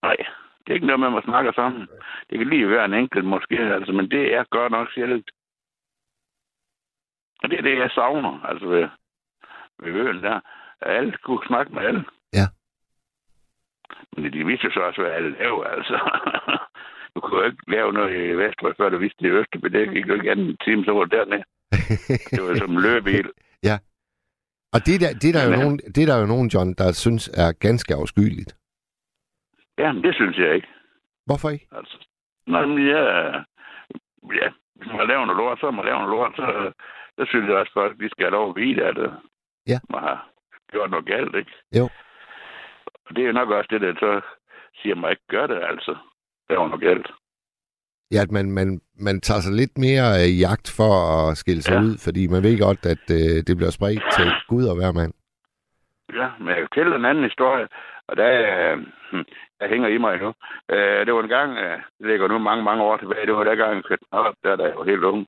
[0.03, 0.17] Nej,
[0.63, 1.89] det er ikke noget man snakker sammen.
[2.31, 5.31] Det kan lige være en enkelt måske, altså, men det er godt nok sjældent.
[7.43, 8.89] Og det er det, jeg savner, altså ved,
[9.79, 10.41] ved øen der.
[10.81, 12.05] Alle kunne snakke med alle.
[12.33, 12.47] Ja.
[14.17, 15.97] Men de vidste så også, hvad alle lavede, altså.
[17.15, 19.69] du kunne jo ikke lave noget i Vestrød, før du vidste det i Østerby.
[19.69, 21.45] Det gik jo ikke anden time, så var det dernede.
[22.37, 23.31] Det var som løbebil.
[23.63, 23.79] ja.
[24.75, 26.27] Og det er der, det er der, jo Men, øh, nogen, det er der jo
[26.27, 28.57] nogen, John, der synes er ganske afskyeligt.
[29.79, 30.69] Ja, men det synes jeg ikke.
[31.27, 31.67] Hvorfor ikke?
[31.73, 31.97] Altså,
[32.47, 33.03] nej, men ja,
[34.41, 36.73] ja, hvis man laver noget lort, så man lave noget lort, så,
[37.19, 39.13] så synes jeg også, at folk de skal have lov at vide, at øh,
[39.73, 39.79] Ja.
[39.91, 40.29] man har
[40.73, 41.53] gjort noget galt, ikke?
[41.79, 41.85] Jo.
[43.07, 44.21] Og det er nok også det, der så
[44.83, 45.97] siger, at man ikke gør det, altså.
[46.51, 47.11] Laver noget galt.
[48.15, 51.63] Ja, at man, man, man tager sig lidt mere øh, i jagt for at skille
[51.63, 51.81] sig Ja.
[51.81, 55.13] ud, fordi man ved godt, at øh, det bliver spredt til Gud og hver mand.
[56.21, 57.69] Ja, men jeg kan fortælle en anden historie,
[58.09, 58.77] og der, øh,
[59.11, 59.25] hm,
[59.61, 60.31] der hænger i mig nu.
[60.75, 63.45] Øh, det var en gang, øh, det ligger nu mange, mange år tilbage, det var
[63.45, 65.27] der gang, kørte op, der, da jeg var helt ung.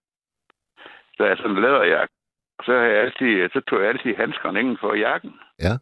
[1.16, 2.14] Så jeg sådan en læderjakke.
[2.58, 5.40] Og så, havde jeg altid, så tog jeg altid handskerne inden for jakken.
[5.58, 5.74] Ja.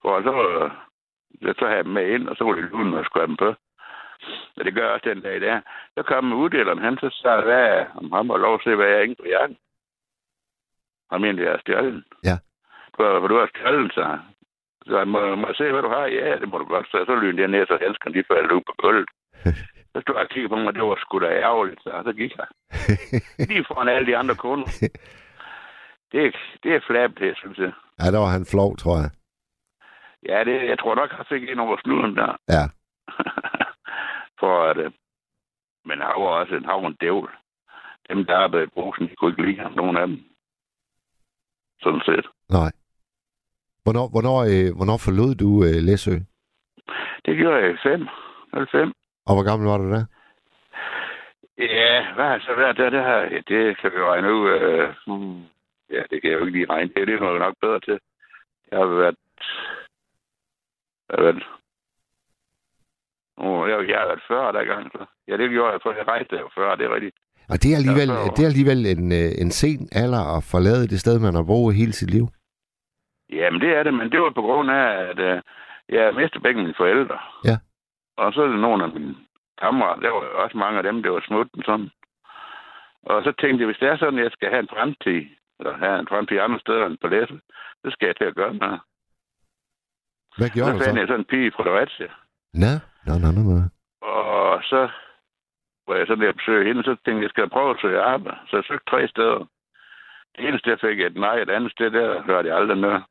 [0.00, 0.70] Og så, øh,
[1.58, 3.54] så havde jeg dem med ind, og så var det luden, og skulle dem på.
[4.56, 5.60] Og det gør jeg også den dag der.
[5.96, 8.98] Så kom uddeleren, han så sagde, hvad, om han må lov at se, hvad jeg
[8.98, 9.58] er inde på jakken.
[11.10, 12.04] Han mente, jeg er stjålet.
[12.24, 12.36] Ja.
[12.98, 14.18] Du har, du har stjålet, så
[14.88, 16.06] så jeg må, må se, hvad du har?
[16.06, 16.86] Ja, det må du godt.
[16.90, 19.08] Så, så lynede jeg ned, så handskerne de faldt ud på gulvet.
[19.96, 22.32] Så stod jeg og kiggede på mig, det var sgu da ærgerligt, så, så gik
[22.38, 22.48] jeg.
[23.50, 24.68] Lige foran alle de andre kunder.
[26.12, 26.30] det, er,
[26.62, 27.72] det er flab, det, synes jeg.
[28.00, 29.10] Ja, der var han flov, tror jeg.
[30.28, 32.36] Ja, det, jeg tror nok, han fik en over snuden der.
[32.48, 32.64] Ja.
[34.40, 34.90] For at, øh,
[35.84, 37.30] men han var også en, en dævl.
[38.08, 40.18] Dem, der arbejdede i brusen, de kunne ikke lide ham, nogen af dem.
[41.80, 42.26] Sådan set.
[42.50, 42.72] Nej.
[43.84, 46.14] Hvornår, hvornår, øh, hvornår forlod du øh, Læsø?
[47.26, 48.08] Det gjorde jeg i 5.
[48.72, 48.92] 05.
[49.26, 50.04] Og hvor gammel var du der?
[51.58, 52.90] Ja, hvad har så været der?
[52.90, 54.44] Det, her, ja, det kan vi regne ud.
[54.50, 55.42] Øh, hmm,
[55.90, 56.90] ja, det kan jeg jo ikke lige regne.
[56.94, 57.98] Det er noget nok bedre til.
[58.70, 59.16] Jeg har været...
[61.08, 61.42] Jeg har været...
[63.36, 64.92] Oh, jeg, jeg har været 40 der gang.
[64.92, 65.04] Så.
[65.28, 67.16] Ja, det gjorde jeg, for jeg rejste jo 40, det er rigtigt.
[67.48, 70.88] Og det er alligevel, Ja, det er alligevel en, øh, en sen alder at forlade
[70.92, 72.26] det sted, man har boet hele sit liv.
[73.32, 75.42] Jamen, det er det, men det var på grund af, at øh,
[75.88, 77.18] jeg mistede begge mine forældre.
[77.44, 77.56] Ja.
[78.16, 79.14] Og så er det nogle af mine
[79.60, 81.90] kammerater, der var også mange af dem, der var smutten sådan.
[83.02, 85.20] Og så tænkte jeg, hvis det er sådan, at jeg skal have en fremtid,
[85.58, 87.36] eller have en fremtid andre steder end på Læsø,
[87.84, 88.80] så skal jeg til at gøre noget.
[90.38, 91.00] Hvad gjorde så du fandt så?
[91.00, 92.10] jeg sådan en pige fra Fredericia.
[92.62, 92.72] Nå,
[93.06, 93.56] nå, nå, nå.
[94.00, 94.80] Og så
[95.86, 98.00] var jeg sådan der at besøge hende, så tænkte jeg, jeg skal prøve at søge
[98.02, 98.40] arbejde.
[98.48, 99.38] Så jeg søgte tre steder.
[100.36, 103.02] Det ene sted fik jeg et nej, et andet sted der hørte jeg aldrig noget.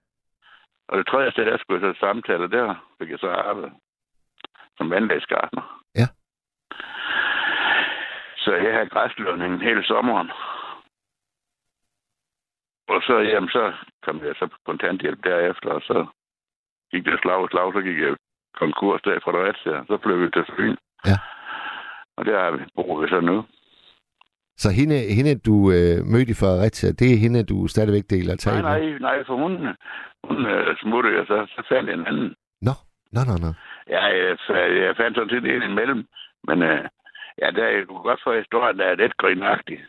[0.87, 3.71] Og det tredje sted, der skulle jeg så samtale, der fik jeg så arbejde
[4.77, 5.81] som vandlagsgartner.
[5.95, 6.07] Ja.
[8.37, 10.29] Så jeg havde græslønningen hele sommeren.
[12.87, 13.73] Og så, jamen, så
[14.05, 16.05] kom jeg så på kontanthjælp derefter, og så
[16.91, 18.15] gik det slag og slag, så gik jeg
[18.61, 19.85] konkurs der fra Fredericia.
[19.87, 20.75] Så blev vi til Fyn.
[21.05, 21.17] Ja.
[22.17, 23.45] Og der har vi bor vi så nu.
[24.57, 28.53] Så hende, hende du øh, mødte i Fredericia, det er hende, du stadigvæk deler tag
[28.53, 29.51] Nej, nej, nej, for hun,
[30.27, 32.29] hun uh, smuttede, og så, så fandt jeg en anden.
[32.67, 32.75] Nå,
[33.15, 33.51] nå, nå, nå.
[33.89, 34.37] Ja, jeg,
[34.85, 36.07] jeg fandt sådan set en imellem,
[36.47, 36.85] men uh,
[37.41, 39.79] ja, der, jeg kunne godt få historien, der er lidt grinagtig.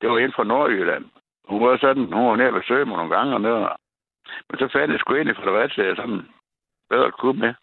[0.00, 1.04] Det var en fra Nordjylland.
[1.48, 3.68] Hun var sådan, hun var nede ved besøge mig nogle gange og noget.
[4.48, 6.28] Men så fandt jeg sgu ind i Fredericia, jeg sådan
[6.90, 7.54] bedre kunne med.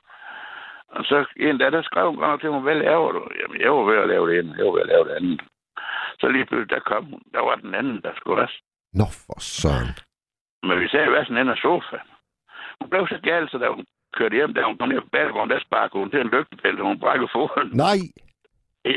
[0.87, 3.27] Og så en dag, der skrev hun godt til mig, hvad laver du?
[3.39, 5.41] Jamen, jeg var ved at lave det ene, jeg var ved at lave det andet.
[6.19, 7.21] Så lige pludselig, der kom hun.
[7.33, 8.57] Der var den anden, der skulle også.
[8.93, 9.93] Nå, for søren.
[10.67, 12.09] Men vi sagde, hvad sådan en af sofaen.
[12.79, 13.85] Hun blev så gal, så da hun
[14.17, 16.87] kørte hjem, da hun kom ned på badegrund, der sparkede hun til en lygtepæl, og
[16.87, 17.69] hun brækkede foden.
[17.85, 17.99] Nej!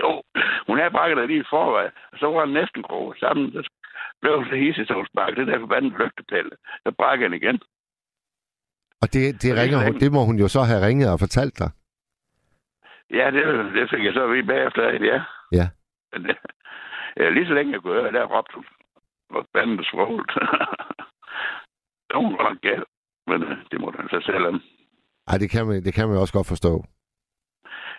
[0.03, 0.23] Jo,
[0.67, 3.53] hun havde brækket det lige i forvejen, og så var hun næsten grå sammen.
[3.53, 3.71] Så
[4.21, 6.51] blev hun så hissig, så hun sparkede det der forbandede lygtepæl.
[6.87, 7.59] Så brækkede den igen.
[9.03, 11.59] Og det, det, ringer, er hun, det må hun jo så have ringet og fortalt
[11.59, 11.71] dig.
[13.11, 13.43] Ja, det,
[13.75, 15.19] det fik jeg så vide bagefter, ja.
[15.59, 15.67] Ja.
[17.21, 18.67] Ja, lige så længe jeg kunne høre, der råbte hun,
[19.31, 20.31] hvor bandet svoglet.
[22.15, 22.85] Hun var gal.
[23.27, 24.63] Men øh, det må den så selv om.
[25.29, 26.85] Ej, det kan, man, det kan man også godt forstå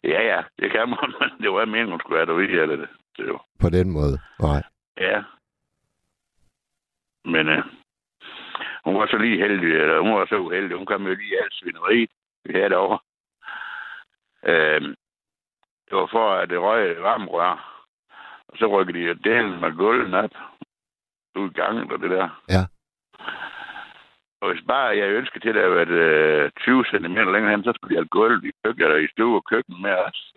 [0.03, 2.89] Ja, ja, det kan man, men det var meningen, hun skulle have det ved det.
[3.17, 4.19] Det var, på den måde.
[4.39, 4.63] Nej.
[4.97, 5.23] ja.
[7.25, 7.63] Men øh,
[8.85, 10.77] hun var så lige heldig, eller hun var så uheldig.
[10.77, 12.09] Hun kom jo lige i alt svineriet,
[12.45, 12.99] vi havde derovre.
[14.43, 14.81] Øh,
[15.87, 17.83] det var for, at det røg varmrør.
[18.47, 20.31] Og så rykkede de delen med gulven op
[21.35, 22.43] ud i gangen og det der.
[22.49, 22.63] Ja.
[24.41, 25.95] Og hvis bare jeg ønskede til, at det havde været
[26.45, 29.35] øh, 20 cm længere hen, så skulle de have gulv i køkkenet og i stue
[29.35, 30.33] og køkken med os.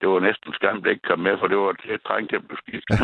[0.00, 2.46] Det var næsten skam, det ikke kom med, for det var det trængt til at
[2.46, 2.98] blive skiftet.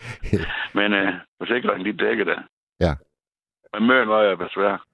[0.78, 2.38] Men øh, forsikringen, de dækkede det.
[2.80, 2.92] Ja.
[3.72, 4.86] Men møen var jo besvær.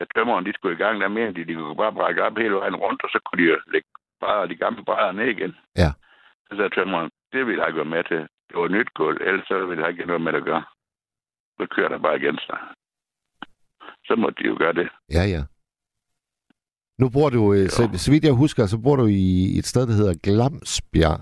[0.00, 2.54] At tømmeren, de skulle i gang, der mente de, de kunne bare brække op hele
[2.54, 3.88] vejen rundt, og så kunne de jo lægge
[4.20, 5.56] bare de gamle brædder ned igen.
[5.76, 5.90] Ja.
[6.46, 8.20] Så sagde tømmeren, det ville jeg ikke være med til.
[8.48, 10.64] Det var nyt gulv, ellers så ville jeg ikke have noget med at gøre.
[11.58, 12.56] Så kører der bare igen så.
[14.06, 14.88] Så måtte de jo gøre det.
[15.12, 15.42] Ja, ja.
[16.98, 19.86] Nu bor du, øh, så, så vidt jeg husker, så bor du i et sted,
[19.86, 21.20] der hedder Glamsbjerg.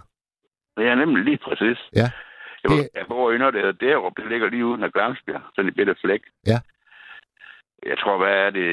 [0.77, 1.79] Det er nemlig lige præcis.
[2.01, 2.09] Ja.
[2.63, 2.79] Jeg, det...
[2.79, 4.13] Det- jeg bor i noget, der hedder Derup.
[4.17, 5.43] Det ligger lige uden af Glamsbjerg.
[5.55, 6.23] Sådan en bitte flæk.
[6.47, 6.59] Ja.
[7.91, 8.71] Jeg tror, hvad er det?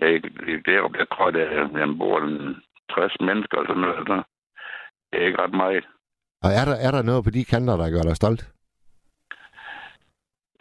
[0.00, 0.08] Jeg,
[0.52, 2.56] i Derup, jeg tror, det er, jeg bor en
[2.94, 4.24] 60 mennesker eller sådan noget.
[5.12, 5.84] Det er ikke ret meget.
[6.44, 8.42] Og er der, er der noget på de kanter, der gør dig stolt?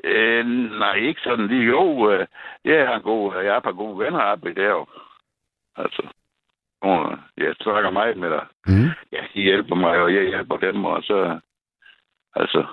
[0.04, 0.46] Øh,
[0.80, 1.64] nej, ikke sådan lige.
[1.66, 2.28] Jo, øh,
[2.66, 4.88] jeg en god, jeg har par gode venner oppe i Derup.
[5.76, 6.08] Altså,
[6.82, 8.46] og jeg snakker meget med dig.
[8.68, 8.90] Mm.
[9.12, 11.40] Ja, de hjælper mig, og jeg hjælper dem, og så...
[12.36, 12.66] Altså...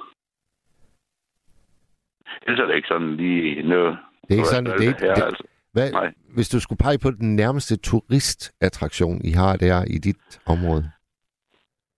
[2.43, 3.99] Ellers er det ikke sådan lige noget...
[4.23, 5.45] Det er ikke sådan, det er ikke- her, det- altså.
[5.73, 6.13] Hvad, Nej.
[6.35, 10.91] hvis du skulle pege på den nærmeste turistattraktion, I har der i dit område?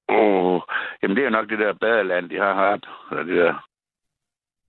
[0.08, 0.60] Åh, oh,
[1.02, 2.86] jamen det er nok det der badeland, de har heroppe.
[3.10, 3.67] Eller det der...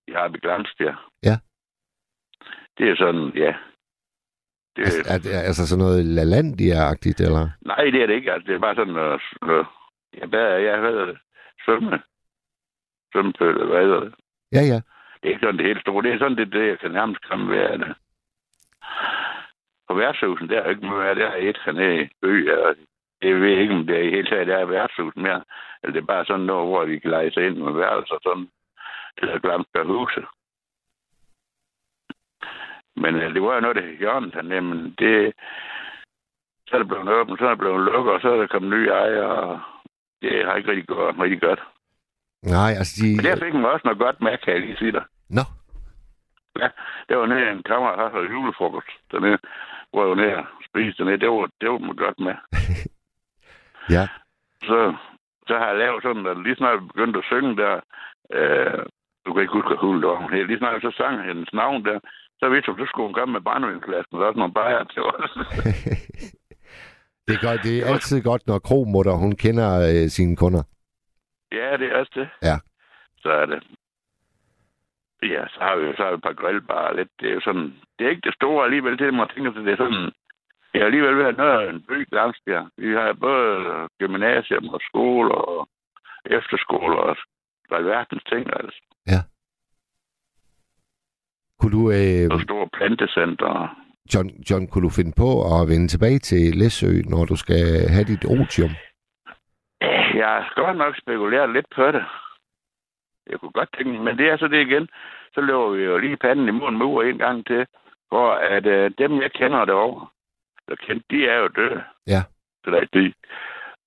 [0.09, 0.95] De har oppe i Glamsbjerg.
[1.23, 1.35] Ja.
[2.77, 3.53] Det er sådan, ja.
[4.75, 7.49] Det, Altså, er, det- altså sådan noget LaLandia-agtigt, eller?
[7.61, 8.33] Nej, det er det ikke.
[8.33, 9.21] Altså, det er bare sådan noget...
[9.41, 9.65] noget
[10.21, 11.17] jeg bader, jeg hvad hedder det?
[11.65, 12.01] Svømme.
[13.13, 14.13] Svømmepøl, eller hvad hedder det?
[14.51, 14.79] Ja, ja.
[15.19, 16.03] Det er ikke sådan det helt store.
[16.03, 17.95] Det er sådan det, det jeg kan nærmest komme ved det.
[19.87, 21.15] På værtshusen, der er ikke mere.
[21.15, 22.49] Der er et hernede i by.
[22.51, 22.75] Og
[23.21, 25.43] jeg ved ikke, om det er i hele taget, der er værtshus mere.
[25.83, 28.17] Eller det er bare sådan noget, hvor vi kan lege sig ind med værelser.
[28.23, 28.49] Sådan.
[29.21, 30.21] Det er Glamsberg Huse.
[32.95, 35.33] Men øh, det var jo noget, det hed Jørgen, han men det,
[36.67, 38.71] så er det blevet åbent, så er det blevet lukket, og så er der kommet
[38.71, 39.59] nye ejere, og
[40.21, 41.61] det har ikke rigtig gået rigtig godt.
[42.43, 43.15] Nej, altså de...
[43.15, 45.05] Men der fik man også noget godt med, kan jeg lige sige dig.
[45.29, 45.41] Nå,
[46.61, 46.69] Ja,
[47.09, 49.39] det var nede en kammer, der havde julefrokost dernede,
[49.91, 51.19] hvor jeg var nede og spiste dernede.
[51.19, 52.35] Det var, det var man godt med.
[53.95, 54.07] ja.
[54.67, 54.95] Så,
[55.47, 57.79] så har jeg lavet sådan, at lige snart jeg begyndte at synge der,
[58.33, 58.85] øh,
[59.29, 60.21] du kan ikke huske, hvad var.
[60.23, 60.45] hun hed.
[60.47, 61.99] Lige snart jeg så sang hendes navn der,
[62.39, 65.01] så vidste hun, så skulle hun komme med brændvindsflasken, og er også nogle bajer til
[65.11, 65.31] os.
[67.27, 70.63] det, godt, det er altid godt, når kromutter, hun kender øh, sine kunder.
[71.59, 72.27] ja, det er også det.
[72.49, 72.57] Ja.
[73.23, 73.59] Så er det.
[75.33, 77.11] Ja, så har vi, så har vi et par grillbar og lidt.
[77.19, 79.65] Det er jo sådan, det er ikke det store alligevel, det må jeg tænke sig.
[79.65, 80.05] Det er sådan,
[80.71, 82.67] det er alligevel ved at noget af en by Landsbjerg.
[82.77, 83.49] Vi har både
[83.99, 85.69] gymnasium og skole og
[86.25, 87.17] efterskole og
[87.71, 88.81] alverdens ting, altså.
[91.59, 93.75] Kunne du, øh, Og store plantecenter.
[94.13, 97.63] John, John, kunne du finde på at vende tilbage til Læsø, når du skal
[97.95, 98.71] have dit otium?
[100.21, 102.05] Jeg har godt nok spekuleret lidt på det.
[103.29, 104.87] Jeg kunne godt tænke, men det er så det igen.
[105.33, 107.65] Så løber vi jo lige panden i munden mur en gang til,
[108.09, 110.07] hvor at øh, dem, jeg kender derovre,
[110.67, 111.83] der kendt, de er jo døde.
[112.07, 112.21] Ja.
[112.63, 113.13] Så der er de.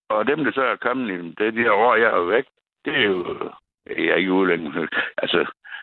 [0.09, 2.44] Og dem, der så er kommet i det, de her år, jeg er væk,
[2.85, 3.51] det er jo,
[3.87, 4.75] jeg er ikke udlænding.
[5.23, 5.41] Altså,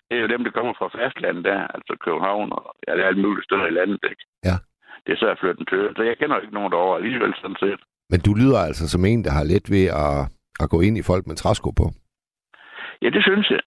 [0.09, 3.07] det er jo dem, der kommer fra fastlandet der, altså København, og ja, det er
[3.07, 4.23] alle mulige steder i landet, ikke?
[4.49, 4.57] Ja.
[5.03, 5.93] Det er så jeg flyttet til.
[5.95, 7.81] Så jeg kender ikke nogen derovre alligevel, sådan set.
[8.11, 10.17] Men du lyder altså som en, der har let ved at,
[10.63, 11.85] at gå ind i folk med træsko på.
[13.01, 13.61] Ja, det synes jeg.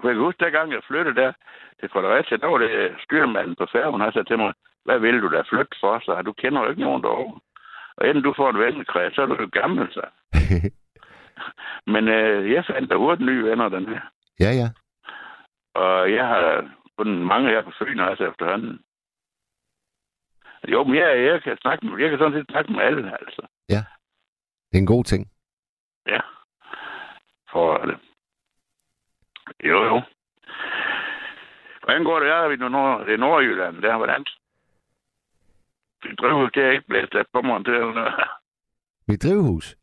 [0.00, 1.32] For jeg kan huske, dengang jeg flyttede der
[1.80, 2.72] til Fredericia, der var det
[3.04, 4.52] styrmanden på færgen, han sagde til mig,
[4.84, 7.40] hvad vil du da flytte for, så du kender jo ikke nogen derovre.
[7.96, 10.04] Og inden du får en vennekreds, så er du jo gammel, så.
[11.86, 14.00] Men øh, jeg fandt da hurtigt nye venner, den her.
[14.40, 14.68] ja, ja.
[15.74, 18.80] Og jeg har fundet mange her på Fyn også efterhånden.
[20.68, 23.46] Jo, men jeg, jeg kan snakke med, jeg kan sådan set snakke med alle, altså.
[24.70, 25.30] Det er en god ting.
[26.06, 26.20] Ja.
[27.52, 27.98] For det.
[29.64, 30.02] Jo, jo.
[31.84, 32.26] Hvordan går det?
[32.26, 33.82] Jeg er i Nord- det er Nordjylland.
[33.82, 34.24] Der, hvordan?
[36.02, 37.74] Det driver det er ikke blæst af på mig til.
[37.74, 38.14] eller noget.
[39.08, 39.76] Mit drivhus?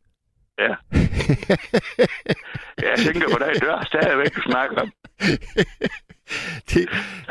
[0.58, 0.74] Ja.
[2.82, 4.92] ja, jeg tænker på dig dør stadigvæk, du snakker om.
[6.70, 6.88] det,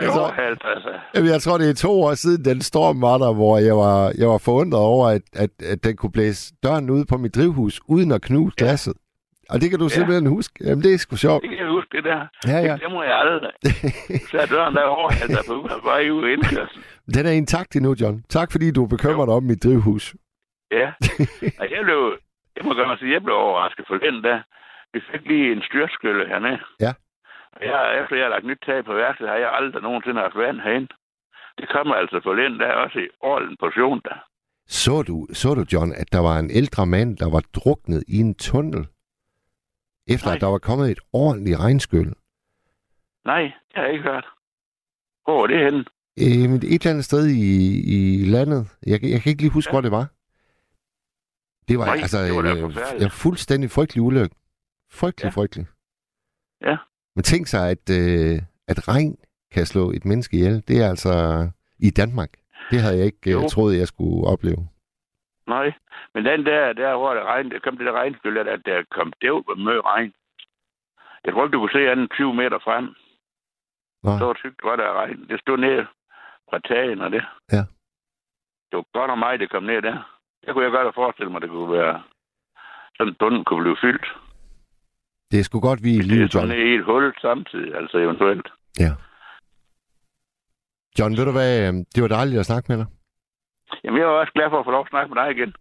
[0.10, 0.90] tror, overhalt, altså.
[1.16, 4.14] jamen, jeg tror, det er to år siden, den storm var der, hvor jeg var,
[4.18, 7.82] jeg var forundret over, at, at, at den kunne blæse døren ud på mit drivhus,
[7.88, 8.66] uden at knuse Ja.
[8.66, 8.94] glasset.
[9.50, 9.90] Og det kan du Ja.
[9.90, 10.54] simpelthen huske.
[10.66, 11.42] Jamen, det er sgu sjovt.
[11.42, 12.20] Det kan jeg huske, det der.
[12.48, 12.72] Ja, ja.
[12.72, 13.52] Det glemmer jeg aldrig.
[14.32, 15.54] Så er døren der overhalt, der på
[16.14, 16.84] ud i indkørslen.
[17.14, 18.24] Den er intakt endnu, John.
[18.30, 20.16] Tak, fordi du bekymrer dig om mit drivhus.
[20.72, 20.88] Ja.
[21.60, 22.18] Og jeg blev,
[22.58, 24.40] jeg må godt sige, jeg blev overrasket for den der.
[24.94, 26.60] Vi fik lige en styrtskylle hernede.
[26.80, 26.94] Ja.
[27.56, 30.36] Og jeg, efter jeg har lagt nyt tag på værelset, har jeg aldrig nogensinde haft
[30.38, 30.88] vand herinde.
[31.58, 34.18] Det kommer altså for den der også i årlig portion der.
[34.68, 38.18] Så du, så du, John, at der var en ældre mand, der var druknet i
[38.20, 38.88] en tunnel,
[40.08, 40.36] efter Nej.
[40.36, 42.12] at der var kommet et ordentligt regnskyld?
[43.26, 44.26] Nej, det har jeg ikke hørt.
[45.24, 45.86] Hvor er det henne?
[46.24, 47.48] Øh, men et eller andet sted i,
[47.96, 48.62] i landet.
[48.86, 49.70] Jeg, jeg kan ikke lige huske.
[49.70, 49.74] Ja.
[49.74, 50.08] hvor det var.
[51.68, 53.02] Det var Nej, altså det var øh, forfærdeligt.
[53.04, 54.36] ja, fuldstændig frygtelig ulykke.
[54.92, 55.30] Frygtelig, ja.
[55.42, 55.66] Frygtelig.
[56.62, 56.78] Ja.
[57.16, 58.38] Men tænk sig, at, øh,
[58.68, 59.18] at regn
[59.54, 60.64] kan slå et menneske ihjel.
[60.68, 61.14] Det er altså
[61.80, 62.30] i Danmark.
[62.72, 63.48] Det havde jeg ikke øh, Jo.
[63.50, 64.68] troet, jeg skulle opleve.
[65.48, 65.74] Nej,
[66.14, 69.14] men den der, der hvor det regnede, der kom det der regnskyld, der, der kom
[69.22, 70.14] dævt med møg regn.
[71.26, 72.86] Jeg tror ikke, du kunne se anden 20 meter frem.
[74.04, 74.18] Nej.
[74.20, 75.30] Så tykt, var der regn.
[75.30, 75.86] Det stod ned
[76.50, 77.24] fra tagen og det.
[77.52, 77.64] Ja.
[78.68, 80.17] Det var godt og mig, det kom ned der.
[80.46, 82.04] Der kunne jeg godt have forestillet mig, det kunne være...
[82.98, 84.06] Sådan en tunnel kunne blive fyldt.
[85.32, 86.60] Det er sgu godt, vi er i Det er live, sådan John.
[86.60, 88.48] ned i et hul samtidig, altså eventuelt.
[88.80, 88.92] Ja.
[91.00, 91.52] John, ved du hvad?
[91.68, 92.88] øh, Det var dejligt at snakke med dig.
[93.84, 95.54] Jamen, jeg er også glad for at få lov at snakke med dig igen.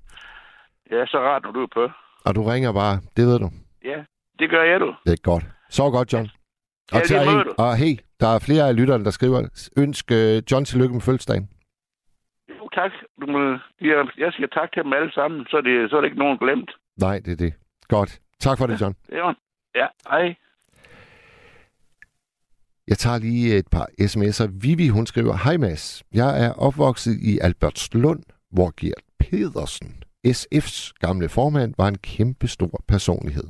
[0.89, 1.85] Det er så rart, når du er på.
[2.27, 2.94] Og du ringer bare.
[3.16, 3.48] Det ved du.
[3.85, 3.98] Ja,
[4.39, 4.94] det gør jeg, du.
[5.07, 5.44] Det er godt.
[5.70, 6.28] Så godt, John.
[6.93, 7.55] Ja, Og, til, lige måde, du.
[7.59, 9.39] og hey, der er flere af lytterne, der skriver,
[9.77, 11.48] ønsk øh, John tillykke med fødselsdagen.
[12.81, 12.93] Tak.
[13.20, 13.40] Du må,
[13.90, 16.19] jeg, jeg siger tak til dem alle sammen, så er det, så er det ikke
[16.24, 16.70] nogen glemt.
[17.07, 17.53] Nej, det er det.
[17.89, 18.20] Godt.
[18.40, 18.94] Tak for det, John.
[19.11, 19.35] Det jo-
[19.74, 20.35] Ja, hej.
[22.89, 24.51] Jeg tager lige et par sms'er.
[24.62, 31.28] Vivi, hun skriver, Hej Mads, jeg er opvokset i Albertslund, hvor Gert Pedersen, SF's gamle
[31.28, 33.44] formand, var en kæmpe stor personlighed.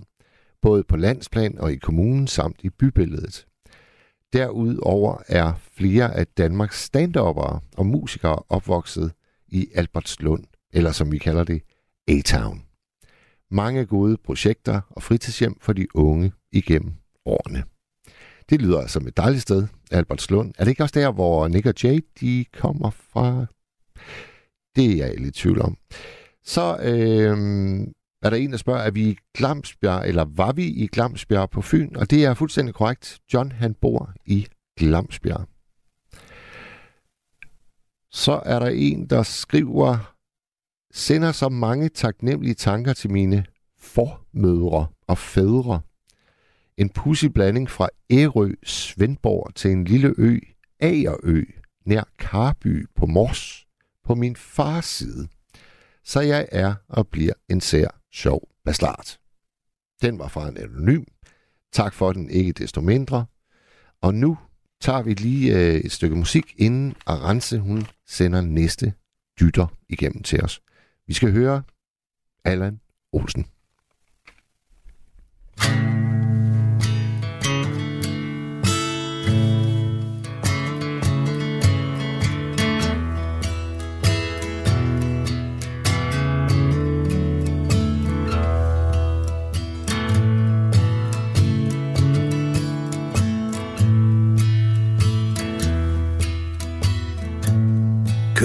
[0.62, 3.47] Både på landsplan og i kommunen samt i bybilledet.
[4.36, 7.16] Derudover er flere af Danmarks stand
[7.76, 9.12] og musikere opvokset
[9.48, 11.62] i Albertslund, eller som vi kalder det,
[12.08, 12.62] A-Town.
[13.50, 16.92] Mange gode projekter og fritidshjem for de unge igennem
[17.26, 17.64] årene.
[18.50, 20.54] Det lyder som et dejligt sted, Albertslund.
[20.58, 23.46] Er det ikke også der, hvor Nick og Jay de kommer fra?
[24.76, 25.76] Det er jeg lidt i tvivl om.
[26.44, 27.86] Så øh,
[28.27, 31.62] er der en, der spørger, er vi i Glamsbjerg, eller var vi i Glamsbjerg på
[31.62, 31.97] Fyn?
[31.97, 33.19] Og det er fuldstændig korrekt.
[33.35, 34.47] John, han bor i
[34.77, 35.48] Glamsbjerg.
[38.11, 40.15] Så er der en, der skriver,
[40.93, 43.44] sender så mange taknemmelige tanker til mine
[43.78, 45.81] formødre og fædre.
[46.77, 50.39] En pussy blanding fra Ærø, Svendborg til en lille ø,
[50.81, 51.43] Agerø,
[51.85, 53.66] nær Karby på Mors,
[54.05, 55.28] på min fars side.
[56.05, 59.18] Så jeg er og bliver en sær sjov bastard.
[60.02, 61.04] Den var fra en anonym.
[61.72, 63.26] Tak for den ikke desto mindre.
[64.00, 64.38] Og nu
[64.80, 68.92] tager vi lige øh, et stykke musik, inden Arance hun sender næste
[69.40, 70.62] dytter igennem til os.
[71.06, 71.62] Vi skal høre
[72.44, 72.80] Allan
[73.12, 73.46] Olsen.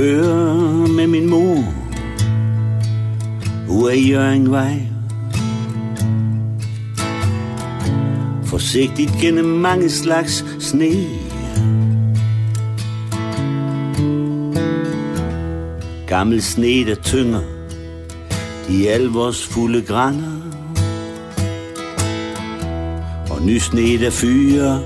[0.02, 1.64] Kører med min mor.
[3.70, 4.82] Ud af Jørgenvej
[8.46, 10.92] Forsigtigt gennem mange slags sne.
[16.08, 17.42] Gammel sne, der tynger
[18.68, 20.42] De alvorsfulde grænder
[23.30, 24.80] Og ny sne, der fyrer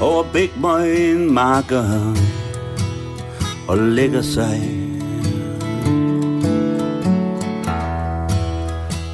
[0.00, 2.14] Over bækmøgen marker
[3.68, 4.60] og lægger sig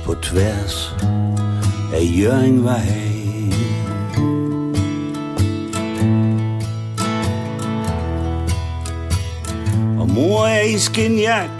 [0.04, 0.94] på tværs
[1.94, 3.10] af Jøringvej.
[9.98, 11.50] Og mor er i skinjak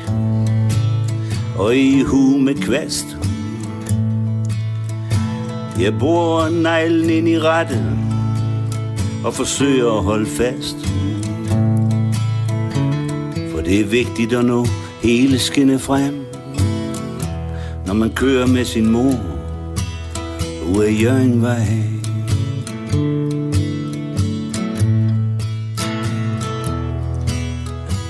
[1.58, 3.16] og i hu med kvast.
[5.80, 7.98] Jeg bor neglen ind i rettet
[9.24, 10.89] og forsøger at holde fast.
[13.70, 14.66] Det er vigtigt at nå
[15.02, 16.26] hele skinne frem,
[17.86, 19.14] når man kører med sin mor
[20.74, 21.66] Ude af Jørgenvej.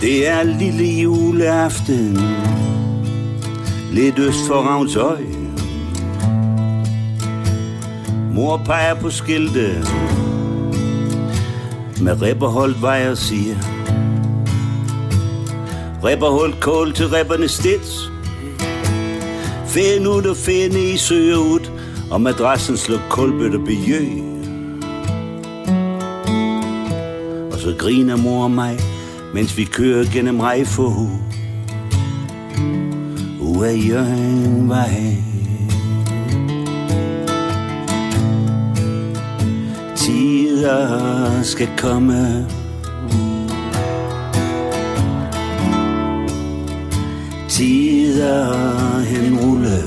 [0.01, 2.19] Det er lille juleaften,
[3.93, 5.23] lidt øst for Ravnshøj.
[8.35, 9.69] Mor peger på skilte
[12.03, 13.70] med ribberholdt vej og siger
[16.05, 18.11] Ripper Ribberholdt kål til ripperne stits.
[19.67, 21.71] Find ud og finde i søger ud
[22.11, 24.07] Og madrassen slår kulbøtter bejø
[27.53, 28.79] Og så griner mor og mig
[29.35, 30.89] Mens vi kører gennem Rejfo
[33.41, 35.17] Ud af Jørgenvej
[39.97, 42.47] Tider skal komme
[48.21, 49.83] Tider henrulle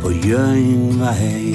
[0.00, 1.54] På Jørgenvej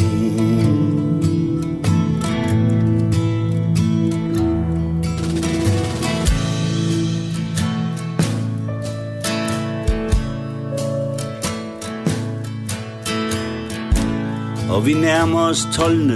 [14.69, 16.11] Og vi nærmer os 12.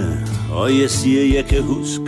[0.52, 2.04] Og jeg siger, jeg kan huske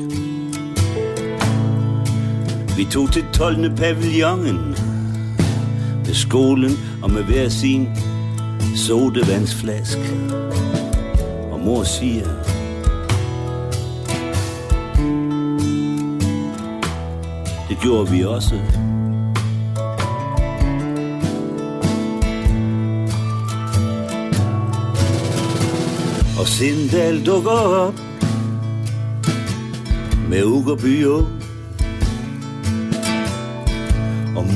[2.77, 3.77] Vi tog til 12.
[3.77, 4.88] pavillonen
[6.19, 6.71] skolen
[7.03, 7.89] og med hver sin
[8.77, 9.99] sodevandsflask
[11.53, 12.29] Og mor siger
[17.69, 18.55] Det gjorde vi også.
[26.41, 27.95] Og Sindal dukker op
[30.29, 31.38] Med Ugerby og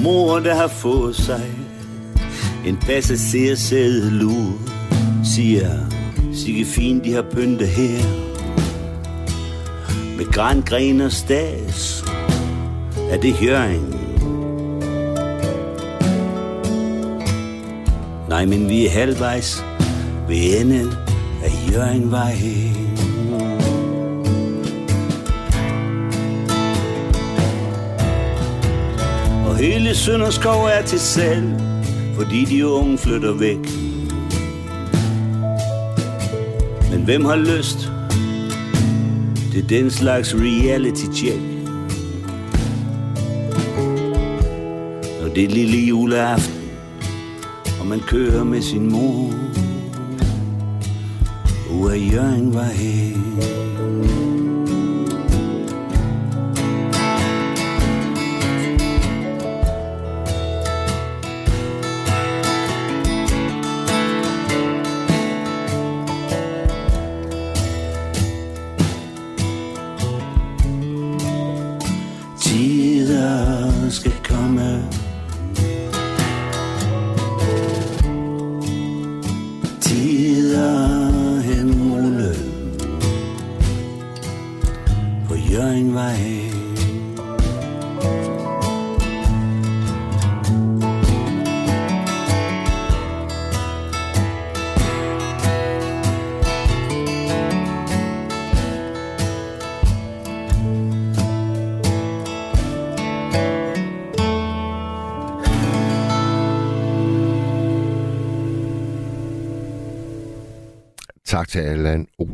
[0.03, 1.51] mor der har fået sig
[2.67, 4.59] En passagersæde lur
[5.25, 5.71] Siger
[6.33, 8.03] Sikke fint de har pyntet her
[10.17, 12.05] Med grængren og stas
[13.11, 14.03] Er det høring
[18.33, 19.65] Nej, men vi er halvvejs
[20.29, 20.93] ved enden
[21.45, 22.72] af Jørgenvej.
[29.93, 31.61] Og Sønderskov er til salg,
[32.15, 33.59] fordi de unge flytter væk.
[36.91, 37.91] Men hvem har lyst
[39.53, 41.41] til den slags reality check?
[45.21, 46.71] Når det er lille juleaften,
[47.81, 49.33] og man kører med sin mor,
[51.71, 53.62] hvor Jørgen var hen.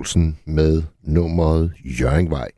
[0.08, 2.50] Olsen med nummeret Jørgenvej.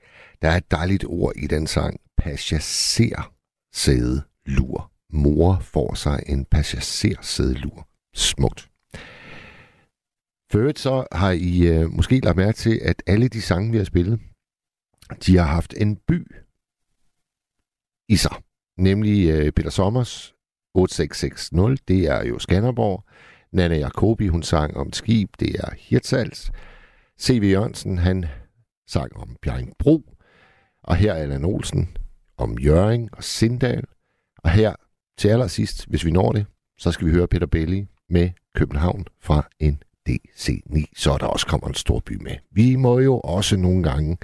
[0.42, 2.00] Der er et dejligt ord i den sang.
[2.16, 3.32] Passager
[3.74, 4.92] sæde lur.
[5.12, 7.88] Mor får sig en passager sæde lur.
[8.14, 8.70] Smukt.
[10.52, 13.76] For øvrigt så har I øh, måske lagt mærke til, at alle de sange, vi
[13.76, 14.20] har spillet,
[15.26, 16.36] de har haft en by
[18.08, 18.36] i sig.
[18.78, 20.34] Nemlig øh, Peter Sommers
[20.74, 23.04] 8660, det er jo Skanderborg.
[23.52, 26.50] Nana Jacobi, hun sang om et skib, det er Hirtshals.
[27.20, 27.42] C.V.
[27.44, 28.24] Jørgensen, han
[28.88, 30.02] sang om Bjerringbro.
[30.82, 31.96] Og her er Allan Olsen
[32.38, 33.84] om Jøring og Sindal.
[34.44, 34.74] Og her
[35.18, 36.46] til allersidst, hvis vi når det,
[36.78, 41.68] så skal vi høre Peter Belli med København fra en DC9, så der også kommer
[41.68, 42.36] en storby med.
[42.50, 44.18] Vi må jo også nogle gange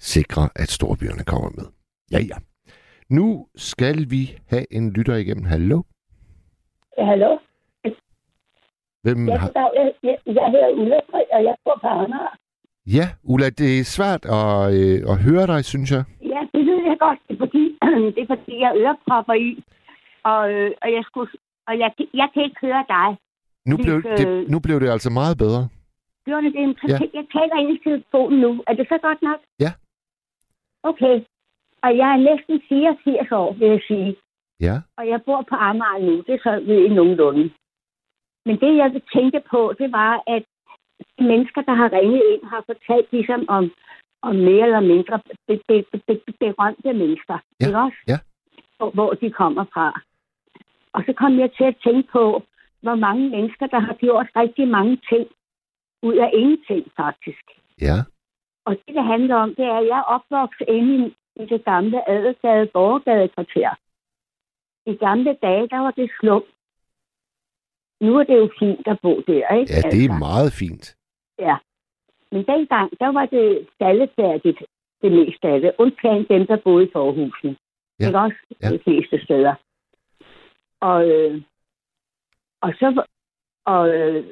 [0.00, 1.64] sikre, at storbyerne kommer med.
[2.12, 2.36] Ja, ja.
[3.08, 5.44] Nu skal vi have en lytter igennem.
[5.44, 5.82] Hallo?
[6.98, 7.38] Ja, hallo.
[9.04, 9.50] Hvem Jeg, har...
[9.78, 10.98] jeg, jeg, jeg hedder Ulla,
[11.36, 12.34] og jeg bor på Amager.
[12.96, 16.02] Ja, Ulla, det er svært at, øh, at høre dig, synes jeg.
[16.32, 17.18] Ja, det ved jeg godt.
[17.28, 17.64] Det er fordi,
[18.14, 19.64] det er fordi jeg ørepropper i.
[20.32, 21.30] Og, øh, og, jeg, skulle,
[21.68, 23.08] og jeg, jeg kan ikke høre dig.
[23.70, 25.62] Nu blev, Hvis, det, øh, nu blev det altså meget bedre.
[26.26, 26.90] Gjorde det det?
[26.92, 26.98] Ja.
[27.18, 28.50] Jeg taler ind i telefonen nu.
[28.68, 29.40] Er det så godt nok?
[29.64, 29.72] Ja.
[30.90, 31.14] Okay.
[31.84, 34.16] Og jeg er næsten 84 år, vil jeg sige.
[34.60, 36.14] Ja, Og jeg bor på Amager nu.
[36.26, 37.50] Det er så ved I nogenlunde.
[38.46, 40.44] Men det, jeg vil tænke på, det var, at
[41.18, 43.72] mennesker, der har ringet ind, har fortalt ligesom om,
[44.22, 47.38] om mere eller mindre be- be- be- be- berømte mennesker.
[47.60, 47.98] Ja, Ikke også?
[48.08, 48.18] ja.
[48.76, 50.00] Hvor, hvor de kommer fra.
[50.92, 52.42] Og så kom jeg til at tænke på,
[52.80, 55.28] hvor mange mennesker, der har gjort rigtig mange ting
[56.02, 57.44] ud af ingenting, faktisk.
[57.80, 57.96] ja,
[58.64, 62.10] Og det, det handler om, det er, at jeg er opvokset inde i, det gamle
[62.10, 63.70] Adelsgade Borgade kvarter.
[64.86, 66.44] I gamle dage, der var det slum.
[68.04, 69.72] Nu er det jo fint at bo der, ikke?
[69.74, 70.96] ja, det er meget fint.
[71.38, 71.56] Ja.
[72.32, 74.58] Men dengang, der var det faldefærdigt,
[75.02, 75.72] det meste af det.
[75.78, 77.56] Undtagen dem, der boede i forhusene.
[78.00, 78.06] Ja.
[78.06, 78.36] Ikke også?
[78.62, 78.68] Ja.
[78.72, 79.54] De fleste steder.
[80.80, 81.42] Og, øh,
[82.60, 83.02] og så,
[83.64, 84.24] og, øh,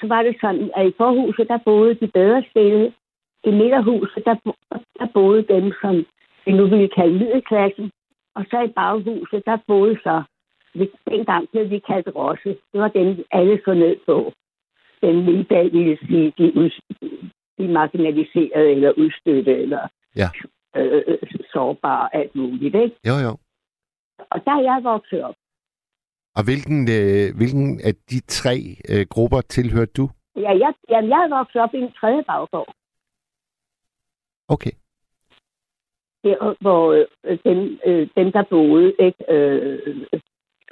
[0.00, 2.92] så var det sådan, at i forhuset, der boede de bedre stillede.
[3.44, 4.36] I midterhuset, der,
[4.98, 5.94] der boede dem, som
[6.46, 7.90] vi nu ville kalde middelklassen.
[8.34, 10.22] Og så i baghuset, der boede så,
[10.74, 12.48] vi- dengang blev de kaldt rosse.
[12.72, 14.32] Det var dem, alle så ned på.
[15.02, 16.70] Den middag ville sige, de, ud,
[17.58, 20.28] de marginaliserede eller udstøtte eller Ja.
[20.76, 21.18] øh,
[21.52, 22.74] sårbare, alt muligt.
[22.74, 22.96] Ikke?
[23.08, 23.36] Jo, jo.
[24.30, 25.34] Og der er jeg vokset op.
[26.36, 28.54] Og hvilken, øh, hvilken af de tre
[28.90, 30.08] øh, grupper tilhørte du?
[30.36, 32.74] Ja, jeg, jamen, jeg er vokset op i en tredje baggård.
[34.48, 34.70] Okay.
[36.24, 40.06] Der, hvor øh, dem, øh, dem, der boede, ikke, øh,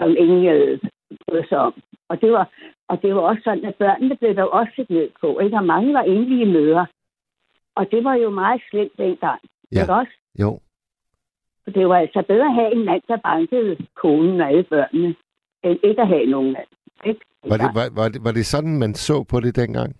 [0.02, 0.78] som ingen øh,
[1.26, 1.74] brød sig om.
[2.08, 2.50] Og det, var,
[2.88, 5.38] og det var også sådan, at børnene blev der også set ned på.
[5.38, 5.56] Ikke?
[5.56, 6.86] Og mange var enlige mødre.
[7.74, 9.40] Og det var jo meget slemt dengang.
[9.72, 9.80] Ja.
[9.80, 10.12] Ikke også?
[10.40, 10.60] Jo.
[11.64, 15.14] For det var altså bedre at have en mand, der bankede konen og alle børnene,
[15.64, 16.68] end ikke at have nogen mand.
[17.04, 17.20] Ikke?
[17.48, 19.96] Var det, var, var, det, var det sådan, man så på det dengang?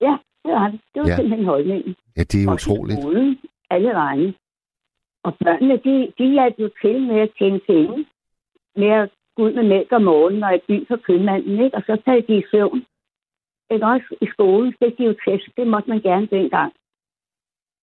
[0.00, 0.80] Ja, det var det.
[0.94, 1.16] Det var Ja.
[1.16, 1.96] simpelthen holdningen.
[2.16, 3.00] Ja, det er i utroligt.
[3.00, 3.38] skolen,
[3.70, 4.34] alle vegne.
[5.22, 8.06] Og børnene, de, de hjalp jo til med at tjene penge.
[8.76, 11.76] Med at gå ud med mælk om morgenen og i by for købmanden, ikke?
[11.76, 12.84] Og så faldt de i søvn.
[13.70, 15.46] Ikke også i skolen fik de jo test.
[15.56, 16.72] Det måtte man gerne dengang.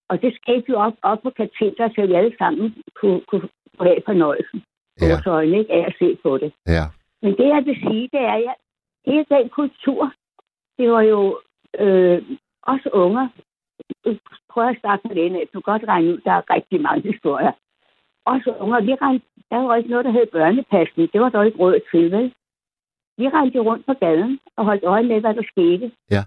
[0.10, 3.49] Og det skete jo op, op på katedret, så vi alle sammen kunne, kunne,
[3.80, 4.64] have fornøjelsen.
[5.02, 5.32] ja.
[5.32, 6.53] øjne, ikke, af at se på det.
[6.68, 6.86] Ja.
[7.22, 8.56] Men det, jeg vil sige, det er, at
[9.06, 10.14] hele den kultur,
[10.78, 11.40] det var jo
[11.80, 12.22] øh,
[12.61, 13.28] også unger.
[14.49, 17.52] Prøv at starte med det, du kan godt regne ud, der er rigtig mange historier.
[18.32, 21.14] Også unger, vi rendte, der var ikke noget, der hed børnepasning.
[21.14, 22.28] Det var dog ikke råd til, vel?
[23.20, 25.91] Vi rendte rundt på gaden og holdt øje med, hvad der skete.
[26.16, 26.24] Ja.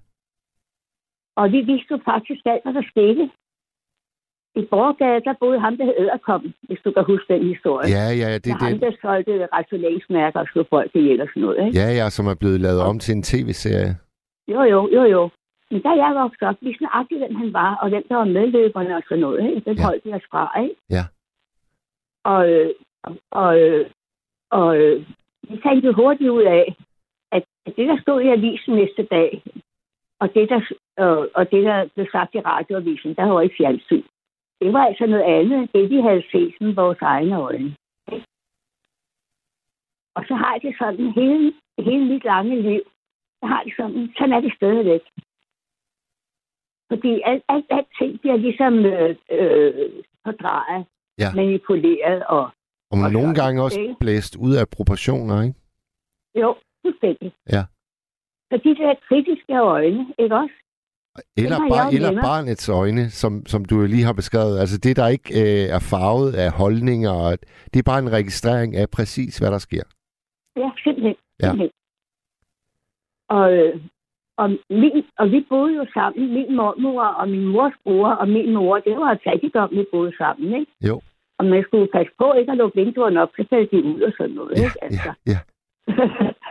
[1.40, 3.24] Og vi vidste jo faktisk alt, hvad der skete.
[4.60, 7.88] I Borgade, der boede ham, der hed Æderkoppen, hvis du kan huske den historie.
[7.98, 11.28] Ja, ja, det Det er er ham, der solgte rationeringsmærker og slog folk ihjel og
[11.28, 11.78] sådan noget, ikke?
[11.80, 13.92] Ja, ja, som er blevet lavet om til en tv-serie.
[14.52, 15.22] Jo, jo, jo, jo.
[15.70, 18.96] Men da jeg voksede op, vi nøjagtigt, hvem han var, og hvem der var medløberne
[18.96, 19.70] og sådan noget, ikke?
[19.70, 19.84] Den ja.
[19.86, 20.74] holdt vi os fra, ikke?
[20.96, 21.04] Ja.
[22.24, 22.70] Og, øh,
[23.02, 23.90] og, og, øh,
[24.50, 25.06] og øh,
[25.48, 26.76] vi fandt jo hurtigt ud af,
[27.32, 29.42] at, det, der stod i avisen næste dag,
[30.20, 30.60] og det, der,
[31.34, 34.02] og det, der blev sagt i radioavisen, der var ikke fjernsyn.
[34.60, 37.76] Det var altså noget andet end det, vi havde set med vores egne øjne.
[40.14, 42.82] Og så har jeg det sådan hele, hele mit lange liv,
[43.40, 45.02] Så har det sådan, sådan er det stadigvæk.
[46.88, 49.90] Fordi alt, alt, alt ting bliver ligesom øh, øh,
[50.24, 50.86] fordrejet,
[51.20, 51.30] Ja.
[51.34, 52.44] manipuleret og...
[52.90, 53.96] Og man Og nogle gange også ikke?
[54.00, 55.54] blæst ud af proportioner, ikke?
[56.42, 57.32] Jo, fuldstændig.
[57.56, 57.62] Ja.
[58.50, 60.54] Så de der kritiske øjne, ikke også?
[61.36, 62.24] Eller, bar, eller nemmere.
[62.30, 64.58] barnets øjne, som, som du lige har beskrevet.
[64.62, 67.10] Altså det, der ikke øh, er farvet af holdninger.
[67.10, 67.38] og-
[67.72, 69.82] Det er bare en registrering af præcis, hvad der sker.
[70.56, 71.16] Ja, simpelthen.
[71.42, 71.46] Ja.
[71.50, 71.70] simpelthen.
[73.28, 73.74] Og, øh,
[74.38, 74.48] og,
[74.82, 78.78] min, og vi boede jo sammen, min mormor og min mors bror og min mor,
[78.78, 80.72] det var fattigdom, vi boede sammen, ikke?
[80.88, 81.00] Jo.
[81.40, 84.12] Og man skulle passe på ikke at lukke vinduerne op, så faldt de ud og
[84.18, 84.84] sådan noget, Ja, ikke?
[84.84, 85.12] Altså.
[85.32, 85.38] ja,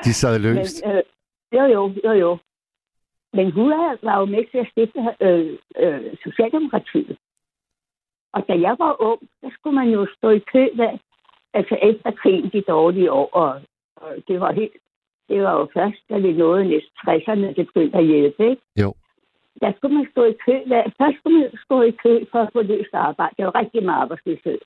[0.06, 0.84] De sad løst.
[0.86, 1.04] Men, øh,
[1.58, 2.38] jo, jo, jo, jo.
[3.34, 3.70] Men hun
[4.08, 7.18] var jo med til at stifte øh, øh, Socialdemokratiet.
[8.34, 10.98] Og da jeg var ung, der skulle man jo stå i kø, da,
[11.54, 13.62] altså efter krigen, de dårlige år, og,
[13.96, 14.74] og det var helt,
[15.30, 18.62] det var jo først, da vi nåede næsten 60'erne, det begyndte at hjælpe, ikke?
[18.82, 18.94] Jo.
[19.62, 22.50] Der skulle man stå i kø, da, først skulle man stå i kø for at
[22.54, 23.36] få løst arbejde.
[23.38, 24.60] Det var rigtig meget arbejdsløshed.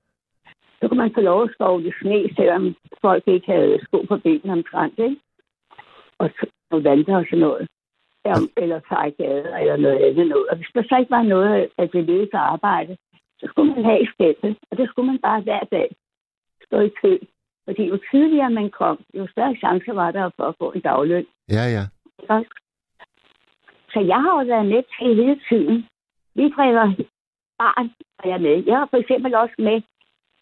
[0.83, 4.53] Så kunne man få lov at skovle sne, selvom folk ikke havde sko på benene
[4.53, 5.17] omtrent, ikke?
[6.17, 6.29] Og,
[6.71, 7.67] og vandre og sådan noget.
[8.25, 10.47] Ja, eller fejgader eller noget andet noget.
[10.49, 12.97] Og hvis der så ikke var noget, at det til arbejde,
[13.39, 14.57] så skulle man have i skabet.
[14.71, 15.95] Og det skulle man bare hver dag
[16.65, 17.17] stå i kø.
[17.65, 21.25] Fordi jo tidligere man kom, jo større chance var der for at få en dagløn.
[21.49, 21.83] Ja, ja.
[22.29, 22.49] Også?
[23.93, 25.87] Så jeg har jo været med til hele tiden.
[26.35, 26.93] Vi drikker
[27.57, 27.89] barn,
[28.19, 28.63] og jeg med.
[28.65, 29.81] Jeg var for eksempel også med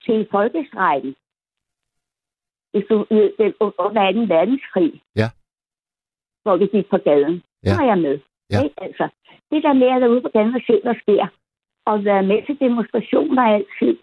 [0.05, 0.27] til.
[2.71, 2.95] Hvis du
[3.59, 4.35] under 2.
[4.35, 5.01] verdenskrig.
[5.15, 5.29] Ja.
[6.43, 7.43] Hvor vi gik på gaden.
[7.63, 7.69] Ja.
[7.69, 8.19] Så var jeg med.
[8.51, 8.63] Ja.
[8.63, 8.83] Ikke?
[8.83, 9.09] Altså,
[9.51, 11.27] det der med at være ude på gaden og se, hvad sker.
[11.85, 13.97] Og være med til demonstrationer altid.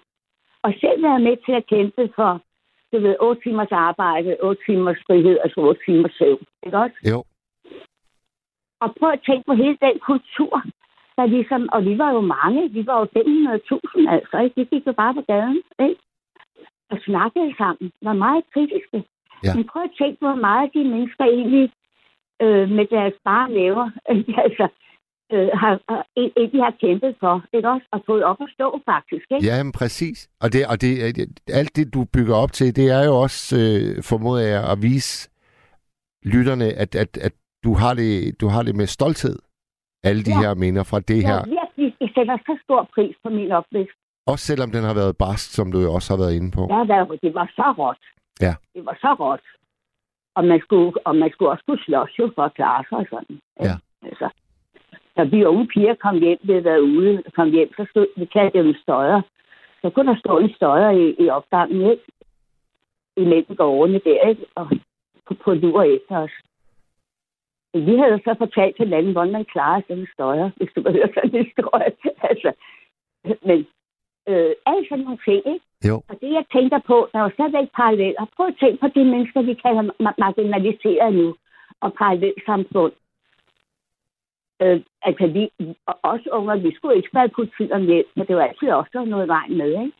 [0.62, 2.42] Og selv være med til at kæmpe for,
[2.92, 6.44] du ved, 8 timers arbejde, 8 timers frihed, altså 8 timers søvn.
[6.66, 6.98] Ikke også?
[7.10, 7.24] Jo.
[8.80, 10.62] Og prøv at tænke på hele den kultur,
[11.18, 14.56] der ligesom, og vi var jo mange, vi var jo 500.000 altså, ikke?
[14.60, 16.00] Vi gik jo bare på gaden, ikke?
[16.92, 18.98] Og snakkede sammen, var meget kritiske.
[19.44, 19.54] Ja.
[19.54, 21.66] Men prøv at tænke hvor meget de mennesker egentlig
[22.44, 23.86] øh, med deres bare næver,
[24.46, 24.66] altså,
[25.32, 27.86] øh, har, har, egentlig har kæmpet for, ikke også?
[27.92, 29.46] Og fået op at stå, faktisk, ikke?
[29.46, 30.18] Ja, men præcis.
[30.42, 33.56] Og, det, og det, det- alt det, du bygger op til, det er jo også,
[33.62, 35.30] øh, formoder jeg, at vise
[36.24, 37.32] lytterne, at, at, at
[37.64, 39.38] du, har det, du har det med stolthed.
[40.04, 40.40] Alle de Ja.
[40.40, 41.34] her minder fra det her.
[41.34, 43.96] Jeg virkelig jeg sætter så stor pris på min opvækst.
[44.26, 46.62] Også selvom den har været barsk, som du jo også har været inde på.
[46.70, 46.80] Ja,
[47.22, 48.02] det var så råt.
[48.40, 48.54] Ja.
[48.74, 49.40] Det var så råt.
[50.36, 53.40] Og man skulle, og man skulle også kunne slås jo for at klare sig sådan.
[53.66, 53.74] Ja.
[54.08, 54.28] Altså,
[55.16, 58.24] da vi unge piger kom hjem, vi havde været ude, kom hjem, så stod, vi
[58.24, 59.20] kaldte dem støjer.
[59.82, 62.02] Så kunne der stå en støjer i, i opgangen, ikke?
[63.16, 64.44] Imellem gårdene der, ikke?
[64.54, 64.70] Og
[65.26, 66.30] på, på lur efter os.
[67.78, 70.80] Men Vi havde så fortalt til hinanden, hvordan man klarer sådan en støjer, hvis du
[70.82, 71.92] vil høre sådan en historie.
[72.30, 72.52] altså,
[73.48, 73.58] men
[74.28, 75.66] øh, alle sådan nogle ting, ikke?
[75.88, 75.96] Jo.
[76.08, 78.26] Og det, jeg tænker på, der er jo stadigvæk paralleller.
[78.36, 81.36] Prøv at tænke på de mennesker, vi kalder ma- marginaliseret nu,
[81.80, 82.92] og parallelsamfund.
[84.62, 85.42] Øh, altså, vi,
[85.86, 88.90] og os unger, vi skulle ikke spørge politiet om hjælp, men det var altid også
[88.92, 89.92] der var noget i vejen med, ikke?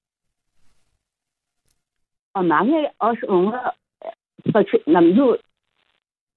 [2.35, 3.71] Og mange af os unger,
[4.53, 5.37] for eksempel, når nu,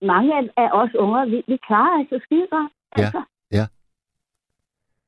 [0.02, 2.72] mange af, af os unger, vi, vi klarer altså skide godt.
[2.98, 3.22] Ja, Altså.
[3.52, 3.66] ja.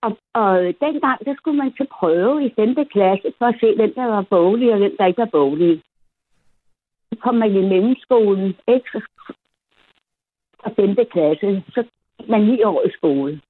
[0.02, 2.76] Og, og dengang, der skulle man til prøve i 5.
[2.91, 5.84] klasse, for at se, hvem der var boglig, og hvem der ikke var boglig.
[7.10, 8.90] Så kom man i mellemskolen, ikke?
[8.91, 9.02] Så,
[10.61, 10.95] fra 5.
[11.11, 11.84] klasse, så
[12.18, 13.41] gik man 9 år i skole.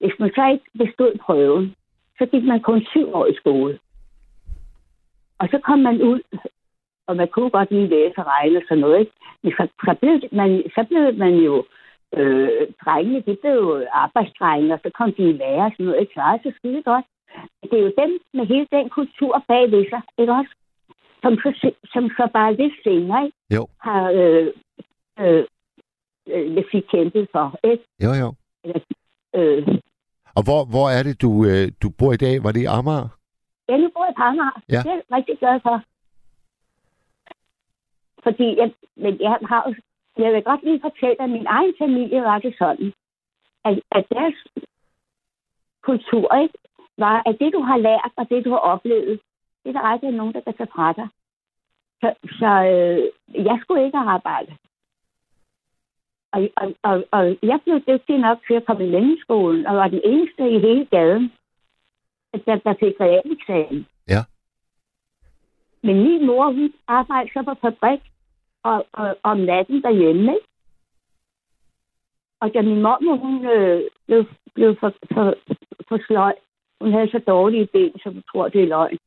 [0.00, 1.74] Hvis man så ikke bestod prøven,
[2.18, 3.78] så gik man kun 7 år i skole.
[5.38, 6.20] Og så kom man ud
[7.06, 9.12] og man kunne godt lige læse og regne og sådan noget, ikke?
[9.42, 11.64] Men så, så, blev, man, så blev man jo
[12.16, 16.00] øh, drengene, det blev jo arbejdsdrenge, og så kom de i lære og sådan noget,
[16.00, 16.12] ikke?
[16.12, 17.04] Klarede sig skide godt.
[17.70, 20.52] Det er jo dem med hele den kultur bagved sig, ikke også?
[21.22, 23.36] Som så, som så bare lidt senere, ikke?
[23.56, 23.66] Jo.
[23.80, 24.46] Har øh,
[25.20, 25.44] øh,
[26.26, 27.84] øh, fik kæmpet for, ikke?
[28.04, 28.34] Jo, jo.
[28.64, 28.80] Eller,
[29.36, 29.78] øh,
[30.36, 32.44] Og hvor, hvor er det, du, øh, du bor i dag?
[32.44, 33.08] Var det i Amager?
[33.68, 34.60] Ja, nu bor jeg på Amager.
[34.68, 34.80] Ja.
[34.84, 35.76] Det er jeg rigtig glad for.
[38.24, 39.74] Fordi jeg, men jeg har
[40.18, 42.92] jeg vil godt lige fortælle, at min egen familie var det sådan,
[43.64, 44.34] at, at deres
[45.82, 46.58] kultur ikke,
[46.98, 49.20] var, at det, du har lært, og det, du har oplevet,
[49.62, 51.08] det er der aldrig nogen, der kan tage fra dig.
[52.00, 54.56] Så, så øh, jeg skulle ikke arbejde.
[56.32, 59.88] Og, og, og, og jeg blev dygtig nok til at komme i mellemskolen, og var
[59.88, 61.32] den eneste i hele gaden,
[62.46, 63.86] der, der fik realeksamen.
[64.08, 64.22] Ja.
[65.82, 68.00] Men min mor, hun arbejdede så på fabrik
[68.64, 70.32] og, og, om natten derhjemme.
[70.34, 70.46] Ikke?
[72.40, 74.24] Og da min mor, hun øh, blev,
[74.54, 75.34] blev for, for,
[75.88, 76.34] for sløj,
[76.80, 78.98] hun havde så dårlige ben, så du tror, det er løgn.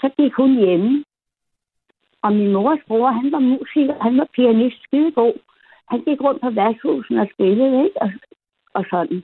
[0.00, 1.04] Så gik hun hjemme.
[2.22, 5.32] Og min mors bror, han var musiker, han var pianist, skidegod.
[5.88, 8.02] Han gik rundt på værtshusen og spillede, ikke?
[8.02, 8.10] Og,
[8.74, 9.22] og sådan.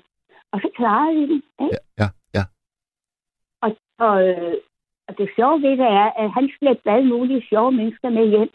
[0.52, 1.78] Og så klarede vi den, ikke?
[1.98, 2.42] Ja, ja.
[3.60, 4.54] Og, og, øh,
[5.08, 8.50] og det sjove ved det er, at han slæbte alle mulige sjove mennesker med hjem.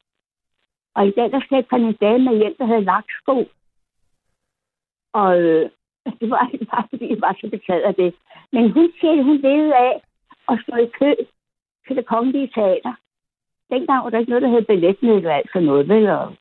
[0.99, 3.37] Og i dag, der slæbte han en dame med hjem, der havde lagt sko.
[5.13, 5.69] Og øh,
[6.19, 8.15] det var ikke bare, fordi jeg var så betaget af det.
[8.51, 10.01] Men hun siger, hun levede af
[10.49, 11.13] at stå i kø
[11.87, 12.93] til det kongelige teater.
[13.69, 16.07] Dengang var der ikke noget, der hed billetmiddel og alt sådan noget, vel?
[16.07, 16.33] Og...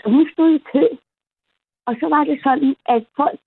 [0.00, 0.84] Så hun stod i kø.
[1.86, 3.40] Og så var det sådan, at folk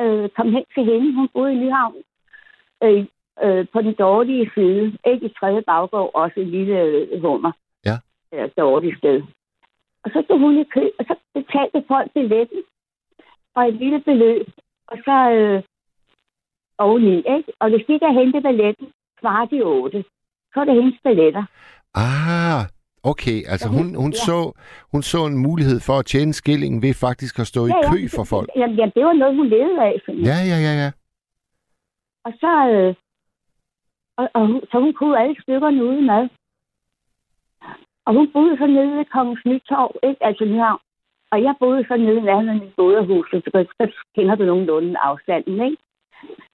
[0.00, 1.14] øh, kom hen til hende.
[1.14, 2.02] Hun boede i Nyhavn.
[2.82, 3.06] Øh,
[3.42, 4.98] øh, på den dårlige side.
[5.06, 7.52] Ikke i tredje baggård, også en lille øh, hummer.
[8.34, 8.42] Ja.
[8.42, 9.22] Eller dårligt sted.
[10.04, 12.62] Og så stod hun i kø, og så betalte folk billetten.
[13.56, 14.46] Og et lille beløb.
[14.88, 15.62] Og så øh,
[16.78, 17.52] oveni, ikke?
[17.60, 18.86] Og hvis de ikke har hentet billetten
[19.20, 20.04] kvart i otte,
[20.54, 21.44] så er det hendes billetter.
[21.94, 22.60] Ah,
[23.02, 23.38] okay.
[23.52, 24.16] Altså hun, hun, Ja.
[24.26, 24.52] så,
[24.92, 28.24] hun så en mulighed for at tjene skillingen ved faktisk at stå i kø for
[28.24, 28.50] folk.
[28.56, 29.94] Jamen, jamen, det var noget, hun levede af.
[30.08, 30.90] Ja, ja, ja, ja.
[32.24, 32.68] Og så...
[32.70, 32.94] Øh,
[34.16, 36.28] og, og, så hun kunne alle stykkerne ude med.
[38.06, 40.26] Og hun boede så nede ved Kongens Nytorv, ikke?
[40.28, 40.80] Altså Nyhavn.
[41.32, 45.56] Og jeg boede så nede i nærheden af bådehus, så, så kender du nogenlunde afstanden,
[45.66, 45.76] ikke?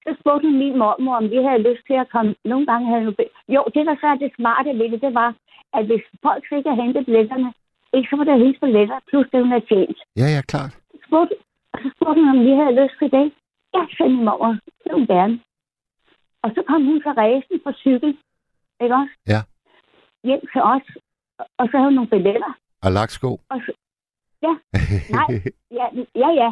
[0.04, 2.34] Så spurgte hun min mormor, om vi havde lyst til at komme.
[2.44, 3.14] Nogle gange havde hun...
[3.48, 5.30] Jo, det der så er det smarte ved det, det var,
[5.76, 7.52] at hvis folk fik at hente billetterne,
[7.96, 9.98] ikke så var det hendes billetter, plus det, hun havde tjent.
[10.20, 10.72] Ja, ja, klart.
[11.06, 11.34] spurgte,
[11.72, 13.26] og så spurgte hun, om vi havde lyst til det.
[13.74, 14.56] Ja, sagde min mor.
[14.84, 15.40] Det hun gerne.
[16.42, 18.10] Og så kom hun så ræsen på cykel,
[18.82, 19.14] ikke også?
[19.32, 19.40] Ja.
[20.24, 20.86] Hjem til os,
[21.58, 22.52] og- så havde hun nogle billetter.
[22.84, 23.30] Og lagt sko.
[23.52, 23.72] Og så,
[24.46, 24.52] ja,
[25.18, 25.26] nej,
[25.78, 25.86] ja,
[26.22, 26.50] ja, ja.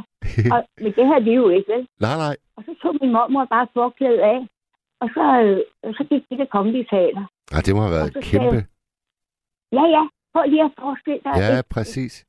[0.55, 1.89] Og, men det havde vi jo ikke, vel?
[2.01, 2.37] nej, nej.
[2.57, 4.39] Og så tog min mormor bare forklædet af,
[5.03, 5.25] og så,
[5.85, 7.25] øh, så gik de det kongelige teater.
[7.55, 8.51] Ah, det må have været kæmpe.
[8.51, 8.67] sagde-
[9.73, 10.03] Ja, ja,
[10.33, 12.27] prøv lige at forestille dig Ja, et, præcis.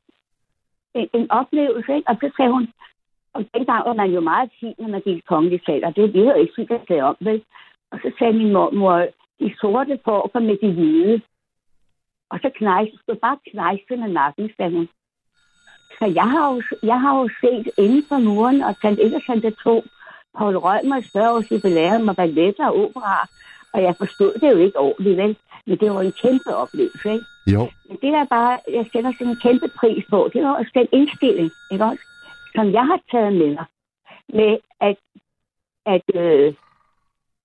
[0.95, 2.09] en, en oplevelse, ikke?
[2.09, 2.67] Og så sagde hun,
[3.33, 5.89] og dengang var man jo meget fin, når man gik i kongelige teater.
[5.91, 7.43] Det vi havde ikke fint at om, vel?
[7.91, 8.95] Og så sagde min mormor,
[9.39, 11.21] de sorte får med de hvide.
[12.31, 14.89] Og så knejste, stod bare knejste med nakken, sagde hun.
[15.99, 19.21] Så jeg har jo, jeg har jo set inden for muren og tændt et og
[19.27, 19.83] tændt to.
[20.37, 23.27] Paul Rømer spørger os jubilæum og balletter og opera.
[23.73, 25.37] Og jeg forstod det jo ikke ordentligt, vel?
[25.65, 27.25] Men det var en kæmpe oplevelse, ikke?
[27.47, 27.69] Jo.
[27.87, 30.87] Men det der bare, jeg sætter sådan en kæmpe pris på, det var også den
[30.91, 32.03] indstilling, ikke også?
[32.55, 33.65] Som jeg har taget med mig.
[34.29, 34.97] Med at,
[35.85, 36.53] at øh,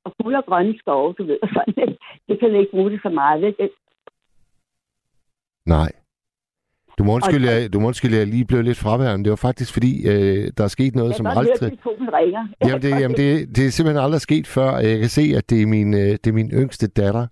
[0.04, 1.98] og fuld og grønne skove, du ved, sådan, det,
[2.28, 3.42] det kan vi ikke bruge det så meget.
[3.42, 3.70] Vel?
[5.66, 5.92] Nej.
[6.98, 9.24] Du må undskylde, jeg, du må undskylde, jeg lige blev lidt fraværende.
[9.24, 11.58] Det var faktisk fordi, øh, der er sket noget, jeg som aldrig...
[11.58, 12.48] telefonen ringer.
[12.66, 14.76] Jamen, det, jamen det, det er simpelthen aldrig sket før.
[14.78, 17.26] Jeg kan se, at det er min, øh, det er min yngste datter.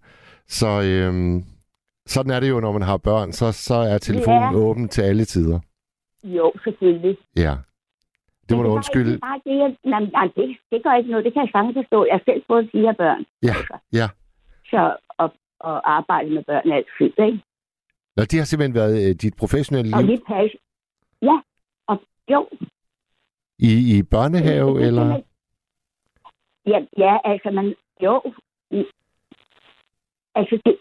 [0.48, 1.44] Så øhm,
[2.06, 3.32] sådan er det jo, når man har børn.
[3.32, 4.54] Så, så er telefonen Ja.
[4.54, 5.60] åben til alle tider.
[6.24, 7.16] Jo, selvfølgelig.
[7.36, 7.54] Ja.
[8.48, 9.18] Det må du undskylde.
[9.18, 11.24] Bare det, jeg, nej, nej, det, det gør ikke noget.
[11.24, 12.04] Det kan jeg sagtens forstå.
[12.04, 13.24] Jeg har selv fået fire børn.
[13.42, 13.54] Ja,
[14.00, 14.09] ja.
[14.70, 17.40] Så, og, og arbejde med børn er altid, ikke?
[18.16, 20.56] Nå, det har simpelthen været øh, dit professionelle Og liv lige passe.
[21.22, 21.36] Ja,
[21.86, 21.97] og
[22.30, 22.48] jo,
[23.59, 25.20] i, i børnehave, det- eller?
[26.66, 28.22] Ja, ja, altså man, jo.
[28.70, 28.84] Mm.
[30.34, 30.76] Altså det,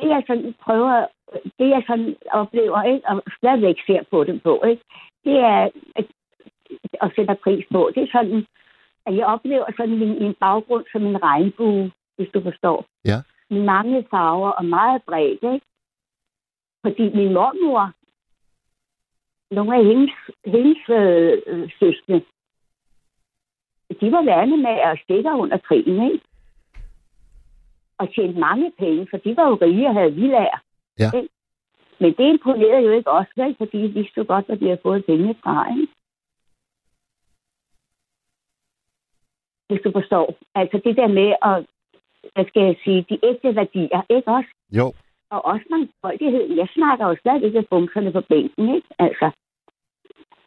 [0.00, 1.06] det jeg sådan prøver,
[1.58, 4.82] det jeg sådan oplever, ikke, og stadigvæk ser på det på, ikke,
[5.24, 6.06] det er, at,
[7.00, 8.46] og sætter pris på, det er sådan,
[9.06, 12.86] at jeg oplever sådan min, min baggrund som en regnbue, hvis du forstår.
[13.04, 13.18] Ja.
[13.50, 15.66] Med mange farver og meget bredt, ikke?
[16.86, 17.92] Fordi min mormor,
[19.54, 20.12] nogle af hendes,
[20.44, 22.20] hendes øh, søskende,
[24.00, 24.20] de var
[24.66, 26.24] med at stikke under krigen, ikke?
[27.98, 30.58] Og tjente mange penge, for de var jo rige og havde villager.
[30.98, 31.10] Ja.
[31.16, 31.28] Ikke?
[32.00, 33.56] Men det imponerede jo ikke også, vel?
[33.58, 35.86] Fordi de vidste jo godt, at de havde fået penge fra, ikke?
[39.68, 40.38] Hvis du forstår.
[40.54, 41.56] Altså det der med at,
[42.34, 44.50] hvad skal jeg sige, de ægte værdier, ikke også?
[44.70, 44.92] Jo.
[45.30, 46.54] Og også mangfoldighed.
[46.56, 48.88] Jeg snakker jo slet ikke af bumserne på bænken, ikke?
[48.98, 49.30] Altså,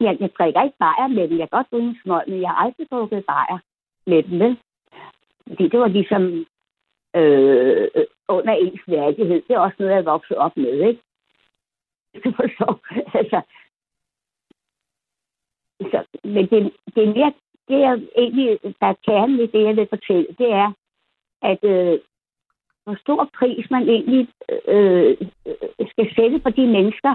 [0.00, 1.38] jeg, jeg drikker ikke bajer med dem.
[1.38, 3.58] Jeg kan godt bruge en smøg, men jeg har aldrig drukket bajer
[4.06, 4.58] med dem, vel?
[5.48, 6.22] Fordi det var ligesom
[7.16, 7.88] øh,
[8.28, 9.42] under ens værdighed.
[9.48, 11.02] Det er også noget, jeg er vokset op med, ikke?
[12.24, 12.72] Du forstår?
[13.18, 13.40] altså,
[15.80, 17.32] så, men det, det er mere,
[17.68, 20.72] det er egentlig, der er kernen i det, jeg vil fortælle, det er,
[21.42, 21.98] at øh,
[22.90, 24.22] hvor stor pris man egentlig
[24.74, 25.16] øh,
[25.92, 27.12] skal sætte for de mennesker,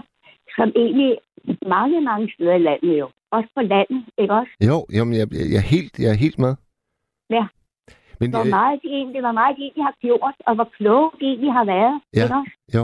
[0.57, 1.11] som egentlig
[1.75, 3.07] mange, mange steder i landet jo.
[3.31, 4.53] Også på landet, ikke også?
[4.69, 6.53] Jo, jamen, jeg, jeg, jeg, er helt, jeg er helt med.
[7.29, 7.45] Ja.
[8.19, 11.11] Men, Hvor øh, meget de egentlig, hvor meget de egentlig har gjort, og hvor kloge
[11.19, 12.23] de egentlig har været, Ja.
[12.23, 12.55] ikke også?
[12.77, 12.83] jo.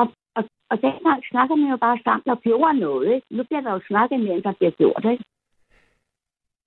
[0.00, 0.06] Og,
[0.38, 3.26] og, og dengang snakker man jo bare sammen og gjorde noget, ikke?
[3.36, 5.24] Nu bliver der jo snakket mere, end der bliver gjort, ikke?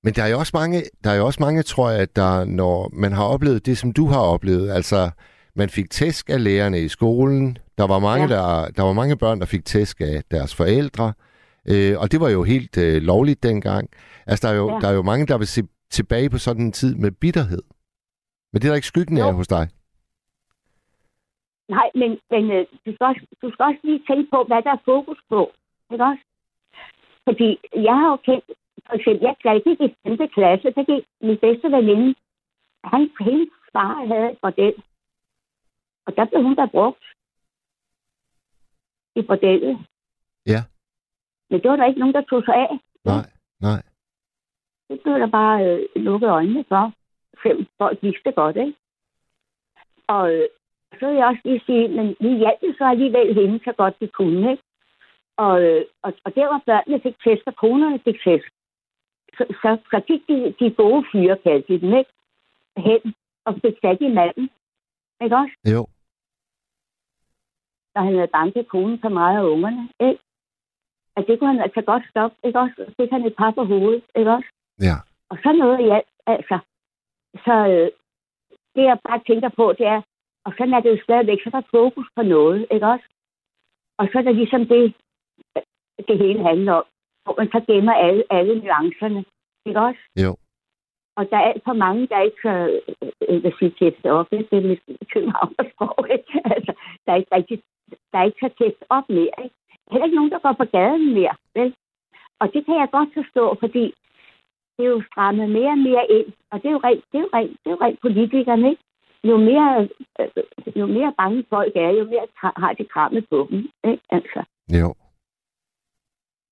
[0.04, 2.90] Men der er jo også mange, der er jo også mange, tror jeg, der, når
[2.94, 5.12] man har oplevet det, som du har oplevet, altså
[5.56, 8.36] man fik tæsk af lærerne i skolen, der var mange, ja.
[8.36, 11.14] der, der var mange børn, der fik tæsk af deres forældre,
[11.72, 13.90] øh, og det var jo helt øh, lovligt dengang.
[14.28, 14.74] Altså der er, jo, Ja.
[14.74, 14.80] ja.
[14.80, 15.62] der er jo mange, der vil se
[15.92, 17.64] tilbage på sådan en tid med bitterhed.
[18.54, 19.68] Men det er der ikke skyggen af hos dig.
[21.70, 24.72] Nej, men, men øh, du, skal også, du skal også lige tænke på, hvad der
[24.72, 25.52] er fokus på.
[25.92, 26.24] Ikke også?
[27.28, 27.50] Fordi
[27.88, 28.46] jeg har jo kendt,
[28.90, 30.28] for eksempel, jeg, da jeg gik i 5.
[30.36, 32.16] klasse, der gik min bedste veninde,
[32.84, 34.76] han, hendes far havde et bordel.
[36.06, 37.04] Og der blev hun der brugt
[39.16, 39.78] i bordellet.
[40.46, 40.62] Ja.
[41.50, 42.80] Men det var der ikke nogen, der tog sig af.
[43.06, 43.26] Nej,
[43.62, 43.82] nej.
[44.90, 46.94] Det blev der bare øh, lukket øjnene for.
[47.44, 48.76] Fem folk vidste godt, ikke?
[50.08, 50.48] Og øh,
[51.00, 54.08] så vil jeg også lige sige, men vi hjalp så alligevel hende så godt vi
[54.08, 54.64] kunne, ikke?
[55.38, 58.54] Og, øh, og, og der var børnene fik test, og konerne fik test.
[59.38, 62.12] Så, så, gik de, de gode fyre, kaldte de dem, ikke?
[62.78, 63.14] Hen
[63.46, 64.50] og fik fat i manden.
[65.24, 65.56] Ikke også?
[65.74, 65.82] Jo.
[67.96, 70.22] Og han havde banket konen så meget af ungerne, ikke?
[71.18, 72.76] At det kunne han altså godt stoppe, ikke også?
[72.78, 74.50] Så fik han et par på hovedet, ikke også?
[74.82, 74.96] Ja.
[75.30, 76.60] Og så noget i alt, altså.
[77.46, 77.90] Så øh,
[78.76, 80.02] det, jeg bare tænker på, det er,
[80.46, 83.08] og sådan er det jo stadigvæk, så er der fokus på noget, ikke også?
[83.98, 84.94] Og så er der ligesom det,
[86.08, 86.84] det hele handler om,
[87.24, 89.26] hvor man så gemmer alle, alle nuancerne,
[89.66, 90.04] ikke også?
[90.24, 90.32] Jo.
[91.18, 92.56] Og der er alt for mange, der ikke så,
[93.30, 94.48] øh, hvad siger, tæfte op, ikke?
[94.52, 94.78] det er med
[95.14, 96.32] københavnersprog, ikke?
[96.56, 96.74] Altså,
[97.06, 97.62] der er ikke
[98.12, 99.56] der er ikke så tæft op mere, ikke?
[99.92, 101.74] Heller ikke nogen, der går på gaden mere, vel?
[102.42, 103.86] Og det kan jeg godt forstå, fordi
[104.76, 107.26] det er jo strammet mere og mere ind, og det er jo rent, det er
[107.26, 108.84] jo rent, det er jo rent politikerne, ikke?
[109.24, 109.88] Jo mere,
[110.20, 110.30] øh,
[110.76, 113.60] jo mere bange folk er, jo mere har de krammet på dem,
[113.92, 114.04] ikke?
[114.10, 114.44] Altså.
[114.80, 114.88] Jo.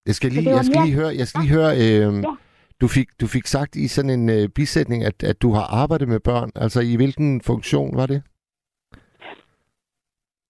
[0.08, 2.34] Jeg skal lige, jeg skal lige høre, jeg skal lige høre øh, Ja.
[2.82, 6.08] du, fik, du fik sagt i sådan en øh, bisætning, at, at du har arbejdet
[6.08, 6.50] med børn.
[6.56, 8.20] Altså i hvilken funktion var det?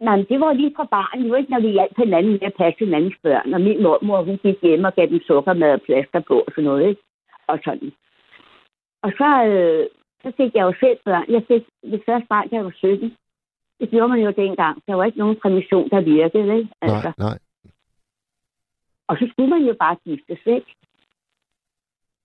[0.06, 1.24] Nej, men det var lige fra barn.
[1.24, 3.54] Det var ikke, når vi hjalp hinanden med at passe hinandens børn.
[3.54, 6.64] Og min mormor, hun gik hjem og gav dem sukkermad og plaster på og sådan
[6.64, 7.02] noget, ikke?
[7.48, 7.92] Og sådan.
[9.06, 9.86] Og så, øh,
[10.24, 11.26] så fik jeg jo selv børn.
[11.36, 11.64] Jeg fik
[11.94, 13.16] det første barn, da jeg var 17.
[13.80, 14.76] Det gjorde man jo dengang.
[14.88, 16.70] Der var ikke nogen præmission, der virkede, ikke?
[16.82, 17.12] Altså.
[17.18, 17.38] Nej, nej.
[19.08, 20.76] Og så skulle man jo bare giftes, ikke?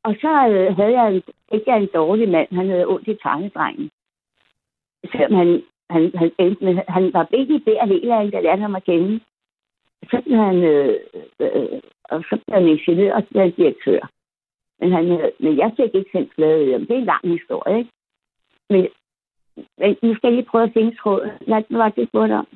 [0.05, 1.23] Og så øh, havde jeg en,
[1.53, 2.49] ikke jeg en dårlig mand.
[2.53, 3.91] Han havde ondt i tangedrengen.
[5.13, 8.43] Selvom han, han, han, endte med, han var begge i bær hele af, da jeg
[8.43, 9.21] lærte ham at kende.
[10.11, 11.01] Så blev han, øh,
[11.41, 14.01] øh, og så blev han ingeniør, og så blev han direktør.
[14.81, 16.79] Men, han, øh, men jeg fik ikke sendt flade ører.
[16.79, 17.91] Det er en lang historie, ikke?
[18.71, 18.89] Men,
[19.79, 21.31] men nu skal jeg lige prøve at finde tråden.
[21.47, 22.47] Hvad var det, du spurgte om?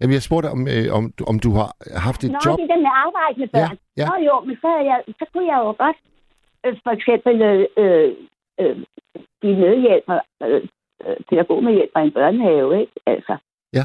[0.00, 1.68] Jamen, jeg spurgte, om, øh, om, om du har
[2.08, 2.56] haft et Nå, job.
[2.58, 3.76] det er den med arbejde med børn.
[3.76, 4.06] Ja, ja.
[4.08, 5.98] Nå jo, men så, jeg, så kunne jeg jo godt
[6.64, 8.10] øh, for eksempel øh, øh,
[8.60, 8.76] øh,
[9.40, 10.62] blive medhjælper, øh,
[11.06, 12.92] øh, pædagogmedhjælper i en børnehave, ikke?
[13.06, 13.34] Altså.
[13.78, 13.84] Ja.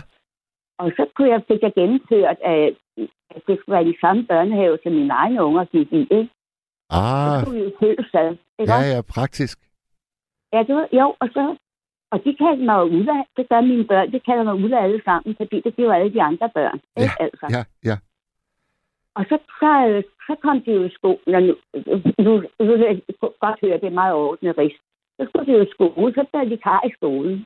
[0.81, 2.73] Og så kunne jeg, fik jeg gennemført, at,
[3.35, 6.29] at det skulle være de samme børnehave, som mine egne unger gik i, ikke?
[6.89, 9.57] Ah, Så kunne vi jo følges ad, ikke ja, ja, praktisk.
[10.53, 11.55] Ja, det var, jo, og så...
[12.11, 13.23] Og de kaldte mig Ulla.
[13.37, 14.11] Det gør mine børn.
[14.11, 16.79] Det kalder mig Ulla alle sammen, fordi det giver alle de andre børn.
[16.97, 17.15] Ikke?
[17.19, 17.45] Altså.
[17.55, 17.97] Ja, ja.
[19.15, 19.71] Og så, så,
[20.27, 21.55] så kom de jo i skole, og nu,
[22.25, 24.81] nu, nu jeg godt høre, det er meget ordentligt rist.
[25.17, 27.45] Så skulle de jo i skole, så blev de kar i skolen.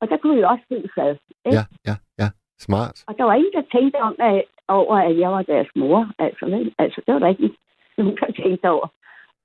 [0.00, 1.16] Og der kunne vi også følge sad.
[1.46, 1.56] Ikke?
[1.56, 2.28] Ja, ja, ja.
[2.58, 3.04] Smart.
[3.06, 6.12] Og der var ingen, der tænkte om, at, over, at jeg var deres mor.
[6.18, 6.74] Altså, vel?
[6.78, 7.50] altså det var der ikke
[7.98, 8.88] nogen, der tænkte over.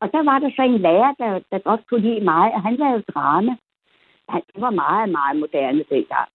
[0.02, 2.76] Og der var der så en lærer, der, der godt kunne lide mig, og han
[2.76, 3.54] lavede drama.
[4.30, 6.30] Han det var meget, meget moderne dengang.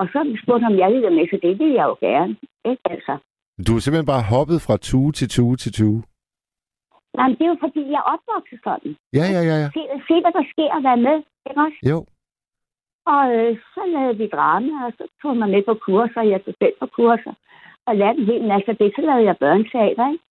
[0.00, 2.36] Og så spurgte han, om jeg ville med, så det ville jeg jo gerne.
[2.70, 2.82] Ikke?
[2.94, 3.14] Altså,
[3.66, 6.02] Du er simpelthen bare hoppet fra tue til tue til tue.
[7.16, 8.92] nej, men det er jo fordi, jeg er opvokset sådan.
[9.18, 9.68] Ja, ja, ja, ja.
[9.76, 11.16] Se, se hvad der sker og være med.
[11.48, 11.80] Ikke også?
[11.92, 11.98] Jo.
[13.14, 16.22] Og øh, så lavede vi drama, og så tog man med på kurser.
[16.32, 17.34] Jeg tog selv på kurser.
[17.86, 18.92] Og lærte en hel masse af det.
[18.96, 20.24] Så lavede jeg børneteater, ikke?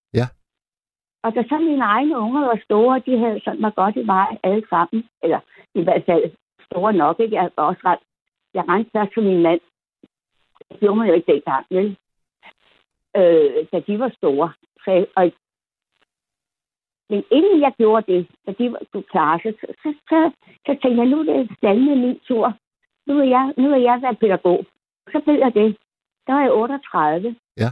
[1.24, 4.38] Og da så mine egne unger var store, de havde sådan var godt i vej
[4.44, 5.10] alle sammen.
[5.24, 5.40] Eller
[5.76, 6.32] i hvert fald
[6.66, 7.36] store nok, ikke?
[7.36, 8.00] Jeg var også ret...
[8.54, 9.62] Jeg rendte først for min mand.
[10.70, 11.98] Det gjorde man jo ikke dengang, vel?
[13.18, 14.54] Øh, da de var store.
[14.84, 15.32] Så, og,
[17.10, 20.32] men inden jeg gjorde det, da de var, kunne klare sig, så, så, så,
[20.66, 22.54] så tænkte jeg, nu er det fandme min tur.
[23.08, 24.66] Nu vil jeg, nu vil jeg være pædagog.
[25.12, 25.78] Så blev jeg det.
[26.28, 27.70] Der var jeg 38, Ja.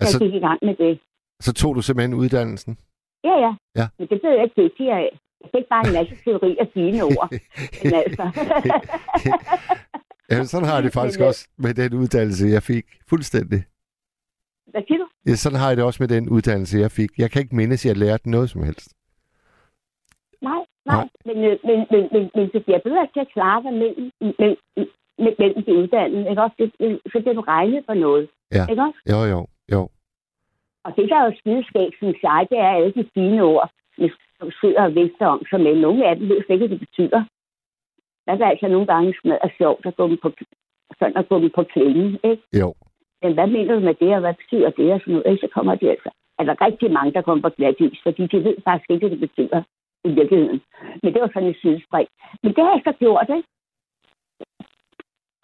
[0.00, 1.00] Altså, jeg gik i gang med det.
[1.40, 2.78] Så tog du simpelthen uddannelsen.
[3.24, 3.52] Ja, ja.
[3.76, 3.86] Ja.
[3.98, 5.18] Men det blev jeg ikke dygtig af.
[5.40, 7.28] Jeg fik bare en masse teori og fine ord.
[7.84, 8.24] Men altså...
[10.30, 12.84] Ja, sådan har jeg det faktisk Men, øh, også med den uddannelse, jeg fik.
[13.08, 13.60] Fuldstændig.
[14.72, 15.06] Hvad siger du?
[15.26, 17.10] Ja, sådan har jeg det også med den uddannelse, jeg fik.
[17.18, 18.88] Jeg kan ikke mindes, at jeg lærte noget som helst.
[20.42, 21.08] Nej, nej.
[21.24, 24.58] Men, øh, men, men, men, men det bliver bedre til at klare dig mellem, mellem,
[25.18, 26.30] mellem, mellem de uddannede.
[26.30, 26.56] Ikke også?
[26.58, 26.68] Det,
[27.12, 28.28] så det er du regnet for noget.
[28.52, 28.64] Ja.
[28.70, 29.00] Ikke også?
[29.12, 29.46] Jo, jo.
[30.86, 34.12] Og det, der er jo skideskægt, synes jeg, det er alle de fine ord, vi
[34.60, 37.20] sidder og vidster om, så men nogle af dem ved ikke, hvad det betyder.
[38.26, 40.28] Der er altså nogle gange smadret sjovt at gå dem på,
[40.98, 42.42] sådan at gå dem på klingen, ikke?
[42.60, 42.74] Jo.
[43.22, 45.30] Men hvad mener du med det, og hvad betyder det, og sådan noget?
[45.30, 45.46] Ikke?
[45.46, 46.10] Så kommer de altså.
[46.38, 49.24] Er der rigtig mange, der kommer på glatis, fordi de ved faktisk ikke, hvad det
[49.26, 49.62] betyder
[50.04, 50.60] i virkeligheden.
[51.02, 52.08] Men det var sådan et sidespring.
[52.42, 53.48] Men det har jeg så gjort, ikke?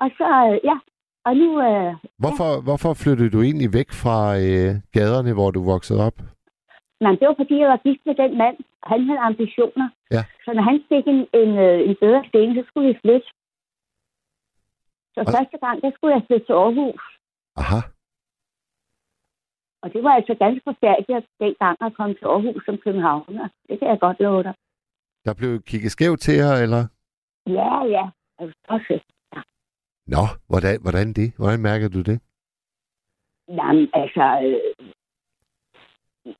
[0.02, 0.76] Og så, øh, ja,
[1.24, 6.00] og nu, øh, Hvorfor, hvorfor flyttede du egentlig væk fra øh, gaderne, hvor du voksede
[6.08, 6.16] op?
[7.04, 8.56] Men det var fordi, jeg var gift med den mand.
[8.92, 9.88] Han havde ambitioner.
[10.16, 10.22] Ja.
[10.44, 13.26] Så når han fik en, en, øh, en bedre stilling, så skulle vi flytte.
[15.14, 17.02] Så Og- første gang, der skulle jeg flytte til Aarhus.
[17.62, 17.80] Aha.
[19.82, 23.48] Og det var altså ganske forfærdeligt at dengang at komme til Aarhus som københavner.
[23.68, 24.54] Det kan jeg godt love dig.
[25.24, 26.82] Der blev kigget skævt til jer, eller?
[27.46, 28.04] Ja, ja.
[28.38, 29.00] Altså, også.
[30.06, 31.32] Nå, hvordan, hvordan det?
[31.38, 32.20] Hvordan mærker du det?
[33.48, 34.24] Jamen, altså...
[34.44, 34.86] Øh,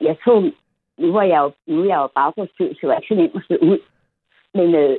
[0.01, 0.51] jeg tror,
[0.99, 3.37] Nu, var jeg jo, nu er jeg jo baggrundstød, så det var ikke så nemt
[3.37, 3.79] at se ud.
[4.55, 4.97] Men øh,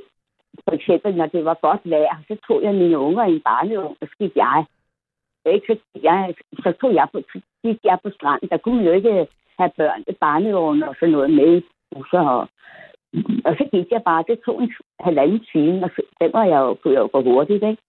[0.64, 3.98] for eksempel, når det var godt vejr, så tog jeg mine unger i en barnevogn,
[4.02, 4.66] og så jeg.
[5.46, 7.22] Ikke, så, jeg, så tog jeg på,
[7.64, 8.50] gik jeg på stranden.
[8.50, 9.28] Der kunne man jo ikke
[9.60, 12.20] have børn i barnevogn og sådan noget med i busser.
[12.20, 12.48] Og,
[13.46, 14.24] og så gik jeg bare.
[14.28, 17.22] Det tog en halvanden time, og så, den var jeg jo, kunne jeg jo gå
[17.22, 17.82] hurtigt, ikke?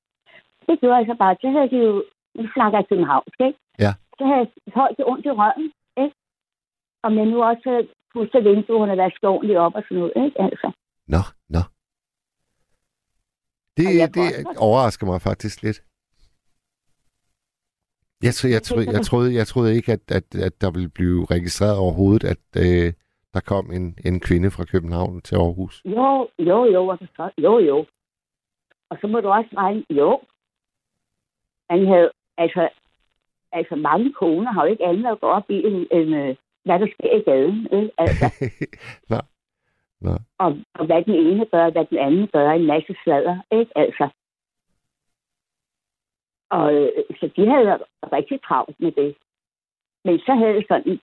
[0.68, 1.36] Det gjorde jeg så bare.
[1.40, 2.04] Så havde de jo...
[2.34, 3.58] Nu snakker jeg københavnsk, ikke?
[3.84, 3.92] Ja.
[4.18, 4.46] Så havde
[4.76, 5.72] jeg det ondt i røven,
[6.04, 6.16] ikke?
[7.02, 10.40] Om jeg nu også pustet vinduerne og vasket ordentligt op og sådan noget, ikke?
[10.46, 10.68] Altså.
[11.14, 11.62] Nå, nå.
[13.76, 15.78] Det, Og det også- overrasker mig faktisk lidt.
[18.22, 21.26] Jeg, tro, jeg, tro, jeg, troede, jeg troede ikke, at, at, at der ville blive
[21.30, 22.92] registreret overhovedet, at øh,
[23.34, 25.82] der kom en, en kvinde fra København til Aarhus.
[25.84, 26.98] Jo, jo, jo, og
[27.38, 27.86] jo, jo.
[28.90, 30.20] Og så må du også regne, jo.
[31.70, 32.68] Han havde, altså,
[33.52, 36.78] altså mange koner har jo ikke andet at gå op i, end, end øh, hvad
[36.78, 37.68] der sker i gaden.
[37.72, 37.90] Ikke?
[37.98, 38.26] Altså,
[39.10, 39.16] Nå.
[40.00, 40.14] Nå.
[40.38, 43.72] og, og hvad den ene gør, hvad den anden gør, en masse sladder, ikke?
[43.78, 44.08] Altså.
[46.50, 47.78] Og øh, så de havde
[48.12, 49.16] rigtig travlt med det.
[50.04, 51.00] Men så havde det sådan,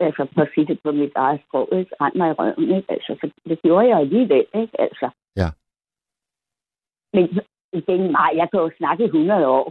[0.00, 1.94] altså for at sige det på mit eget sprog, ikke?
[2.00, 2.92] Rend mig i røven, ikke?
[2.92, 4.80] Altså, for det gjorde jeg alligevel, ikke?
[4.80, 5.10] Altså.
[5.36, 5.48] Ja.
[7.12, 7.40] Men
[7.86, 9.66] det er mig, jeg kan jo snakke i 100 år.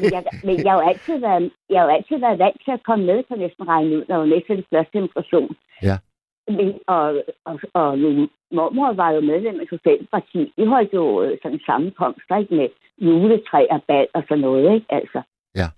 [0.00, 2.72] Men jeg, men jeg har jo altid været, jeg har jo altid været vant til
[2.76, 5.56] at komme med, kan næsten regne ud, når jeg til den første impression.
[5.82, 5.96] Ja.
[6.56, 7.06] Men, og,
[7.44, 10.52] og, og min mormor var jo medlem af Socialdemokrati.
[10.56, 12.68] De holdt jo øh, sådan sammenkomster ikke, med
[12.98, 14.86] juletræ og bal og sådan noget, ikke?
[14.88, 15.22] Altså.
[15.60, 15.68] Ja.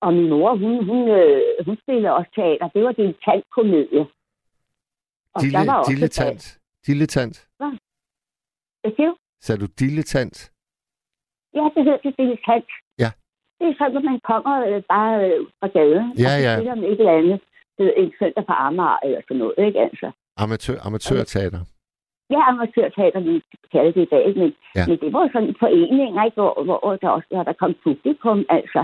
[0.00, 2.68] Og min mor, hun, hun, øh, hun spillede også teater.
[2.68, 4.04] Det var din tandkomedie.
[5.34, 6.58] Og Dille, der var også dilettant.
[6.86, 7.48] Dilettant.
[7.58, 9.16] Hvad siger du?
[9.40, 10.52] Sagde du dilettant?
[11.56, 12.68] Ja, det hedder det dilettant.
[13.02, 13.10] Ja.
[13.58, 16.06] Det er sådan, at man kommer øh, bare øh, fra gaden.
[16.24, 16.52] Ja, og ja.
[16.56, 17.40] spiller man et eller andet.
[17.78, 20.08] Det er en søndag på Amager eller sådan noget, ikke altså?
[20.42, 21.60] Amatør, amatørteater.
[22.34, 23.34] Ja, amatørteater, vi
[23.72, 24.84] kalder det i dag, men, Ja.
[24.88, 26.34] men det var sådan en forening, ikke?
[26.40, 28.80] Hvor, hvor der også hvor der kom publikum, altså.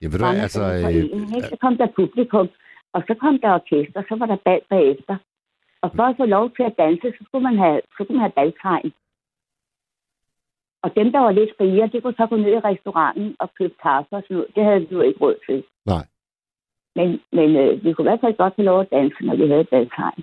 [0.00, 0.62] Ja, ved du hvad, altså...
[0.64, 1.42] Øh?
[1.50, 2.48] Så kom der publikum,
[2.94, 5.16] og så kom der orkester, så var der bal bagefter.
[5.82, 8.24] Og for at få lov til at danse, så skulle man have, så skulle man
[8.26, 8.92] have baltegn.
[10.82, 13.74] Og dem, der var lidt rigere, de kunne så gå ned i restauranten og købe
[13.82, 14.54] kaffe og sådan noget.
[14.56, 15.64] Det havde vi jo ikke råd til.
[15.86, 16.04] Nej.
[16.96, 19.48] Men, men øh, vi kunne i hvert fald godt få lov at danse, når vi
[19.48, 20.22] havde danstegn.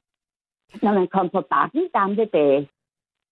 [0.82, 2.61] Når man kom på bakken i gamle dage,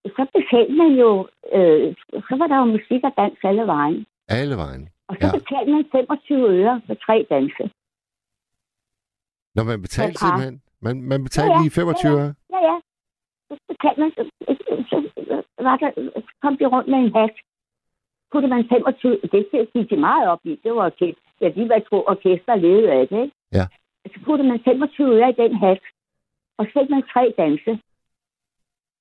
[0.06, 1.28] så betalte man jo,
[1.58, 1.96] øh,
[2.28, 4.06] så var der jo musik og dans alle vejen.
[4.28, 4.90] Alle vejen.
[5.10, 5.32] Og så ja.
[5.40, 7.64] betalte man 25 øre for tre danse.
[9.56, 10.62] Når man betalte simpelthen?
[10.82, 11.62] Man, man betalte Ja, ja.
[11.62, 12.24] lige 25 Ja, ja.
[12.24, 12.34] øre?
[12.54, 12.78] Ja, ja.
[13.56, 14.12] Så betalte man,
[14.90, 14.96] så,
[15.68, 15.92] var der,
[16.42, 17.36] kom de rundt med en hat.
[18.32, 20.60] Putte man 25, det gik de meget op i.
[20.64, 21.14] Det var okay.
[21.42, 23.36] Ja, de var tro, orkester levede af det, ikke?
[23.52, 23.66] Ja.
[24.14, 25.82] Så puttede man 25 øre i den hat.
[26.58, 27.80] Og så fik man tre danse.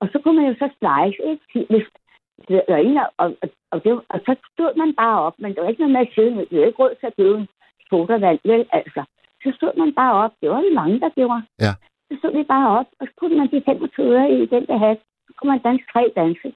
[0.01, 1.66] Og så kunne man jo så slice, ikke?
[1.73, 1.87] Hvis,
[2.49, 2.62] det
[3.19, 5.93] og, og, og, det, og, så stod man bare op, men der var ikke noget
[5.93, 6.47] med at sidde.
[6.51, 7.49] Det var ikke råd til at købe en
[7.89, 8.66] sodavand, vel?
[8.73, 9.03] Altså,
[9.43, 10.33] så stod man bare op.
[10.41, 11.43] Det var vi mange, der gjorde.
[11.61, 11.73] Ja.
[12.13, 14.79] Så stod vi bare op, og så puttede man de 25 øre i den der
[14.87, 14.99] hat.
[15.27, 16.49] Så kunne man danse tre danse.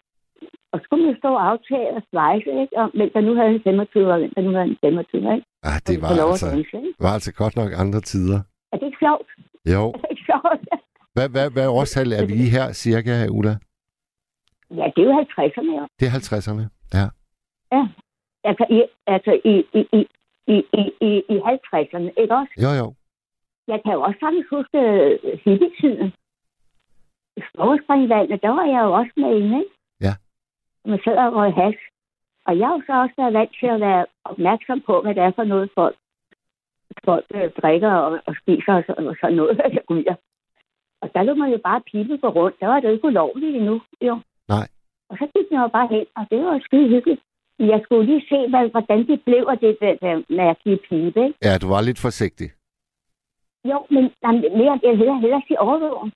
[0.72, 2.74] Og så kunne man stå og aftale og slice, ikke?
[2.80, 5.46] Og hvem der nu havde en 25 og hvem der nu havde en 25, ikke?
[5.70, 7.04] Ah, det var altså, danse, ikke?
[7.06, 8.40] var altså godt nok andre tider.
[8.72, 9.28] Er det ikke sjovt?
[9.74, 9.82] Jo.
[9.94, 10.60] Er det ikke sjovt?
[11.16, 13.54] Hvad, hvad, hvad årstal er vi her, cirka, Ulla?
[14.78, 15.84] Ja, det er jo 50'erne, jo.
[15.98, 16.64] Det er 50'erne.
[16.98, 17.06] Ja.
[17.74, 17.82] Ja.
[18.50, 20.00] Altså, i, altså i, i, i,
[20.54, 22.54] i, i, i, i 50'erne, ikke også?
[22.64, 22.86] Jo, jo.
[23.68, 26.12] Jeg kan jo også faktisk huske øh, hippietiden.
[27.36, 29.74] I Storspringvandet, der var jeg jo også med inde, ikke?
[30.00, 30.14] Ja.
[30.84, 31.82] Man sad og røg hash.
[32.46, 35.22] Og jeg har jo så også været vant til at være opmærksom på, hvad det
[35.22, 35.96] er for noget folk,
[37.04, 39.60] folk øh, drikker og, og spiser og, så, og sådan noget,
[40.08, 40.16] jeg.
[41.02, 42.60] Og der lå man jo bare pibe på rundt.
[42.60, 44.14] Der var det jo ikke ulovligt endnu, jo.
[44.48, 44.66] Nej.
[45.10, 47.20] Og så gik jeg jo bare hen, og det var skide hyggeligt.
[47.58, 51.20] Men jeg skulle lige se, hvad, hvordan det blev af det der, der mærkelige pibe,
[51.26, 51.38] ikke?
[51.42, 52.50] Ja, du var lidt forsigtig.
[53.70, 56.12] Jo, men jamen, mere, jeg vil hellere, hellere sige overvågen.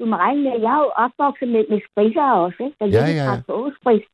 [0.00, 2.76] Du må regne med, at jeg er jo opvokset med, med spridser også, ikke?
[2.80, 4.04] Der Ja, ja, togspris.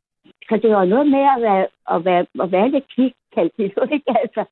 [0.48, 3.54] Så det var noget med at være, at være, at være lidt kigkaldt,
[3.96, 4.10] ikke?
[4.22, 4.42] Altså,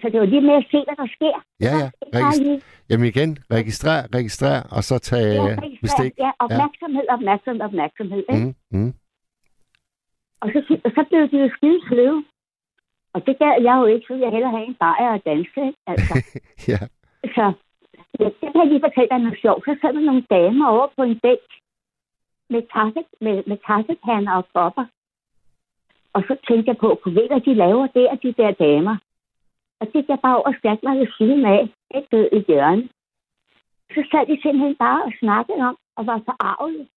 [0.00, 1.36] så det var lige med at se, hvad der sker.
[1.66, 1.88] Ja, ja.
[2.06, 5.80] Ikke bare Regist- lige- Jamen igen, registrer, registrer, og så tage Ja, registrering.
[5.82, 6.12] bestik.
[6.18, 8.22] Ja, opmærksomhed, opmærksomhed, opmærksomhed.
[8.32, 8.54] Ikke?
[8.70, 8.92] Mm, mm.
[10.42, 10.58] Og så,
[10.96, 12.24] så blev de jo skide sløve.
[13.14, 15.60] Og det gad jeg jo ikke, så jeg hellere have en bajer og danse.
[15.68, 15.78] Ikke?
[15.86, 16.14] Altså,
[16.70, 16.78] ja.
[17.36, 17.44] så
[18.20, 19.64] ja, det kan jeg lige fortælle dig noget sjovt.
[19.64, 21.48] Så sad der nogle damer over på en bænk
[22.50, 24.84] med, kaffe, med, med kaffekanner og kopper.
[26.14, 28.96] Og så tænkte jeg på, kunne ved, hvad de laver der, de der damer.
[29.80, 31.62] Og det jeg bare over og satte mig ved siden af,
[31.94, 32.90] ikke død i hjørnet.
[33.94, 36.88] Så sad de simpelthen bare og snakkede om, og var forarvet.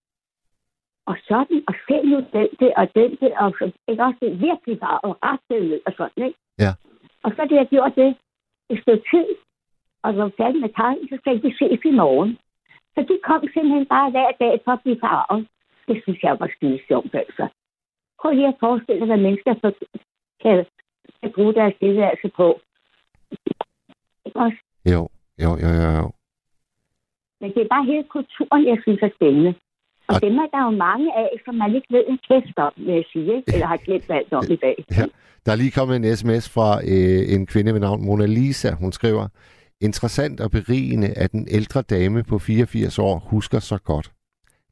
[1.06, 4.42] Og sådan, og se nu den der, og den der, og så, ikke også det
[4.42, 6.40] virkelig var, og ret og sådan, ikke?
[6.60, 6.72] Ja.
[7.24, 8.16] Og så det, jeg gjort det,
[8.70, 9.28] et stykke tid,
[10.04, 12.38] og så færdig med tegn, så sagde de, ses i morgen.
[12.96, 15.48] Så de kom simpelthen bare hver dag for at blive farvet.
[15.88, 17.48] Det synes jeg var skide sjovt, altså.
[18.20, 19.72] Prøv lige at forestille dig, hvad mennesker for,
[20.42, 20.66] kan,
[21.22, 22.60] kan bruge deres tilværelse på.
[24.26, 24.58] Ikke også?
[24.94, 25.02] Jo,
[25.44, 26.08] jo, jo, jo, jo.
[27.40, 29.54] Men det er bare hele kulturen, jeg synes er spændende.
[30.08, 32.74] Og, og dem er der jo mange af, som man ikke ved en kæft om,
[32.78, 33.36] vil jeg sige.
[33.38, 33.54] Ikke?
[33.54, 34.86] Eller har glemt alt om i dag.
[34.92, 35.06] Ja.
[35.46, 38.72] Der er lige kommet en sms fra øh, en kvinde ved navn Mona Lisa.
[38.72, 39.28] Hun skriver,
[39.82, 44.12] interessant og berigende, at en ældre dame på 84 år husker så godt.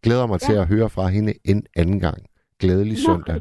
[0.03, 0.45] Glæder mig ja.
[0.47, 2.17] til at høre fra hende en anden gang.
[2.59, 3.35] Glædelig søndag.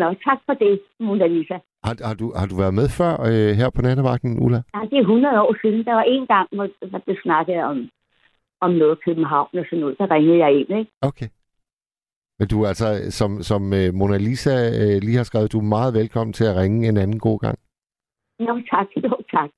[0.00, 1.58] Nå, tak for det, Mona Lisa.
[1.84, 4.60] Har, har, du, har du været med før øh, her på nattevagten, Ulla?
[4.74, 5.84] Ja, det er 100 år siden.
[5.84, 7.76] Der var en gang, hvor der blev snakket om,
[8.60, 9.98] om noget København og sådan noget.
[9.98, 10.90] Der ringede jeg ind, ikke?
[11.02, 11.28] Okay.
[12.38, 15.74] Men du er altså, som, som øh, Mona Lisa øh, lige har skrevet, du er
[15.76, 17.58] meget velkommen til at ringe en anden god gang.
[18.38, 18.86] Nå, tak.
[19.04, 19.50] Jo, tak.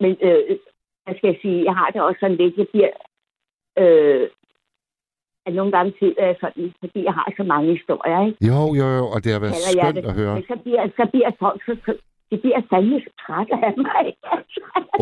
[0.00, 0.58] Men øh,
[1.04, 2.90] hvad skal jeg sige, jeg har det også sådan lidt, jeg bliver...
[3.78, 4.28] Øh,
[5.46, 8.38] at nogle gange tid er sådan, fordi jeg har så mange historier, ikke?
[8.50, 10.10] Jo, jo, jo, og det har været Kalder jeg skønt det.
[10.10, 10.34] at høre.
[10.34, 11.92] Men så bliver, så bliver folk, så, så,
[12.30, 14.04] de bliver fandme så trætte af mig.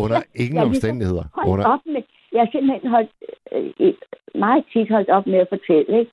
[0.03, 1.25] Under ingen jeg er omstændigheder.
[1.35, 1.65] Holdt Under...
[1.73, 2.03] op med,
[2.33, 3.11] jeg har simpelthen holdt,
[3.53, 3.93] øh,
[4.45, 6.11] meget tit holdt op med at fortælle, ikke?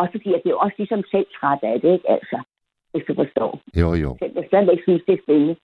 [0.00, 2.10] Også fordi jeg bliver også ligesom selv træt af det, ikke?
[2.16, 2.38] Altså,
[2.92, 3.52] hvis du forstår.
[3.80, 4.10] Jo, jo.
[4.22, 5.56] Selv jeg stadigvæk synes, det er spændende.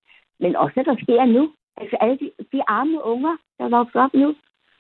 [0.42, 1.42] Men også, hvad der sker nu.
[1.80, 4.28] Altså, alle de, de arme unger, der vokser op nu.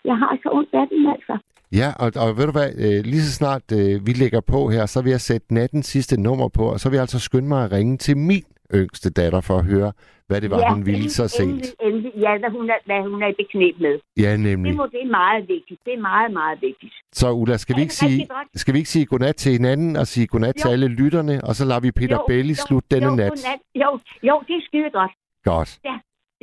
[0.04, 1.34] Jeg har så ondt af dem, altså.
[1.80, 4.86] Ja, og, og ved du hvad, øh, lige så snart øh, vi lægger på her,
[4.86, 7.64] så vil jeg sætte nattens sidste nummer på, og så vil jeg altså skynde mig
[7.64, 8.44] at ringe til min
[8.74, 9.92] yngste datter for at høre,
[10.30, 11.80] hvad det var, ja, hun ville så endelig, sent.
[11.86, 13.94] Endelig, ja, hvad hun, er, hvad hun er i beknep med.
[14.24, 14.76] Ja, Det, nemlig.
[14.76, 15.80] må, det er meget vigtigt.
[15.86, 16.94] Det er meget, meget vigtigt.
[17.20, 19.96] Så Ulla, skal vi, ikke det sige, rigtig skal vi ikke sige godnat til hinanden
[19.96, 20.72] og sige godnat til Jo.
[20.72, 23.30] alle lytterne, og så lader vi Peter Jo, Belli jo, slutte denne jo, nat?
[23.30, 23.60] Godnat.
[23.82, 23.90] Jo,
[24.28, 25.12] jo, det er skide godt.
[25.44, 25.70] Godt.
[25.84, 25.96] Ja,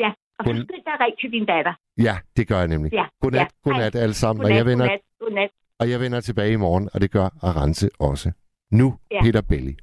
[0.03, 0.09] ja.
[0.39, 1.73] Og så God- skynd dig ring til din datter.
[2.07, 2.93] Ja, det gør jeg nemlig.
[2.93, 3.69] Ja, Godnat, ja.
[3.69, 5.49] godnat alle sammen, og Godnat, jeg, vender, godnat, godnat.
[5.80, 8.31] og jeg vender tilbage i morgen, og det gør Arance også.
[8.72, 9.22] Nu, Ja.
[9.23, 9.76] Peter Belli.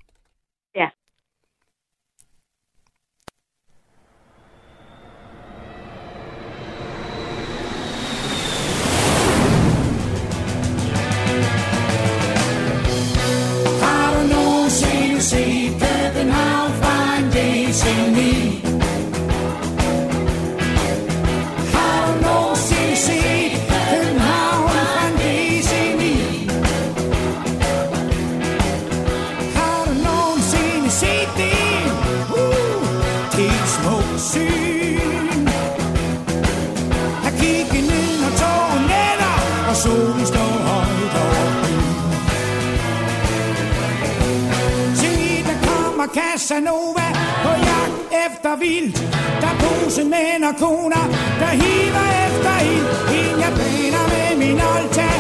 [46.48, 47.08] Casanova
[47.44, 47.96] på jagt
[48.26, 48.96] efter vildt.
[49.40, 51.04] Der er posen mænd og koner,
[51.40, 52.88] der hiver efter ild.
[53.18, 55.10] En jeg japaner med min olta,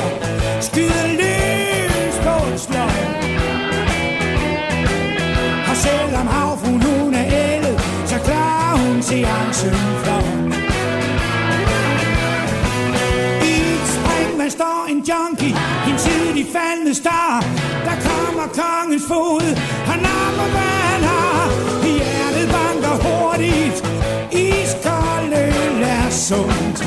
[0.60, 2.98] skyder løs på et sløj.
[5.70, 10.24] Og selvom havfruen hun er ældet, så klarer hun seancen flot.
[14.38, 15.54] man står en junkie,
[15.88, 17.44] en tidlig faldende star.
[17.84, 19.56] Der kommer kongens fod,
[19.86, 20.83] han napper hvad
[23.34, 23.84] hurtigt,
[24.32, 26.78] iskold øl er sundt.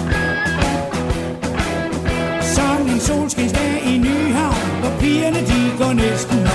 [2.41, 6.46] Sådan en solskinsdag i Nyhavn, hvor pigerne de går næsten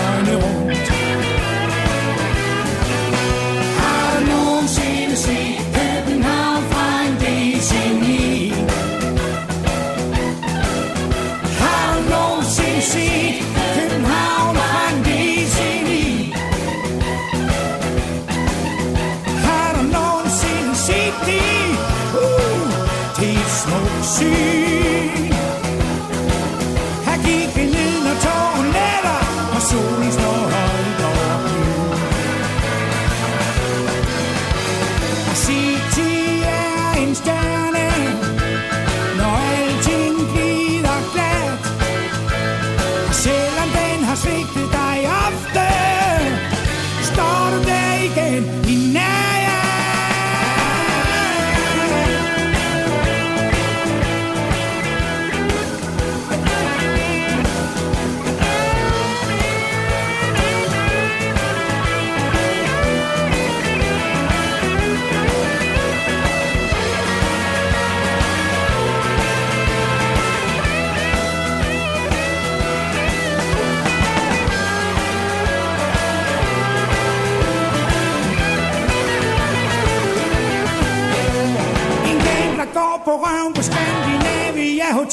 [24.13, 24.52] smukt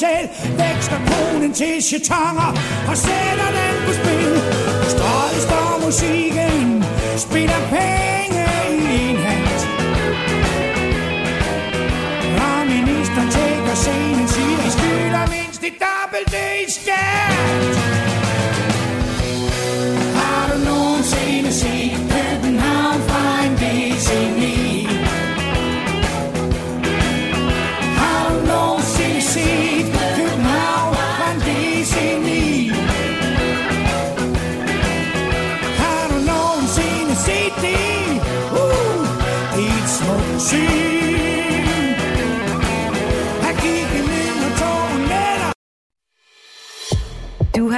[0.00, 0.28] Hotel
[0.58, 2.50] Vækster konen til chatonger
[2.88, 4.32] Og sætter den på spil.
[4.88, 6.84] Strøget står musikken
[7.16, 7.99] Spiller pæn